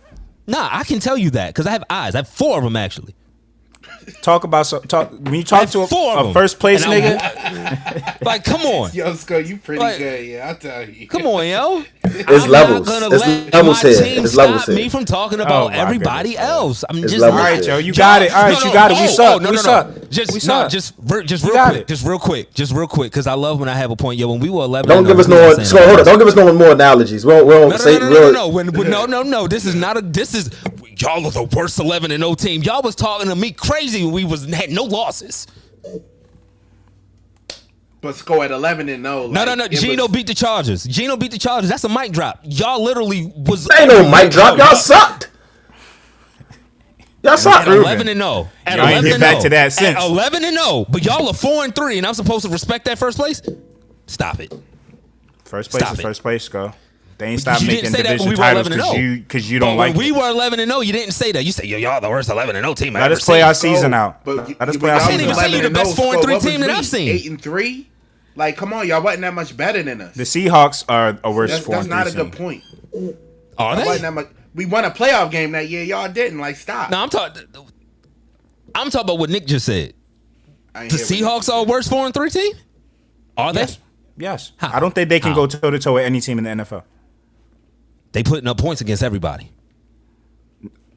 [0.46, 2.16] Nah, I can tell you that because I have eyes.
[2.16, 3.16] I have four of them actually.
[4.22, 6.34] Talk about so talk when you talk have to four of a, a them.
[6.34, 8.20] first place And I'm- nigga.
[8.24, 10.26] Like, come on, Yo, Scott, you pretty Like- good.
[10.26, 11.08] Yeah, I'll tell you.
[11.08, 11.84] come on, yo.
[12.06, 12.88] It's I'm levels.
[12.88, 14.02] not gonna It's let levels my here.
[14.02, 14.84] team It's levels stop here.
[14.84, 16.50] me from talking Oh about my everybody goodness, man.
[16.50, 16.84] else.
[16.90, 17.74] I'm It's just levels not- All right, here.
[17.74, 18.34] Joe, you got it.
[18.34, 18.98] All right, No, you no, got it.
[18.98, 19.36] oh, We suck.
[19.36, 19.88] oh, no, we no, suck.
[19.96, 20.02] no.
[20.10, 20.70] Just, we no, suck.
[20.72, 21.88] just, re- just real got quick, it.
[21.88, 24.20] just real quick, just real quick, because I love when I have a point.
[24.20, 25.54] Yo, when we were 11, Don't and give oh, us we were no.
[25.56, 26.06] saying So hold about on.
[26.06, 27.26] Don't give us no more analogies.
[27.26, 27.48] We don't.
[27.48, 28.32] We don't No, no, say no, no, no, real.
[28.34, 29.48] no, When, when- no, no, no.
[29.48, 30.02] This is not a.
[30.02, 30.50] This is
[30.98, 32.62] y'all are the worst eleven and no team.
[32.64, 35.48] Y'all was talking to me crazy when we was had no losses.
[38.02, 39.46] But score at 11 and No, no.
[39.46, 39.64] no, no.
[39.64, 40.84] it Geno was- beat the Chargers.
[40.84, 41.70] Geno beat the Chargers.
[41.70, 42.42] That's a mic drop.
[42.44, 43.66] Y'all literally was.
[43.80, 44.58] Ain't no mic drop.
[44.58, 45.30] Y'all sucked.
[47.24, 47.66] Y'all sucked.
[47.70, 48.50] At eleven and no.
[48.66, 49.42] At Y'all ain't 11 get and back no.
[49.44, 49.96] to that since.
[49.98, 50.86] At eleven and no.
[50.90, 53.42] But y'all are four and three, and I'm supposed to respect that first place.
[54.08, 54.54] Stop it.
[55.46, 56.04] First place Stop is it.
[56.04, 56.74] first place, go.
[57.24, 58.74] They ain't But stop you making didn't say that when division we were titles 11
[58.74, 59.02] and because 0.
[59.02, 60.16] you because you don't but like when we it.
[60.22, 61.46] were 11 and 0, you didn't say that.
[61.46, 63.38] You said, yo, y'all the worst 11 and 0 team I Let ever us play
[63.40, 63.46] seen.
[63.46, 64.26] our season out.
[64.26, 65.52] But Let us you- play our y'all can't season even say out.
[65.52, 66.70] you the oh best four and three team that?
[66.70, 67.08] I've seen.
[67.08, 67.90] Eight and three.
[68.36, 70.16] Like, come on, y'all wasn't that much better than us.
[70.16, 72.64] The Seahawks are a worse That's, four that's not a good point.
[73.58, 74.10] Are Y'all they?
[74.10, 74.28] much.
[74.56, 75.84] We won a playoff game that year.
[75.84, 76.40] Y'all didn't.
[76.40, 76.90] Like, stop.
[76.92, 77.44] No, I'm talking.
[78.76, 79.94] I'm talking about what Nick just said.
[80.74, 82.54] The Seahawks are a worst four and three team.
[83.38, 83.62] Are they?
[83.62, 83.80] Yes,
[84.18, 84.52] yes.
[84.58, 84.76] How?
[84.76, 85.36] I don't think they can How?
[85.36, 86.84] go toe to toe with any team in the NFL.
[88.14, 89.52] They putting up points against everybody.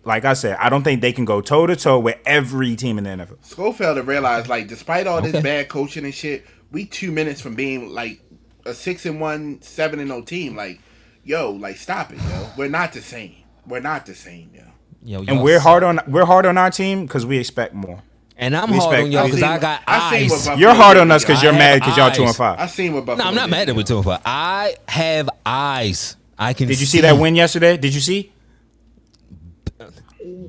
[0.04, 2.96] Like I said, I don't think they can go toe to toe with every team
[2.98, 3.44] in the NFL.
[3.44, 5.32] Schofield to realize, like, despite all Okay.
[5.32, 8.20] this bad coaching and shit, we two minutes from being like
[8.64, 10.54] a six and one, seven and no team.
[10.54, 10.78] Like,
[11.24, 12.48] yo, like, stop it, yo.
[12.56, 13.34] We're not the same.
[13.66, 14.62] We're not the same, yo.
[15.02, 18.02] Yo, And we're hard on we're hard on our team because we expect more.
[18.36, 20.46] And I'm we hard on y'all because I got I eyes.
[20.58, 22.58] You're hard on us because you're I mad because y'all two and five.
[22.60, 23.24] I seen what Buffalo.
[23.24, 23.74] No, I'm not did, mad at yo.
[23.74, 24.20] we two and five.
[24.24, 26.16] I have eyes.
[26.38, 26.68] I can.
[26.68, 27.76] Did you see that win yesterday?
[27.76, 28.32] Did you see?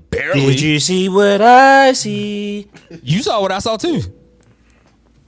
[0.09, 0.41] Barely.
[0.47, 2.69] Did you see what I see?
[3.03, 4.01] You saw what I saw too.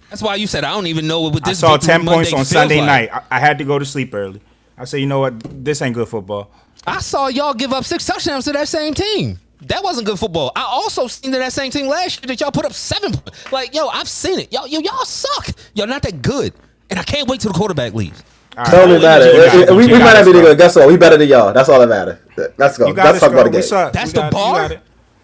[0.10, 1.60] That's why you said I don't even know what I this.
[1.60, 3.12] saw ten points Monday on Sunday like.
[3.12, 3.26] night.
[3.32, 4.42] I, I had to go to sleep early.
[4.78, 5.64] I said, you know what?
[5.64, 6.50] This ain't good football.
[6.88, 9.40] I saw y'all give up six touchdowns to that same team.
[9.64, 10.52] That wasn't good football.
[10.56, 13.12] I also seen that that same team last year that y'all put up seven.
[13.14, 13.52] points.
[13.52, 14.52] Like yo, I've seen it.
[14.54, 15.50] Y'all, yo, y'all suck.
[15.74, 16.54] Y'all not that good.
[16.90, 18.24] And I can't wait till the quarterback leaves.
[18.60, 19.02] All It only right.
[19.02, 19.26] matter.
[19.26, 19.70] You got It- it.
[19.70, 20.34] it- we we might not be Scott.
[20.44, 20.58] good.
[20.58, 20.88] Guess what?
[20.88, 21.54] We better than y'all.
[21.54, 22.18] That's all that matters.
[22.58, 22.88] Let's go.
[22.88, 23.94] Let's talk about Scott.
[23.94, 24.02] the game.
[24.02, 24.72] That's the bar.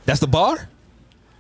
[0.06, 0.70] That's the bar.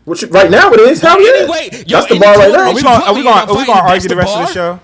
[0.06, 1.02] What you, right now it is.
[1.02, 1.32] Hell yeah.
[1.42, 2.60] Anyway, yo, That's the bar right now.
[2.60, 4.36] Are we you gonna put are we gonna in, are we gonna argue the rest
[4.36, 4.80] of the show?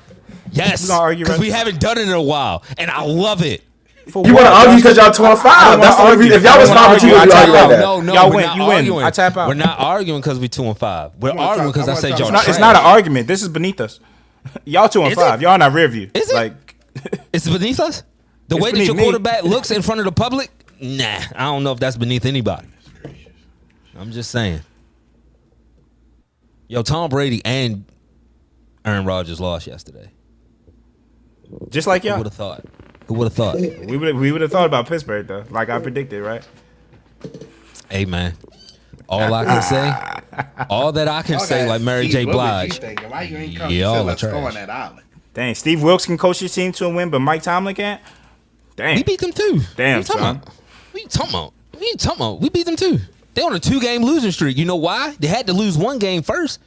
[0.52, 3.64] Yes, We because we haven't done it in a while, and I love it.
[4.10, 5.80] For You want to argue because y'all two and five?
[5.80, 6.34] That's the only reason.
[6.38, 7.30] If y'all was don't five wanna and two, argue.
[7.30, 7.70] we'd I argue tap right out.
[7.80, 7.80] now.
[7.86, 8.76] No, no, Y'all we're win, not you win.
[8.78, 9.06] arguing.
[9.06, 9.48] I tap out.
[9.48, 11.12] We're not arguing because we two and five.
[11.20, 12.22] We're arguing because I I said y'all.
[12.24, 13.28] It's not, it's not an argument.
[13.28, 14.00] This is beneath us.
[14.66, 15.40] Y'all two and Is five.
[15.40, 15.44] it?
[15.44, 16.10] Y'all in our rear view.
[16.16, 16.36] Is it?
[16.36, 16.61] Like
[17.34, 18.04] It's beneath us.
[18.48, 19.04] The It's way that beneath your me.
[19.04, 20.50] quarterback looks in front of the public,
[20.82, 22.68] nah, I don't know if that's beneath anybody.
[23.98, 24.62] I'm just saying.
[26.68, 27.86] Yo, Tom Brady and
[28.86, 30.10] Aaron Rodgers lost yesterday.
[31.70, 32.18] just like y'all.
[32.18, 32.66] would have thought?
[33.08, 33.56] Who would have thought?
[33.56, 36.48] We would we would have thought about Pittsburgh though, like I predicted, right?
[37.90, 38.34] hey man,
[39.10, 42.26] all I can say, all that I can Y'all say, like Mary J.
[42.26, 42.80] what was you Blige.
[42.80, 43.10] thinking?
[43.10, 45.00] You ain't come Y'all to are us going trash.
[45.34, 48.02] Dang, Steve Wilks can coach his team to a win, but Mike Tomlin can't.
[48.76, 49.62] Damn, We beat them too.
[49.78, 50.18] Damn, what son.
[50.18, 50.48] about?
[50.92, 51.54] What you talking about?
[51.72, 52.42] What you talking about?
[52.42, 53.00] We beat them too.
[53.34, 54.58] They on a two game losing streak.
[54.58, 55.16] You know why?
[55.20, 56.60] They had to lose one game first.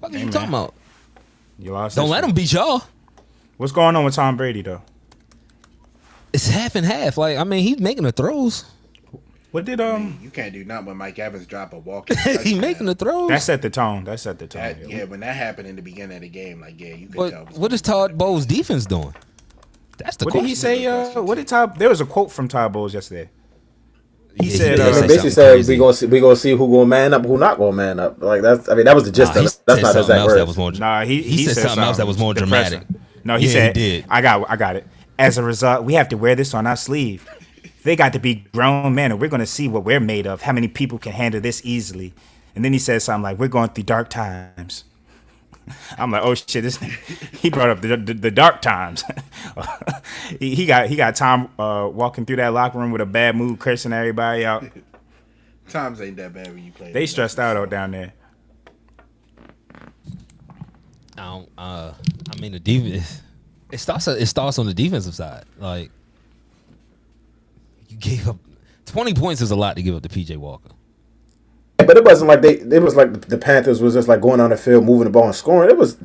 [0.00, 0.32] What are you man.
[0.32, 0.74] talking about?
[1.58, 1.96] you lost.
[1.96, 2.82] Don't let them beat y'all.
[3.56, 4.82] What's going on with Tom Brady though?
[6.32, 7.16] It's half and half.
[7.18, 8.64] Like I mean, he's making the throws.
[9.50, 10.18] What did um?
[10.22, 12.10] You can't do nothing when Mike Evans drop a walk.
[12.42, 13.28] he making the throws.
[13.30, 14.04] That set the tone.
[14.04, 14.62] That set the tone.
[14.62, 17.30] That, yeah, when that happened in the beginning of the game, like yeah, you could
[17.30, 17.46] tell.
[17.56, 19.14] What is Todd Bowles' defense doing?
[19.96, 20.48] That's the What did question.
[20.48, 20.86] he say?
[20.86, 21.78] Uh, what did Todd?
[21.78, 23.30] There was a quote from Todd Bowles yesterday.
[24.36, 25.72] He Yeah, said, did uh, I mean, say basically said crazy.
[25.72, 28.22] we gonna see we gonna see who gonna man up, who not gonna man up.
[28.22, 29.58] Like that's I mean that was the gist Nah, of it.
[29.66, 30.72] That's not the exact else that was more.
[30.72, 32.80] Nah, he, he, said, something else that was more depressing.
[32.80, 33.24] dramatic.
[33.24, 34.04] No, he Yeah, said, he did.
[34.08, 34.86] I got, I got it.
[35.18, 37.28] As a result, we have to wear this on our sleeve.
[37.84, 40.42] They got to be grown men, and we're going to see what we're made of.
[40.42, 42.12] How many people can handle this easily?
[42.54, 44.84] And then he says something like, "We're going through dark times."
[45.98, 46.76] I'm like, "Oh shit!" This
[47.40, 49.04] he brought up the the, the dark times.
[50.40, 53.36] he, he got he got Tom uh, walking through that locker room with a bad
[53.36, 54.64] mood, cursing everybody out.
[55.68, 56.92] Times ain't that bad when you play.
[56.92, 58.14] They stressed out out down there.
[61.16, 61.92] I don't, uh,
[62.32, 63.22] I mean, the defense.
[63.70, 64.08] It starts.
[64.08, 65.44] It starts on the defensive side.
[65.58, 65.97] Like you
[67.98, 68.38] gave up
[68.86, 70.70] twenty points is a lot to give up to PJ Walker.
[71.78, 72.54] But it wasn't like they.
[72.58, 75.24] It was like the Panthers was just like going on the field, moving the ball
[75.24, 75.70] and scoring.
[75.70, 75.96] It was,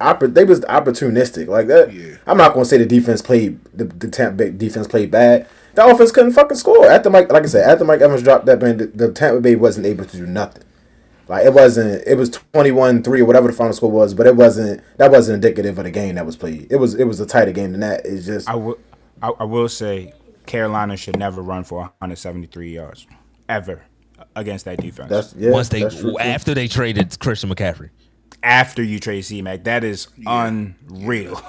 [0.00, 1.92] oppor- they was opportunistic like that.
[1.92, 2.16] Yeah.
[2.26, 5.48] I'm not gonna say the defense played the the Tampa Bay defense played bad.
[5.74, 7.32] The offense couldn't fucking score after Mike.
[7.32, 10.04] Like I said, after Mike Evans dropped that, man, the, the Tampa Bay wasn't able
[10.04, 10.62] to do nothing.
[11.28, 12.06] Like it wasn't.
[12.06, 14.82] It was 21-3 or whatever the final score was, but it wasn't.
[14.98, 16.66] That wasn't indicative of the game that was played.
[16.70, 16.94] It was.
[16.94, 18.04] It was a tighter game than that.
[18.04, 18.48] It's just.
[18.48, 18.78] I will,
[19.22, 20.12] I, I will say,
[20.46, 23.06] Carolina should never run for 173 yards
[23.48, 23.82] ever
[24.36, 25.10] against that defense.
[25.10, 25.50] That's yeah.
[25.50, 26.18] Once they that's true, too.
[26.18, 27.90] after they traded Christian McCaffrey.
[28.42, 31.40] After you trade C Mac, that is unreal.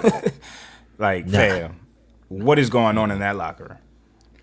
[0.98, 1.38] like, Nah.
[1.38, 1.80] fam,
[2.28, 3.78] what is going on in that locker room?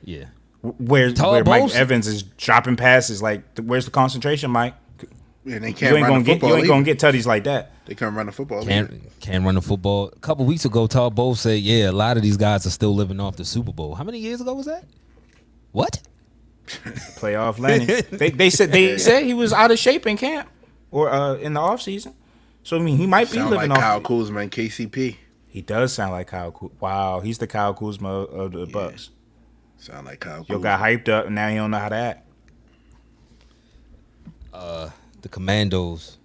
[0.04, 0.26] Yeah.
[0.62, 3.22] Where Todd where Mike Evans is dropping passes?
[3.22, 4.76] Like, where's the concentration, Mike?
[5.46, 6.50] And they You can't ain't run gonna the get football.
[6.50, 6.74] you ain't either.
[6.74, 7.72] gonna get tutties like that.
[7.86, 8.64] They can't run the football.
[8.66, 10.08] Can't can't run the football.
[10.16, 12.96] A couple weeks ago, Todd Bowles said, "Yeah, a lot of these guys are still
[12.96, 14.86] living off the Super Bowl." How many years ago was that?
[15.74, 16.00] What?
[16.68, 17.86] Playoff Lenny.
[17.86, 20.48] they, they said they said he was out of shape in camp
[20.92, 22.14] or uh, in the off season.
[22.64, 23.84] So I mean, he might be Sound living like off.
[23.84, 25.18] Kyle Kuzma and KCP.
[25.48, 26.54] He does sound like Kyle.
[26.54, 29.10] Kuz- wow, he's the Kyle Kuzma of the Bucs.
[29.78, 30.38] Sound like Kyle.
[30.48, 30.60] Yo Kuzma.
[30.62, 32.20] got hyped up, and now he don't know how to act.
[35.24, 36.18] The Commanders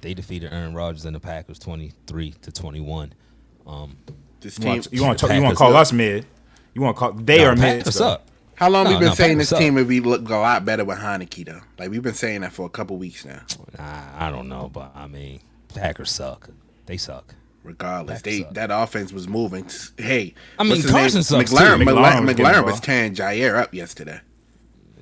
[0.00, 3.12] they defeated Aaron Rodgers and the Packers twenty three to twenty one.
[3.66, 3.96] Um,
[4.40, 4.68] This You team.
[4.72, 5.82] want you want to you want to call up.
[5.82, 6.26] us mid?
[6.74, 7.78] You want to call they nah, are mid?
[7.78, 8.28] Packers so- up.
[8.54, 9.58] How long we been no, saying this up.
[9.58, 11.60] team would be look a lot better with Heinicke though?
[11.78, 13.40] Like we've been saying that for a couple weeks now.
[13.76, 15.40] Nah, I don't know, but I mean,
[15.74, 16.48] Packers suck.
[16.86, 17.34] They suck.
[17.64, 18.54] Regardless, Packers they suck.
[18.54, 19.68] that offense was moving.
[19.96, 21.22] Hey, I mean, Carson name?
[21.24, 21.56] sucks, too.
[21.56, 24.20] McLaurin, McLaurin McLaurin, was getting McLaurin was tearing Jaire up yesterday.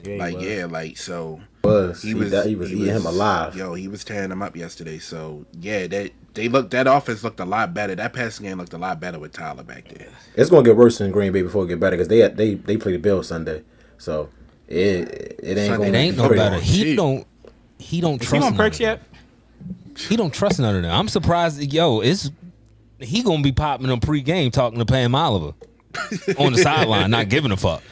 [0.05, 0.45] Yeah, Like was.
[0.47, 3.55] yeah, like so Was he he, was that, he was eating him alive?
[3.55, 4.99] Yo, he was tearing him up yesterday.
[4.99, 7.95] So yeah, that they looked that offense looked a lot better.
[7.95, 10.09] That passing game looked a lot better with Tyler back there.
[10.37, 12.77] It's gonna get worse in Green Bay before it get better because they they they
[12.77, 13.63] play the Bills Sunday,
[13.99, 14.31] so
[14.69, 16.43] it it ain't Sunday gonna It ain't be no pretty.
[16.43, 16.61] better.
[16.61, 16.97] He Shit.
[16.97, 17.27] don't.
[17.79, 18.45] He don't Is trust.
[18.45, 19.03] he on perks yet?
[19.97, 20.93] He don't trust none of them.
[20.93, 21.61] I'm surprised.
[21.73, 22.31] Yo, it's
[23.01, 25.53] he gonna be popping on pregame talking to Pam Oliver
[26.39, 27.83] on the sideline, not giving a fuck.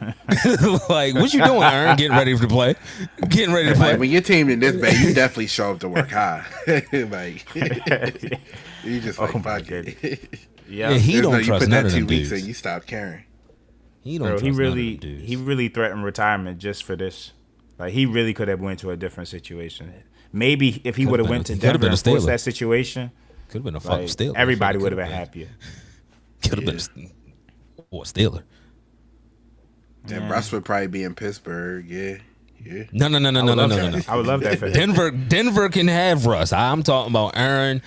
[0.88, 1.96] like, what you doing, Aaron?
[1.96, 2.74] Getting ready to play?
[3.28, 3.92] Getting ready to play?
[3.92, 6.44] Like when your team in this bad, you definitely show up to work high.
[6.92, 7.54] like
[8.84, 9.96] you just oh like Oh fuck it.
[10.68, 12.28] Yeah, Yeah, he There's don't no- you trust put none that of two them weeks
[12.28, 12.40] dudes.
[12.42, 13.24] and you stop caring.
[14.02, 14.38] He don't bro.
[14.38, 15.24] trust He none of really them dudes.
[15.28, 17.32] he really threatened retirement just for this.
[17.78, 19.92] Like he really could have went to a different situation.
[20.32, 23.10] Maybe if he would have went to Denver been a and forced that situation,
[23.48, 24.32] Could have been a fucking like, Steeler.
[24.36, 25.48] everybody would have been happier.
[26.42, 27.12] Could have been a, Ste-
[27.90, 28.42] or a Steeler.
[30.06, 31.86] Then Russ would probably be in Pittsburgh.
[31.88, 32.16] Yeah,
[32.64, 32.84] yeah.
[32.92, 34.00] No, no, no, no, no, no, no, no, no.
[34.08, 34.72] I would love that for him.
[34.72, 36.52] Denver, Denver can have Russ.
[36.52, 37.82] I'm talking about Aaron.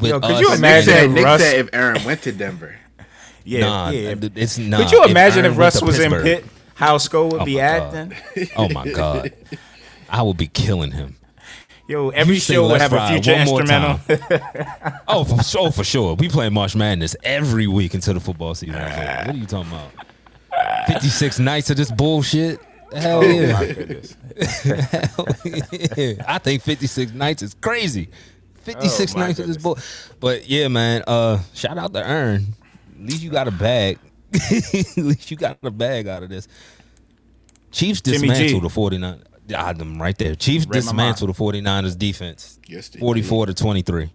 [0.00, 0.40] With Yo, could us.
[0.40, 2.76] you Nick imagine said, Nick Russ- said if Aaron went to Denver,
[3.44, 4.14] Yeah, Nah, yeah.
[4.36, 4.80] it's not.
[4.82, 6.44] Could you imagine if, Russ went to was in Pittsburgh- Pitt?
[6.74, 8.08] How Sko would Oh be acting?
[8.34, 8.48] God.
[8.56, 9.32] Oh my god,
[10.08, 11.16] I would be killing him.
[11.88, 14.00] Yo, every You show would have a future instrumental.
[15.06, 16.14] Oh, for sure, for sure.
[16.14, 18.76] We play March Madness every week until the football season.
[18.76, 19.26] is.
[19.26, 19.90] What are you talking about?
[20.86, 22.60] Fifty six nights of this bullshit.
[22.94, 23.52] Hell yeah.
[23.52, 24.16] My goodness.
[24.62, 26.12] Hell yeah.
[26.28, 28.10] I think 56 nights is crazy.
[28.64, 29.78] 56 Oh, my nights of this bull.
[30.20, 31.02] But yeah, man.
[31.06, 32.48] Uh, shout out to Earn.
[32.94, 33.98] At least you got a bag.
[34.34, 36.48] At least you got a bag out of this.
[37.70, 39.22] Chiefs dismantled the 49.
[39.56, 40.34] Ah, them right there.
[40.34, 42.58] Chiefs dismantled the 49ers defense.
[42.68, 44.10] Yes, they 44 to 23.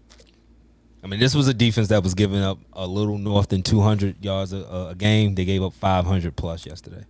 [1.04, 4.24] I mean, this was a defense that was giving up a little north than 200
[4.24, 5.36] yards a, a game.
[5.36, 7.06] They gave up 500 plus yesterday.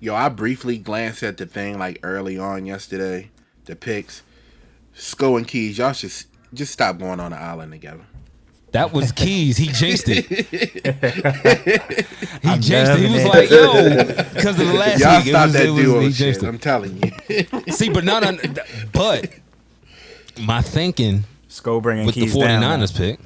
[0.00, 3.30] yo, I briefly glanced at the thing like early on yesterday,
[3.64, 4.22] the picks.
[4.96, 6.12] Sko and Keys, y'all should
[6.52, 8.04] just stop going on the island together.
[8.70, 9.56] That was Keys.
[9.56, 10.24] He jinxed it.
[12.42, 12.98] he jinxed it.
[12.98, 14.04] He was like, yo,
[14.34, 15.26] because of the last Y'all week.
[15.26, 16.42] It stop was, that it was, duo shit.
[16.42, 17.72] I'm telling you.
[17.72, 18.38] See, but not on,
[18.92, 19.30] but
[20.40, 21.24] my thinking
[21.54, 22.80] Sko bringing with the Keys down.
[22.80, 23.20] 49ers pick,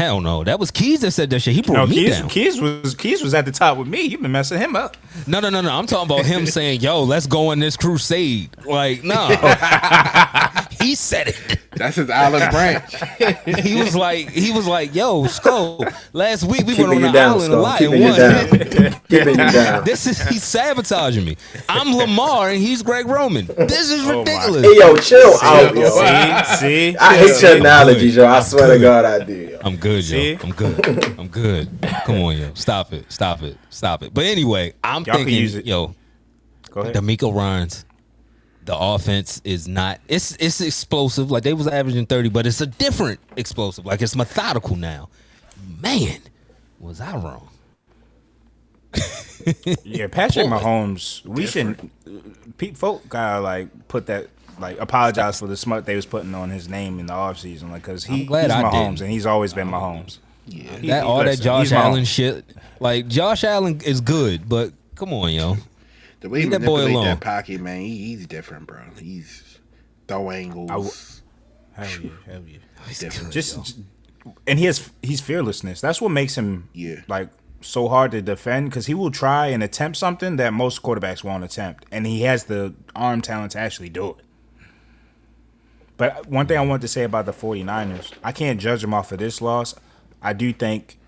[0.00, 0.42] hell no.
[0.44, 1.54] That was Keys that said that shit.
[1.54, 2.28] He brought No, me Keys, down.
[2.30, 4.00] Keys was Keys was at the top with me.
[4.02, 4.96] You've been messing him up.
[5.26, 5.70] No, no, no, no.
[5.70, 8.50] I'm talking about him saying, yo, let's go on this crusade.
[8.64, 9.26] Like, no.
[10.80, 11.58] he said it.
[11.72, 12.94] That's his island branch.
[13.60, 17.06] He was like, he was like, yo, Skull, last week we Keeping went on you
[17.08, 18.18] the down, island a lot Keeping and you won.
[18.18, 19.00] down.
[19.08, 19.84] Keeping you down.
[19.84, 21.36] This is he's sabotaging me.
[21.68, 23.46] I'm Lamar and he's Greg Roman.
[23.46, 24.18] This is Oh my.
[24.20, 24.64] ridiculous.
[24.64, 25.88] Hey yo, chill out, yo.
[25.90, 26.56] See,
[26.92, 26.96] see.
[26.96, 28.26] I hate your analogies, yo.
[28.26, 29.32] I swear to God, I do.
[29.34, 29.58] Yo.
[29.62, 30.32] I'm good, See?
[30.32, 30.38] yo.
[30.42, 31.18] I'm good.
[31.18, 31.68] I'm good.
[32.06, 32.54] Come on, yo.
[32.54, 33.10] Stop it.
[33.10, 33.56] Stop it.
[33.70, 34.12] Stop it.
[34.14, 35.66] But anyway, I'm Y'all can thinking, use it.
[35.66, 35.94] yo,
[36.70, 36.94] Go ahead.
[36.94, 37.84] DeMeco Ryans,
[38.64, 41.30] the offense is not it's it's explosive.
[41.30, 43.84] Like they was averaging 30, but it's a different explosive.
[43.86, 45.08] Like it's methodical now.
[45.80, 46.20] Man,
[46.78, 47.48] was I wrong?
[49.84, 50.56] Yeah, Patrick Boy.
[50.56, 51.24] Mahomes.
[51.24, 51.90] We shouldn't.
[52.58, 54.28] Pete folk gotta like put that
[54.60, 57.70] like apologize for the smut they was putting on his name in the offseason.
[57.70, 59.00] like because he, I'm glad he's I Mahomes didn't.
[59.02, 60.18] and he's always been Mahomes.
[60.46, 60.62] Yeah.
[60.78, 62.44] He- that he- all that Josh Allen shit.
[62.80, 65.56] Like Josh Allen is good, but come on, yo.
[66.20, 67.04] The way he Leave that boy manipulate alone.
[67.06, 68.80] that pocket, man, he, he's different, bro.
[68.98, 69.58] He's
[70.06, 71.22] throw angles.
[71.72, 72.58] Hell yeah, hell yeah.
[72.98, 73.32] different.
[73.32, 73.78] Just
[74.46, 75.80] and he has he's fearlessness.
[75.80, 76.96] That's what makes him Yeah.
[77.08, 77.30] like
[77.62, 81.44] so hard to defend because he will try and attempt something that most quarterbacks won't
[81.44, 84.16] attempt, and he has the arm talent to actually do it.
[86.00, 89.12] But one thing I wanted to say about the 49ers, I can't judge them off
[89.12, 89.74] of this loss.
[90.22, 90.98] I do think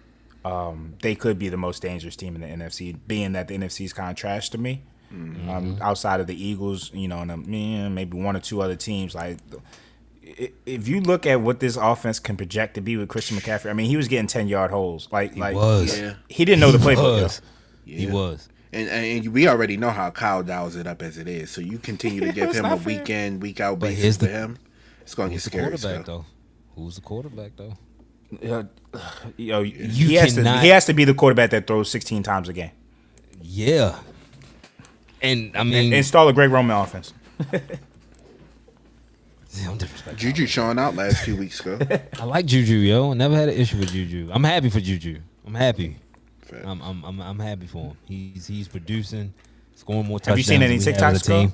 [0.44, 3.85] um, they could be the most dangerous team in the NFC, being that the NFC
[3.86, 4.82] is kind of trash to me.
[5.10, 9.14] Um, outside of the Eagles, you know, and um, maybe one or two other teams.
[9.14, 9.36] Like,
[10.23, 13.73] if you look at what this offense can project to be with Christian McCaffrey, I
[13.74, 15.09] mean, he was getting ten yard holes.
[15.12, 15.98] Like, like was.
[15.98, 16.14] Yeah.
[16.28, 17.23] he didn't know the He playbook.
[17.23, 17.43] was.
[17.85, 18.48] He was.
[18.73, 21.51] And, and we already know how Kyle dials it up as it is.
[21.51, 22.86] So you continue to give him a not fair.
[22.98, 24.59] week in, week out But basis here's for the- him.
[25.03, 25.65] It's going to get Who's scary.
[25.70, 26.12] quarterback So.
[26.12, 26.24] though?
[26.77, 27.74] Who's the quarterback though?
[28.43, 28.65] Uh,
[29.37, 30.41] you know, he has to.
[30.43, 32.70] cannot- He has to be the quarterback that throws 16 times a game.
[33.41, 33.99] Yeah.
[35.20, 37.12] And I mean, Install a Greg Roman offense.
[39.65, 40.16] don't.
[40.16, 41.79] Juju showing out last few weeks ago.
[42.19, 43.11] I like Juju, yo.
[43.12, 44.31] I never had an issue with Juju.
[44.33, 45.20] I'm happy for Juju.
[45.47, 45.97] I'm happy.
[46.65, 47.97] I'm I'm I'm, I'm happy for him.
[48.05, 49.33] He's he's producing,
[49.74, 50.29] scoring more touchdowns.
[50.29, 51.53] Have you seen any we have TikToks, as team.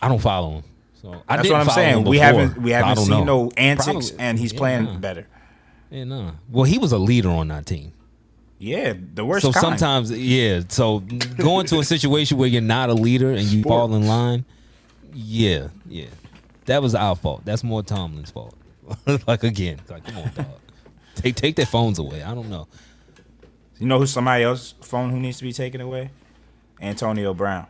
[0.00, 0.64] I don't follow him.
[1.02, 2.04] So I That's what I'm saying.
[2.04, 3.44] We haven't we haven't seen know.
[3.46, 4.96] no antics, Probably- and he's yeah, playing nah.
[4.98, 5.26] better.
[5.90, 6.32] Yeah, nah.
[6.48, 7.92] Well, he was a leader on that team.
[8.58, 9.44] Yeah, the worst.
[9.44, 9.78] so kind.
[9.78, 10.60] sometimes, yeah.
[10.68, 14.44] So going to a situation where you're not a leader and you fall in line,
[15.12, 16.06] yeah, yeah.
[16.66, 17.44] That was our fault.
[17.44, 18.54] That's more Tomlin's fault.
[19.26, 20.46] like again, like come on, dog.
[21.16, 22.22] Take take their phones away.
[22.22, 22.68] I don't know.
[23.80, 26.10] you know who's somebody else's phone who needs to be taken away?
[26.80, 27.66] Antonio Brown.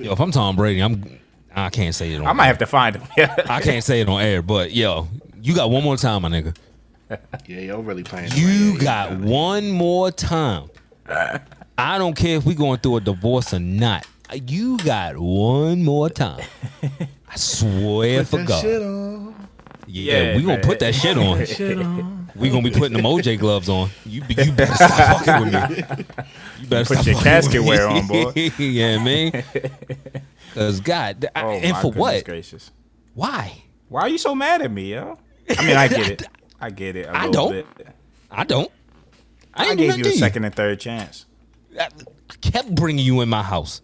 [0.00, 1.19] Yo, if I'm Tom Brady, I'm
[1.54, 2.48] I can't say it on I might air.
[2.48, 3.28] have to find him.
[3.48, 5.08] I can't say it on air, but yo,
[5.42, 6.56] you got one more time, my nigga.
[7.46, 8.30] yeah, y'all really playing.
[8.34, 8.80] You right.
[8.80, 10.70] got one more time.
[11.78, 14.06] I don't care if we going through a divorce or not.
[14.46, 16.44] You got one more time.
[17.28, 19.34] I swear for That God.
[19.92, 20.04] Shit on.
[20.06, 22.16] Yeah, Yeah, we gonna put that shit on.
[22.36, 23.90] We gonna be putting the OJ gloves on.
[24.06, 26.04] You be- you better stop fucking with me.
[26.60, 28.32] You better Put stop your fucking casket wear on, boy.
[28.58, 29.42] yeah, man.
[30.54, 32.24] Cause God, I- Oh, and for what?
[32.24, 32.70] Gracious.
[33.14, 33.62] Why?
[33.88, 35.18] Why are you so mad at me, yo?
[35.58, 36.22] I mean, I get it.
[36.60, 37.08] I get it.
[37.08, 37.50] I I don't.
[37.50, 37.66] Bit.
[38.30, 38.70] I don't.
[39.52, 41.26] I, I gave you a second and third chance.
[41.78, 41.88] I
[42.30, 43.82] I kept bringing you in my house.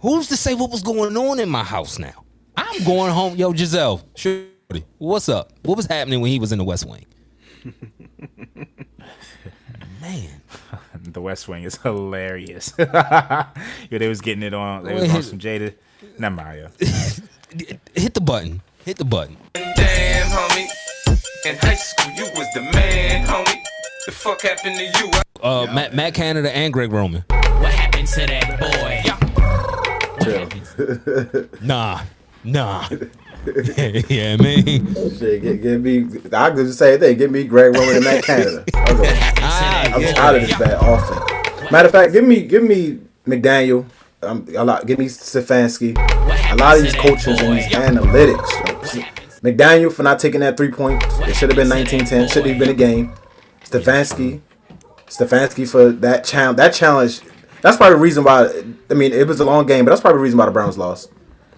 [0.00, 2.24] Who's to say what was going on in my house now?
[2.56, 3.36] I'm going home.
[3.36, 4.48] Yo, Gisele, Shorty,
[4.98, 5.52] what's up?
[5.62, 7.06] What was happening when he was in the West Wing?
[10.00, 10.40] Man,
[11.02, 12.72] The West Wing is hilarious.
[12.78, 13.46] yeah,
[13.90, 14.84] they was getting it on.
[14.84, 15.74] They was on some Jada.
[16.18, 16.68] Never mind, yo.
[17.94, 18.62] hit the button.
[18.84, 19.36] Hit the button.
[19.54, 20.68] Damn, homie.
[21.46, 23.62] In high school, you was the man, homie.
[24.06, 25.10] The fuck happened to you?
[25.42, 27.24] Uh, Matt, Matt Canada and Greg Roman.
[27.28, 29.02] What happened to that boy?
[31.60, 32.00] Nah,
[32.44, 32.88] nah.
[34.08, 34.94] yeah, man.
[35.16, 36.06] Shit, get, get me.
[36.32, 37.16] I could just say thing.
[37.16, 38.64] Get me Greg Roman and Matt Canada.
[38.90, 39.18] Okay.
[39.42, 41.70] I'm tired of this bad offense.
[41.70, 43.86] Matter of fact, give me give me McDaniel.
[44.22, 44.86] Um, a lot.
[44.86, 45.96] Give me Stefanski.
[46.52, 48.94] A lot of these coaches and these analytics.
[48.94, 51.02] Like, McDaniel for not taking that three point.
[51.26, 52.30] It should have been 19-10.
[52.30, 53.14] Should have been a game.
[53.64, 54.42] Stefanski.
[55.06, 56.58] Stefanski for that challenge.
[56.58, 57.20] That challenge.
[57.62, 58.50] That's probably the reason why.
[58.90, 60.76] I mean, it was a long game, but that's probably the reason why the Browns
[60.76, 61.10] lost.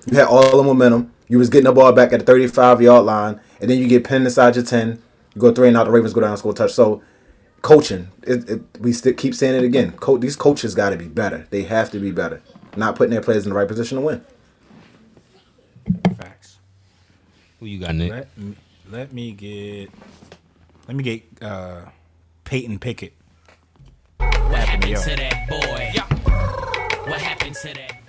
[0.07, 1.13] You had all the momentum.
[1.33, 4.05] You was getting the ball back at the 35 yard line, and then you get
[4.05, 5.03] pinned inside your 10.
[5.35, 5.85] You go three and out.
[5.85, 6.75] The Ravens go down and score a touch.
[6.75, 7.03] So,
[7.63, 8.09] coaching.
[8.25, 9.93] It, it, we still keep saying it again.
[9.93, 11.47] Co- these coaches got to be better.
[11.49, 12.43] They have to be better.
[12.77, 14.23] Not putting their players in the right position to win.
[16.19, 16.59] Facts.
[17.61, 18.11] Who you got, Nick?
[18.11, 18.57] Let me,
[18.91, 19.89] let me get.
[20.87, 21.87] Let me get uh,
[22.45, 23.15] Peyton Pickett.
[24.19, 25.01] What happened yo?
[25.01, 27.11] to that boy?
[27.11, 28.02] What happened to that boy?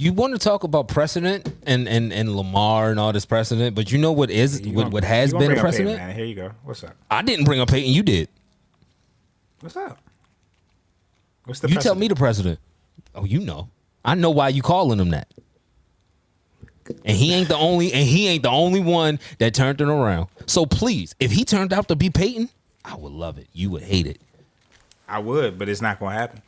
[0.00, 3.92] You want to talk about precedent and, and, and Lamar and all this precedent, but
[3.92, 5.96] you know what is You what, gonna- what has been Peyton, precedent?
[5.98, 6.14] man.
[6.16, 6.52] Here you go.
[6.64, 6.96] What's up?
[7.10, 7.92] I didn't bring up Peyton.
[7.92, 8.30] You did.
[9.60, 9.98] What's up?
[11.44, 12.58] What's the you tell me the president.
[13.14, 13.68] Oh, you know.
[14.02, 15.28] I know why you calling him that.
[17.04, 20.28] And he ain't the only and he ain't the only one that turned it around.
[20.46, 22.48] So please, if he turned out to be Peyton,
[22.86, 23.48] I would love it.
[23.52, 24.18] You would hate it.
[25.06, 26.40] I would, but it's not gonna happen.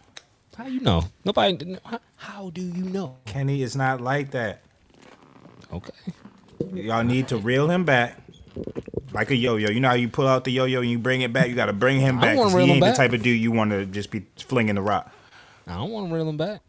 [0.57, 1.05] How you know?
[1.24, 1.77] Nobody.
[1.85, 3.16] How, how do you know?
[3.24, 4.62] Kenny is not like that.
[5.73, 5.93] Okay.
[6.74, 8.19] Y'all need to reel him back.
[9.12, 11.33] Like a yo-yo, you know how you pull out the yo-yo and you bring it
[11.33, 11.49] back.
[11.49, 12.37] You got to bring him I back.
[12.37, 12.95] wanna 'cause reel he him ain't back.
[12.95, 15.11] the type of dude you want to just be flinging the rock.
[15.66, 16.61] I don't want to reel him back.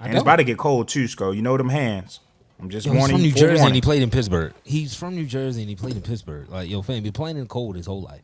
[0.00, 0.22] I And it's don't.
[0.22, 1.30] about to get cold too, Sco.
[1.32, 2.20] You know them hands.
[2.60, 3.34] I'm just Yo, he's warning from New you.
[3.34, 4.52] Jersey and he played in Pittsburgh.
[4.64, 6.48] He's from New Jersey and he played in Pittsburgh.
[6.50, 8.22] Like, yo, fam, been playing in the cold his whole life.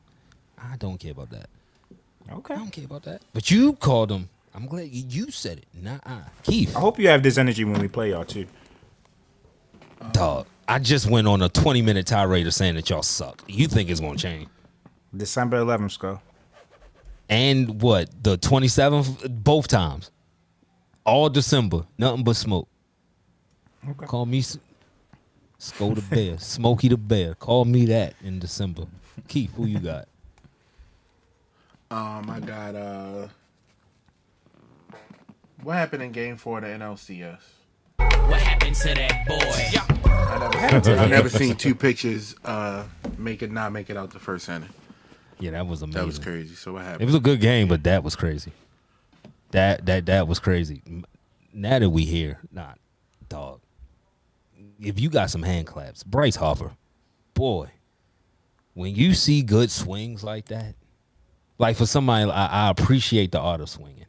[0.59, 1.49] I don't care about that.
[2.31, 2.55] Okay.
[2.55, 3.21] I don't care about that.
[3.35, 4.29] But you called him.
[4.55, 6.21] I'm glad you- you said it, not I.
[6.43, 8.47] Keith, I hope you have this energy when we play y'all too.
[10.13, 10.47] dog.
[10.69, 13.43] I just went on a 20 minute tirade of saying that y'all suck.
[13.47, 14.49] You think it's gonna change?
[15.17, 16.21] December 11th, Sco.
[17.29, 18.11] And what?
[18.23, 20.11] The 27th, both times,
[21.05, 22.69] all December, nothing but smoke.
[23.89, 24.07] Okay.
[24.07, 24.59] Call me S-
[25.59, 27.35] Sko the Bear, Smokey the Bear.
[27.35, 28.85] Call me that in December.
[29.29, 30.09] Keith, who you got?
[31.91, 33.29] Um, I got uh,
[35.63, 37.39] what happened in Game Four of the NLCS?
[37.97, 40.11] What happened to that boy?
[40.11, 42.85] I never, I never seen two pitchers uh
[43.19, 44.69] make it not make it out the first inning.
[45.39, 46.01] Yeah, that was amazing.
[46.01, 46.55] That was crazy.
[46.55, 47.03] So what happened?
[47.03, 48.53] It was a good game, but that was crazy.
[49.51, 50.83] That that that was crazy.
[51.53, 52.75] Now that we here, nah,
[53.29, 53.61] dog.
[54.81, 56.73] If you got some hand claps, Bryce Harper,
[57.35, 57.71] boy,
[58.75, 60.75] when you see good swings like that,
[61.59, 64.02] like for somebody, I, I appreciate the art of swinging.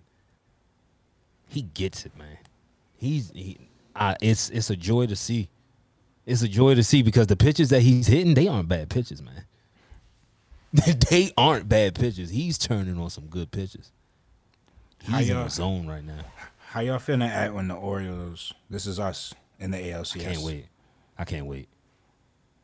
[1.54, 2.40] He gets it, man.
[2.96, 3.60] He's he,
[3.96, 5.50] I, it's it's a joy to see.
[6.26, 9.22] It's a joy to see because the pitches that he's hitting, they aren't bad pitches,
[9.22, 9.46] man.
[11.12, 12.32] they aren't bad pitches.
[12.32, 13.92] He's turning on some good pitches.
[15.04, 16.22] He's in the zone right now.
[16.70, 18.52] How y'all feeling at when the Orioles?
[18.72, 20.22] This is us in the ALCS.
[20.22, 20.66] I can't wait.
[21.20, 21.68] I can't wait.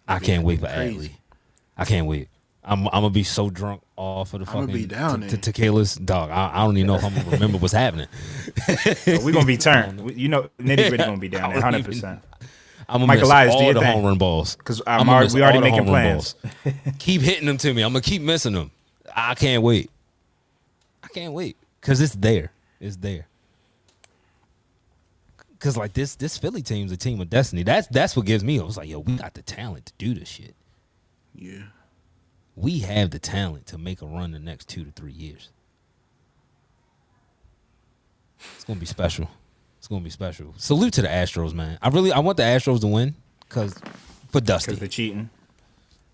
[0.07, 0.65] I can't wait for.
[0.65, 1.11] Adley.
[1.77, 2.29] I can't wait.
[2.63, 5.51] I'm I'm gonna be so drunk off of the I'ma fucking be down te- te-
[5.51, 6.29] tequilas, dog.
[6.29, 8.07] I, I don't even know if I'm gonna remember what's happening.
[8.67, 10.11] But we gonna be turned.
[10.17, 12.21] You know, nitty gritty gonna be down there, hundred percent.
[12.87, 13.91] I'm gonna Michael miss Elias, do all the thing.
[13.93, 16.35] home run balls 'Cause I'm I'm already- we already making plans.
[16.99, 17.81] keep hitting them to me.
[17.81, 18.71] I'm gonna keep missing them.
[19.15, 19.89] I can't wait.
[21.03, 22.51] I can't wait because it's there.
[22.79, 23.27] It's there.
[25.59, 27.63] Cause like this, this Philly team's a team of destiny.
[27.63, 28.59] That's that's what gives me.
[28.59, 30.55] I was like, yo, we got the talent to do this shit.
[31.35, 31.63] Yeah.
[32.59, 35.49] We have the talent to make a run the next two to three years.
[38.55, 39.29] It's gonna be special.
[39.77, 40.53] It's gonna be special.
[40.57, 41.77] Salute to the Astros, man.
[41.81, 43.15] I really I want the Astros to win
[43.47, 43.75] because
[44.31, 44.73] for Dusty.
[44.73, 45.29] Because cheating.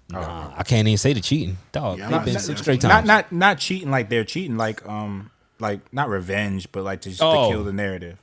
[0.09, 1.57] Nah, I can't even say the cheating.
[1.71, 3.07] Dog, Yeah, they've been not- six straight Not times.
[3.07, 7.21] not not cheating like they're cheating like um like not revenge but like to just
[7.23, 7.47] Oh.
[7.49, 8.19] to kill the narrative.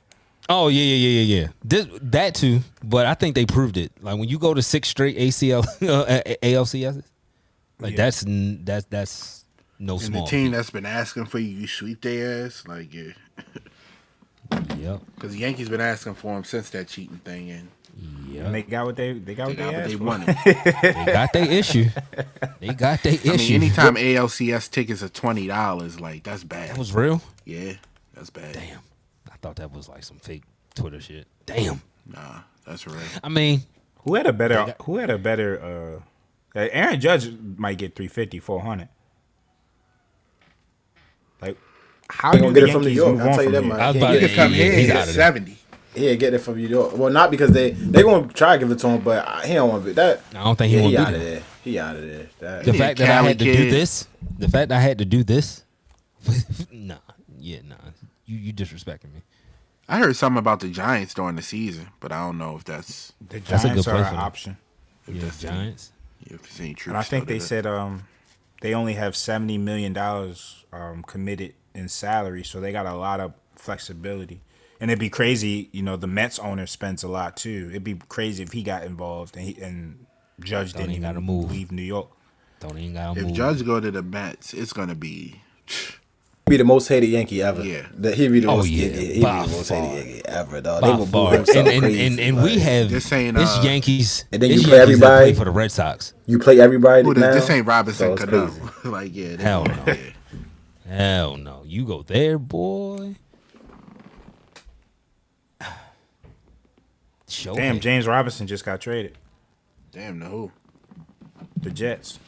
[0.49, 1.47] oh yeah, yeah, yeah, yeah, yeah.
[1.63, 3.91] This, that too, but I think they proved it.
[4.01, 7.03] Like when you go to six straight ACL uh, ALCS,
[7.83, 7.97] like Yeah.
[7.97, 9.45] that's that's that's
[9.79, 12.63] no And the team that's been asking for you, you sweep their ass.
[12.67, 13.11] Like, yeah.
[14.77, 17.69] Yep, Because the Yankees been asking for him since that cheating thing, and
[18.29, 18.45] yep.
[18.45, 21.05] And they got what they they got they what got they what they wanted.
[21.05, 21.85] they got their issue.
[22.59, 23.31] They got their issue.
[23.33, 26.69] I mean, anytime ALCS tickets are twenty dollars, like that's bad.
[26.69, 27.21] that was real.
[27.45, 27.73] yeah,
[28.13, 28.53] that's bad.
[28.53, 28.79] Damn.
[29.31, 30.43] I thought that was like some fake
[30.75, 31.25] Twitter shit.
[31.47, 31.81] Damn.
[32.05, 32.97] Nah, that's real.
[33.23, 33.61] I mean,
[34.03, 36.03] Who had a better got- who had a better uh,
[36.55, 38.89] Aaron Judge might get 350 400.
[41.41, 41.57] Like
[42.09, 43.79] how They do gonna the get it from New York, I'll tell you that much.
[43.79, 45.07] I was He about ain't to- get He could come here he's and out get
[45.09, 45.25] of there.
[45.25, 45.57] seventy.
[45.95, 46.97] He'll get it from New York.
[46.97, 49.53] Well, not because they they gonna try to give it to him, but I- he
[49.53, 49.93] don't want to.
[49.93, 51.43] That I don't think he yeah, wanna he do out of there.
[51.63, 52.27] He out of there.
[52.39, 54.07] That, the fact that I Cali had to do this,
[54.37, 55.63] the fact that I had to do this,
[56.71, 56.95] nah,
[57.39, 57.75] yeah, nah,
[58.25, 59.21] you you disrespecting me.
[59.87, 63.11] I heard something about the Giants during the season, but I don't know if that's
[63.29, 64.57] The That's a good Giants are an option.
[65.07, 65.91] if Yeah, that's
[66.27, 66.43] Giants.
[66.45, 66.87] if it's any truth.
[66.93, 67.43] And I think they that.
[67.45, 68.07] said um
[68.61, 73.19] they only have 70 million dollars um committed in salary, so they got a lot
[73.19, 74.41] of flexibility.
[74.79, 77.67] And it'd be crazy, you know, the Mets owner spends a lot too.
[77.71, 80.05] It'd be crazy if he got involved and he, and
[80.41, 81.51] Judge Don't didn't even even gotta move.
[81.51, 82.09] leave New York.
[82.59, 83.31] Don't even gotta if move.
[83.31, 85.41] If Judge go to the Mets, it's gonna be
[86.45, 87.63] be the most hated Yankee ever.
[87.63, 87.87] Yeah.
[87.95, 89.77] That he be the Oh, most, yeah, yeah, he be the most far.
[89.81, 90.81] hated Yankee ever, dog.
[90.81, 92.05] by they will boo him so and, and, crazy.
[92.05, 94.25] and, and we have This ain't, this uh, Yankees.
[94.31, 95.31] And then you play Yankees everybody.
[95.31, 96.13] play for the Red Sox.
[96.25, 97.33] you play everybody Ooh, now.
[97.33, 98.51] this ain't Robinson so it's Cano.
[98.91, 99.83] like yeah, they Hell no.
[99.87, 99.95] yeah.
[100.87, 103.15] Hell no, you go there, boy.
[107.27, 109.17] Show Damn, James Robinson just got traded.
[109.91, 110.25] Damn no.
[110.25, 110.51] Who?
[111.61, 112.19] The Jets.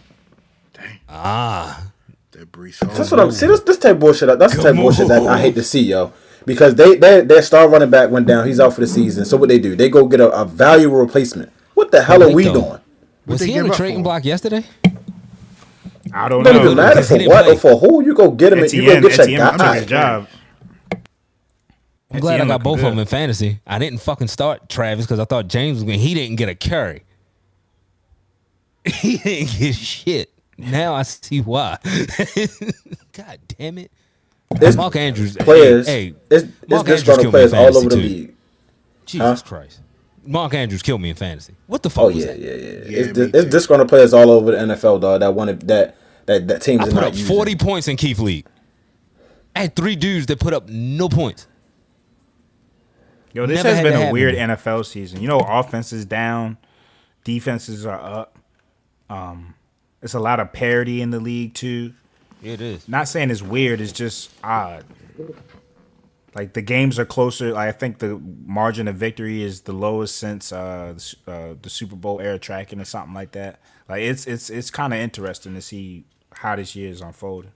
[0.74, 1.00] Dang.
[1.10, 1.92] Ah,
[2.38, 3.32] That Brees That's what I'm.
[3.32, 4.38] See, this this type of bullshit.
[4.40, 6.12] That's the type of bullshit that I hate to see, yo.
[6.46, 8.46] Because they they their star running back went down.
[8.46, 9.24] He's out for the season.
[9.26, 9.76] So what they do?
[9.76, 11.52] They go get a, a valuable replacement.
[11.76, 12.54] What the hell are we though.
[12.54, 12.80] doing?
[13.26, 14.64] was he on give the trading block yesterday?
[16.14, 16.64] I don't It don't know.
[16.66, 17.54] even matter for what play.
[17.54, 18.04] or for who.
[18.04, 18.60] You go get him.
[18.60, 19.86] and You go Etienne, get your Etienne took his guy.
[19.86, 20.28] job.
[22.12, 23.60] I'm glad I got looking both of them in fantasy.
[23.66, 26.00] I didn't fucking start Travis because I thought James was going.
[26.00, 27.04] He didn't get a carry.
[28.86, 30.32] He didn't get shit.
[30.58, 31.78] Now I see why.
[33.14, 33.92] God damn it.
[34.62, 35.88] It's Mark Andrews players.
[35.88, 37.96] Hey, hey, it's it's Mark Andrews disgruntled killed me in players all fantasy over the
[37.96, 38.02] too.
[38.02, 38.36] league.
[39.06, 39.48] Jesus Huh?
[39.48, 39.80] Christ.
[40.26, 41.56] Mark Andrews killed me in fantasy.
[41.68, 42.40] What the fuck Oh was yeah, that?
[42.40, 42.56] yeah, yeah.
[42.56, 43.50] Yeah, it's me dis- it's too.
[43.50, 45.20] disgruntled players all over the NFL, dog.
[45.20, 47.28] That wanted that that that teams I put not up using.
[47.28, 48.48] 40 points in Keith League.
[49.56, 51.48] I had three dudes that put up no points.
[53.34, 54.14] Yo, this Never has been a happen.
[54.14, 55.22] weird NFL season.
[55.22, 56.58] You know, offenses down,
[57.26, 58.40] defenses are up.
[59.10, 59.54] Um,
[60.06, 61.94] it's a lot of parity in the league too.
[62.44, 62.88] It is.
[62.88, 63.82] Not saying it's weird.
[63.82, 64.86] It's just odd.
[66.36, 67.56] Like the games are closer.
[67.56, 71.96] I think the margin of victory is the lowest since uh, the uh, the Super
[71.96, 73.60] Bowl era tracking or something like that.
[73.90, 77.52] Like it's it's it's kind of interesting to see how this year is unfolding.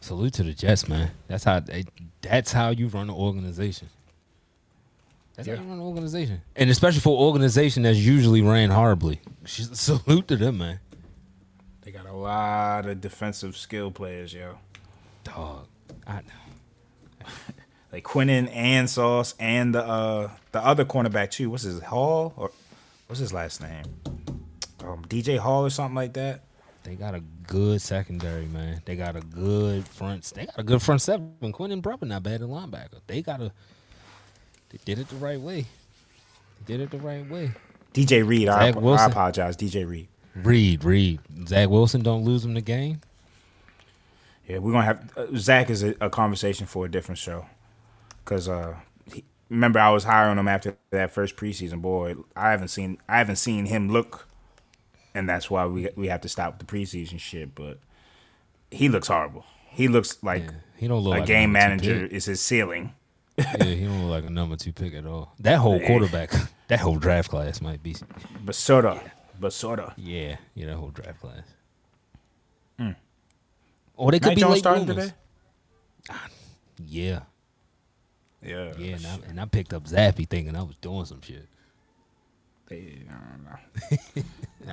[0.00, 1.10] Salute to the Jets, man.
[1.28, 1.84] That's how they,
[2.22, 3.88] that's how you run an organization.
[5.34, 9.20] That's how you run an organization, and especially for an organization that's usually ran horribly.
[9.44, 10.80] Salute to them, man.
[11.82, 14.58] They got a lot of defensive skill players, yo.
[15.24, 15.66] Dog,
[16.06, 17.26] I know.
[17.94, 21.48] Like Quinnen and Sauce and the uh the other cornerback too.
[21.48, 22.50] What's his Hall or
[23.06, 23.84] what's his last name?
[24.82, 26.42] Um, DJ Hall or something like that.
[26.82, 28.82] They got a good secondary, man.
[28.84, 30.24] They got a good front.
[30.24, 31.52] They got a good front seven.
[31.52, 32.98] Quentin Brubber not bad at linebacker.
[33.06, 33.52] They got a.
[34.74, 35.66] They did it the right way.
[36.66, 37.52] They did it the right way.
[37.92, 38.48] DJ Reed.
[38.48, 39.56] I, I apologize.
[39.56, 40.08] DJ Reed.
[40.34, 43.00] Reed, Reed, Zach Wilson don't lose him the game.
[44.48, 47.46] Yeah, we're gonna have uh, Zach is a, a conversation for a different show.
[48.24, 48.74] Cause uh,
[49.12, 51.80] he, remember I was on him after that first preseason.
[51.80, 54.26] Boy, I haven't seen I haven't seen him look,
[55.14, 57.54] and that's why we we have to stop the preseason shit.
[57.54, 57.78] But
[58.72, 59.44] he looks horrible.
[59.70, 62.92] He looks like Yeah, he don't look a like game manager is his ceiling.
[63.36, 65.34] Yeah, he don't look like a number two pick at all.
[65.40, 66.30] That whole quarterback,
[66.68, 67.96] that whole draft class might be.
[68.44, 69.00] But sorta.
[69.96, 71.42] Yeah, yeah, that whole draft class.
[73.96, 75.12] Or they could Night be Jones late starting bloomers.
[76.06, 76.16] today.
[76.84, 77.20] Yeah,
[78.42, 81.46] Yeah, yeah, and I, and I picked up Zappe thinking I was doing some shit.
[82.66, 84.22] They- I don't know.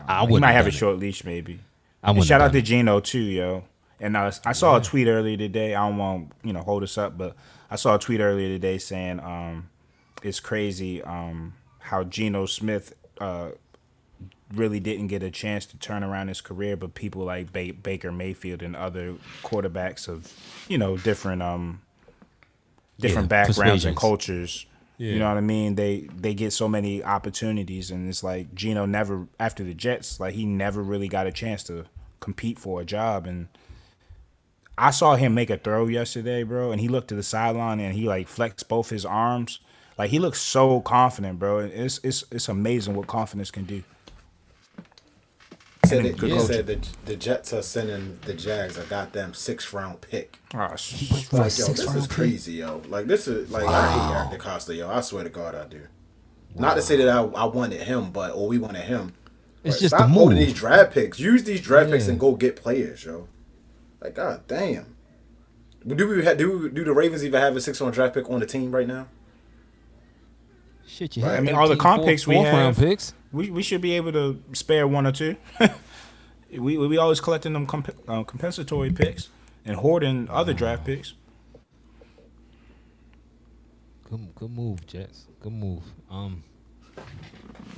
[0.07, 0.79] I He wouldn't might have a done it.
[0.79, 1.59] short leash, maybe.
[2.01, 3.63] I And wouldn't shout out to Geno too, yo.
[3.99, 5.75] And uh, I saw a tweet earlier today.
[5.75, 7.35] I don't want you know hold us up, but
[7.71, 9.69] I saw a tweet earlier today saying um,
[10.21, 13.51] it's crazy um, how Geno Smith uh,
[14.53, 18.11] really didn't get a chance to turn around his career, but people like ba- Baker
[18.11, 20.33] Mayfield and other quarterbacks of
[20.67, 21.81] you know different um,
[22.99, 24.65] different Yeah, backgrounds and cultures.
[24.97, 25.13] Yeah.
[25.13, 25.75] You know what I mean?
[25.75, 30.33] They they get so many opportunities, and it's like Geno never after the Jets, like
[30.35, 31.85] he never really got a chance to
[32.19, 33.25] compete for a job.
[33.25, 33.47] And
[34.81, 37.93] I saw him make a throw yesterday, bro, and he looked to the sideline and
[37.93, 39.59] he like flexed both his arms,
[39.97, 41.59] like he looks so confident, bro.
[41.59, 43.83] It's it's it's amazing what confidence can do.
[45.85, 46.47] Said And it, good he coaching.
[46.47, 50.37] said the, the Jets are sending the Jags a goddamn six round pick.
[50.53, 52.81] Oh, sh- Like, yo, this is crazy, yo.
[52.87, 54.89] Like, this is, like, I hate Eric DeCosta, yo.
[54.89, 55.81] I swear to God, I do.
[56.55, 59.13] Not to say that I, I wanted him, but, or we wanted him.
[59.63, 61.19] It's just stop the holding these draft picks.
[61.19, 63.27] Use these draft picks and go get players, yo.
[64.01, 64.95] Like, god damn.
[65.85, 68.29] Do we have, do we, do the Ravens even have a six round draft pick
[68.29, 69.07] on the team right now?
[70.85, 71.31] Shit, you Right.
[71.31, 73.13] had I mean, all the comp picks we fourth round have- picks.
[73.31, 75.35] we we should be able to spare one or two.
[76.51, 79.29] we we always collecting them comp- uh, compensatory picks
[79.65, 81.13] and hoarding other draft picks.
[84.09, 85.27] Good, good move, Jets.
[85.41, 85.83] Good move.
[86.09, 86.43] Um,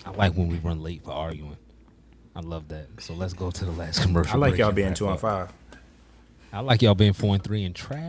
[0.06, 1.58] I like when we run late for arguing.
[2.36, 2.88] I love that.
[3.00, 4.34] So let's go to the last commercial.
[4.34, 5.20] I like break y'all being wrap two and up.
[5.20, 5.54] five.
[6.54, 8.04] I like y'all being four and three and trash.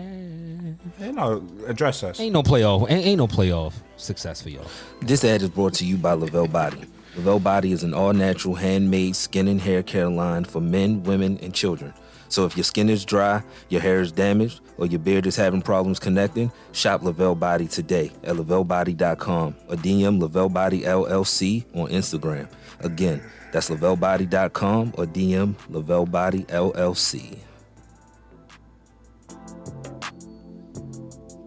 [1.01, 2.21] You know, address us.
[2.21, 2.91] Ain't no playoff.
[2.91, 4.67] Ain't, ain't no playoff success for y'all.
[5.01, 6.85] This ad is brought to you by Lavelle Body.
[7.17, 11.39] Lavelle Body is an all natural handmade skin and hair care line for men, women,
[11.39, 11.95] and children.
[12.29, 15.63] So if your skin is dry, your hair is damaged, or your beard is having
[15.63, 22.47] problems connecting, shop Lavelle Body today at lavellebody.com or DM Lavelle Body LLC on Instagram.
[22.81, 23.23] Again,
[23.53, 27.39] that's lavellebody.com or DM Lavelle Body LLC.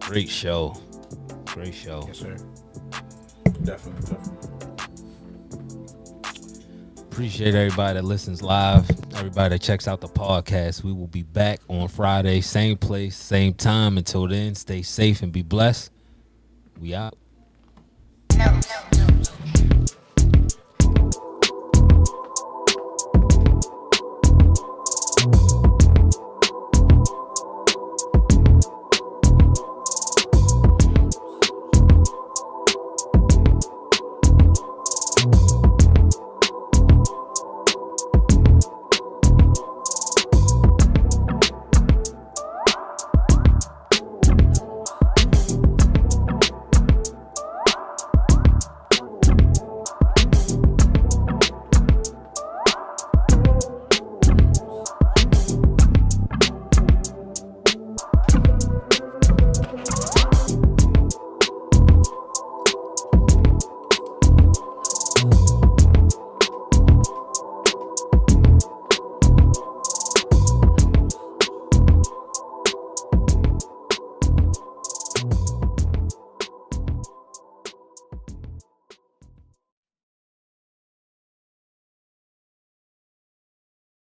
[0.08, 0.74] Great show.
[1.44, 2.02] Great show.
[2.06, 2.34] Yes, sir.
[3.62, 4.48] Definitely, definitely.
[7.02, 8.90] Appreciate everybody that listens live.
[9.16, 10.82] Everybody that checks out the podcast.
[10.82, 13.98] We will be back on Friday, same place, same time.
[13.98, 15.92] Until then, stay safe and be blessed.
[16.80, 17.18] We out.
[18.34, 18.46] no,
[18.92, 18.97] no.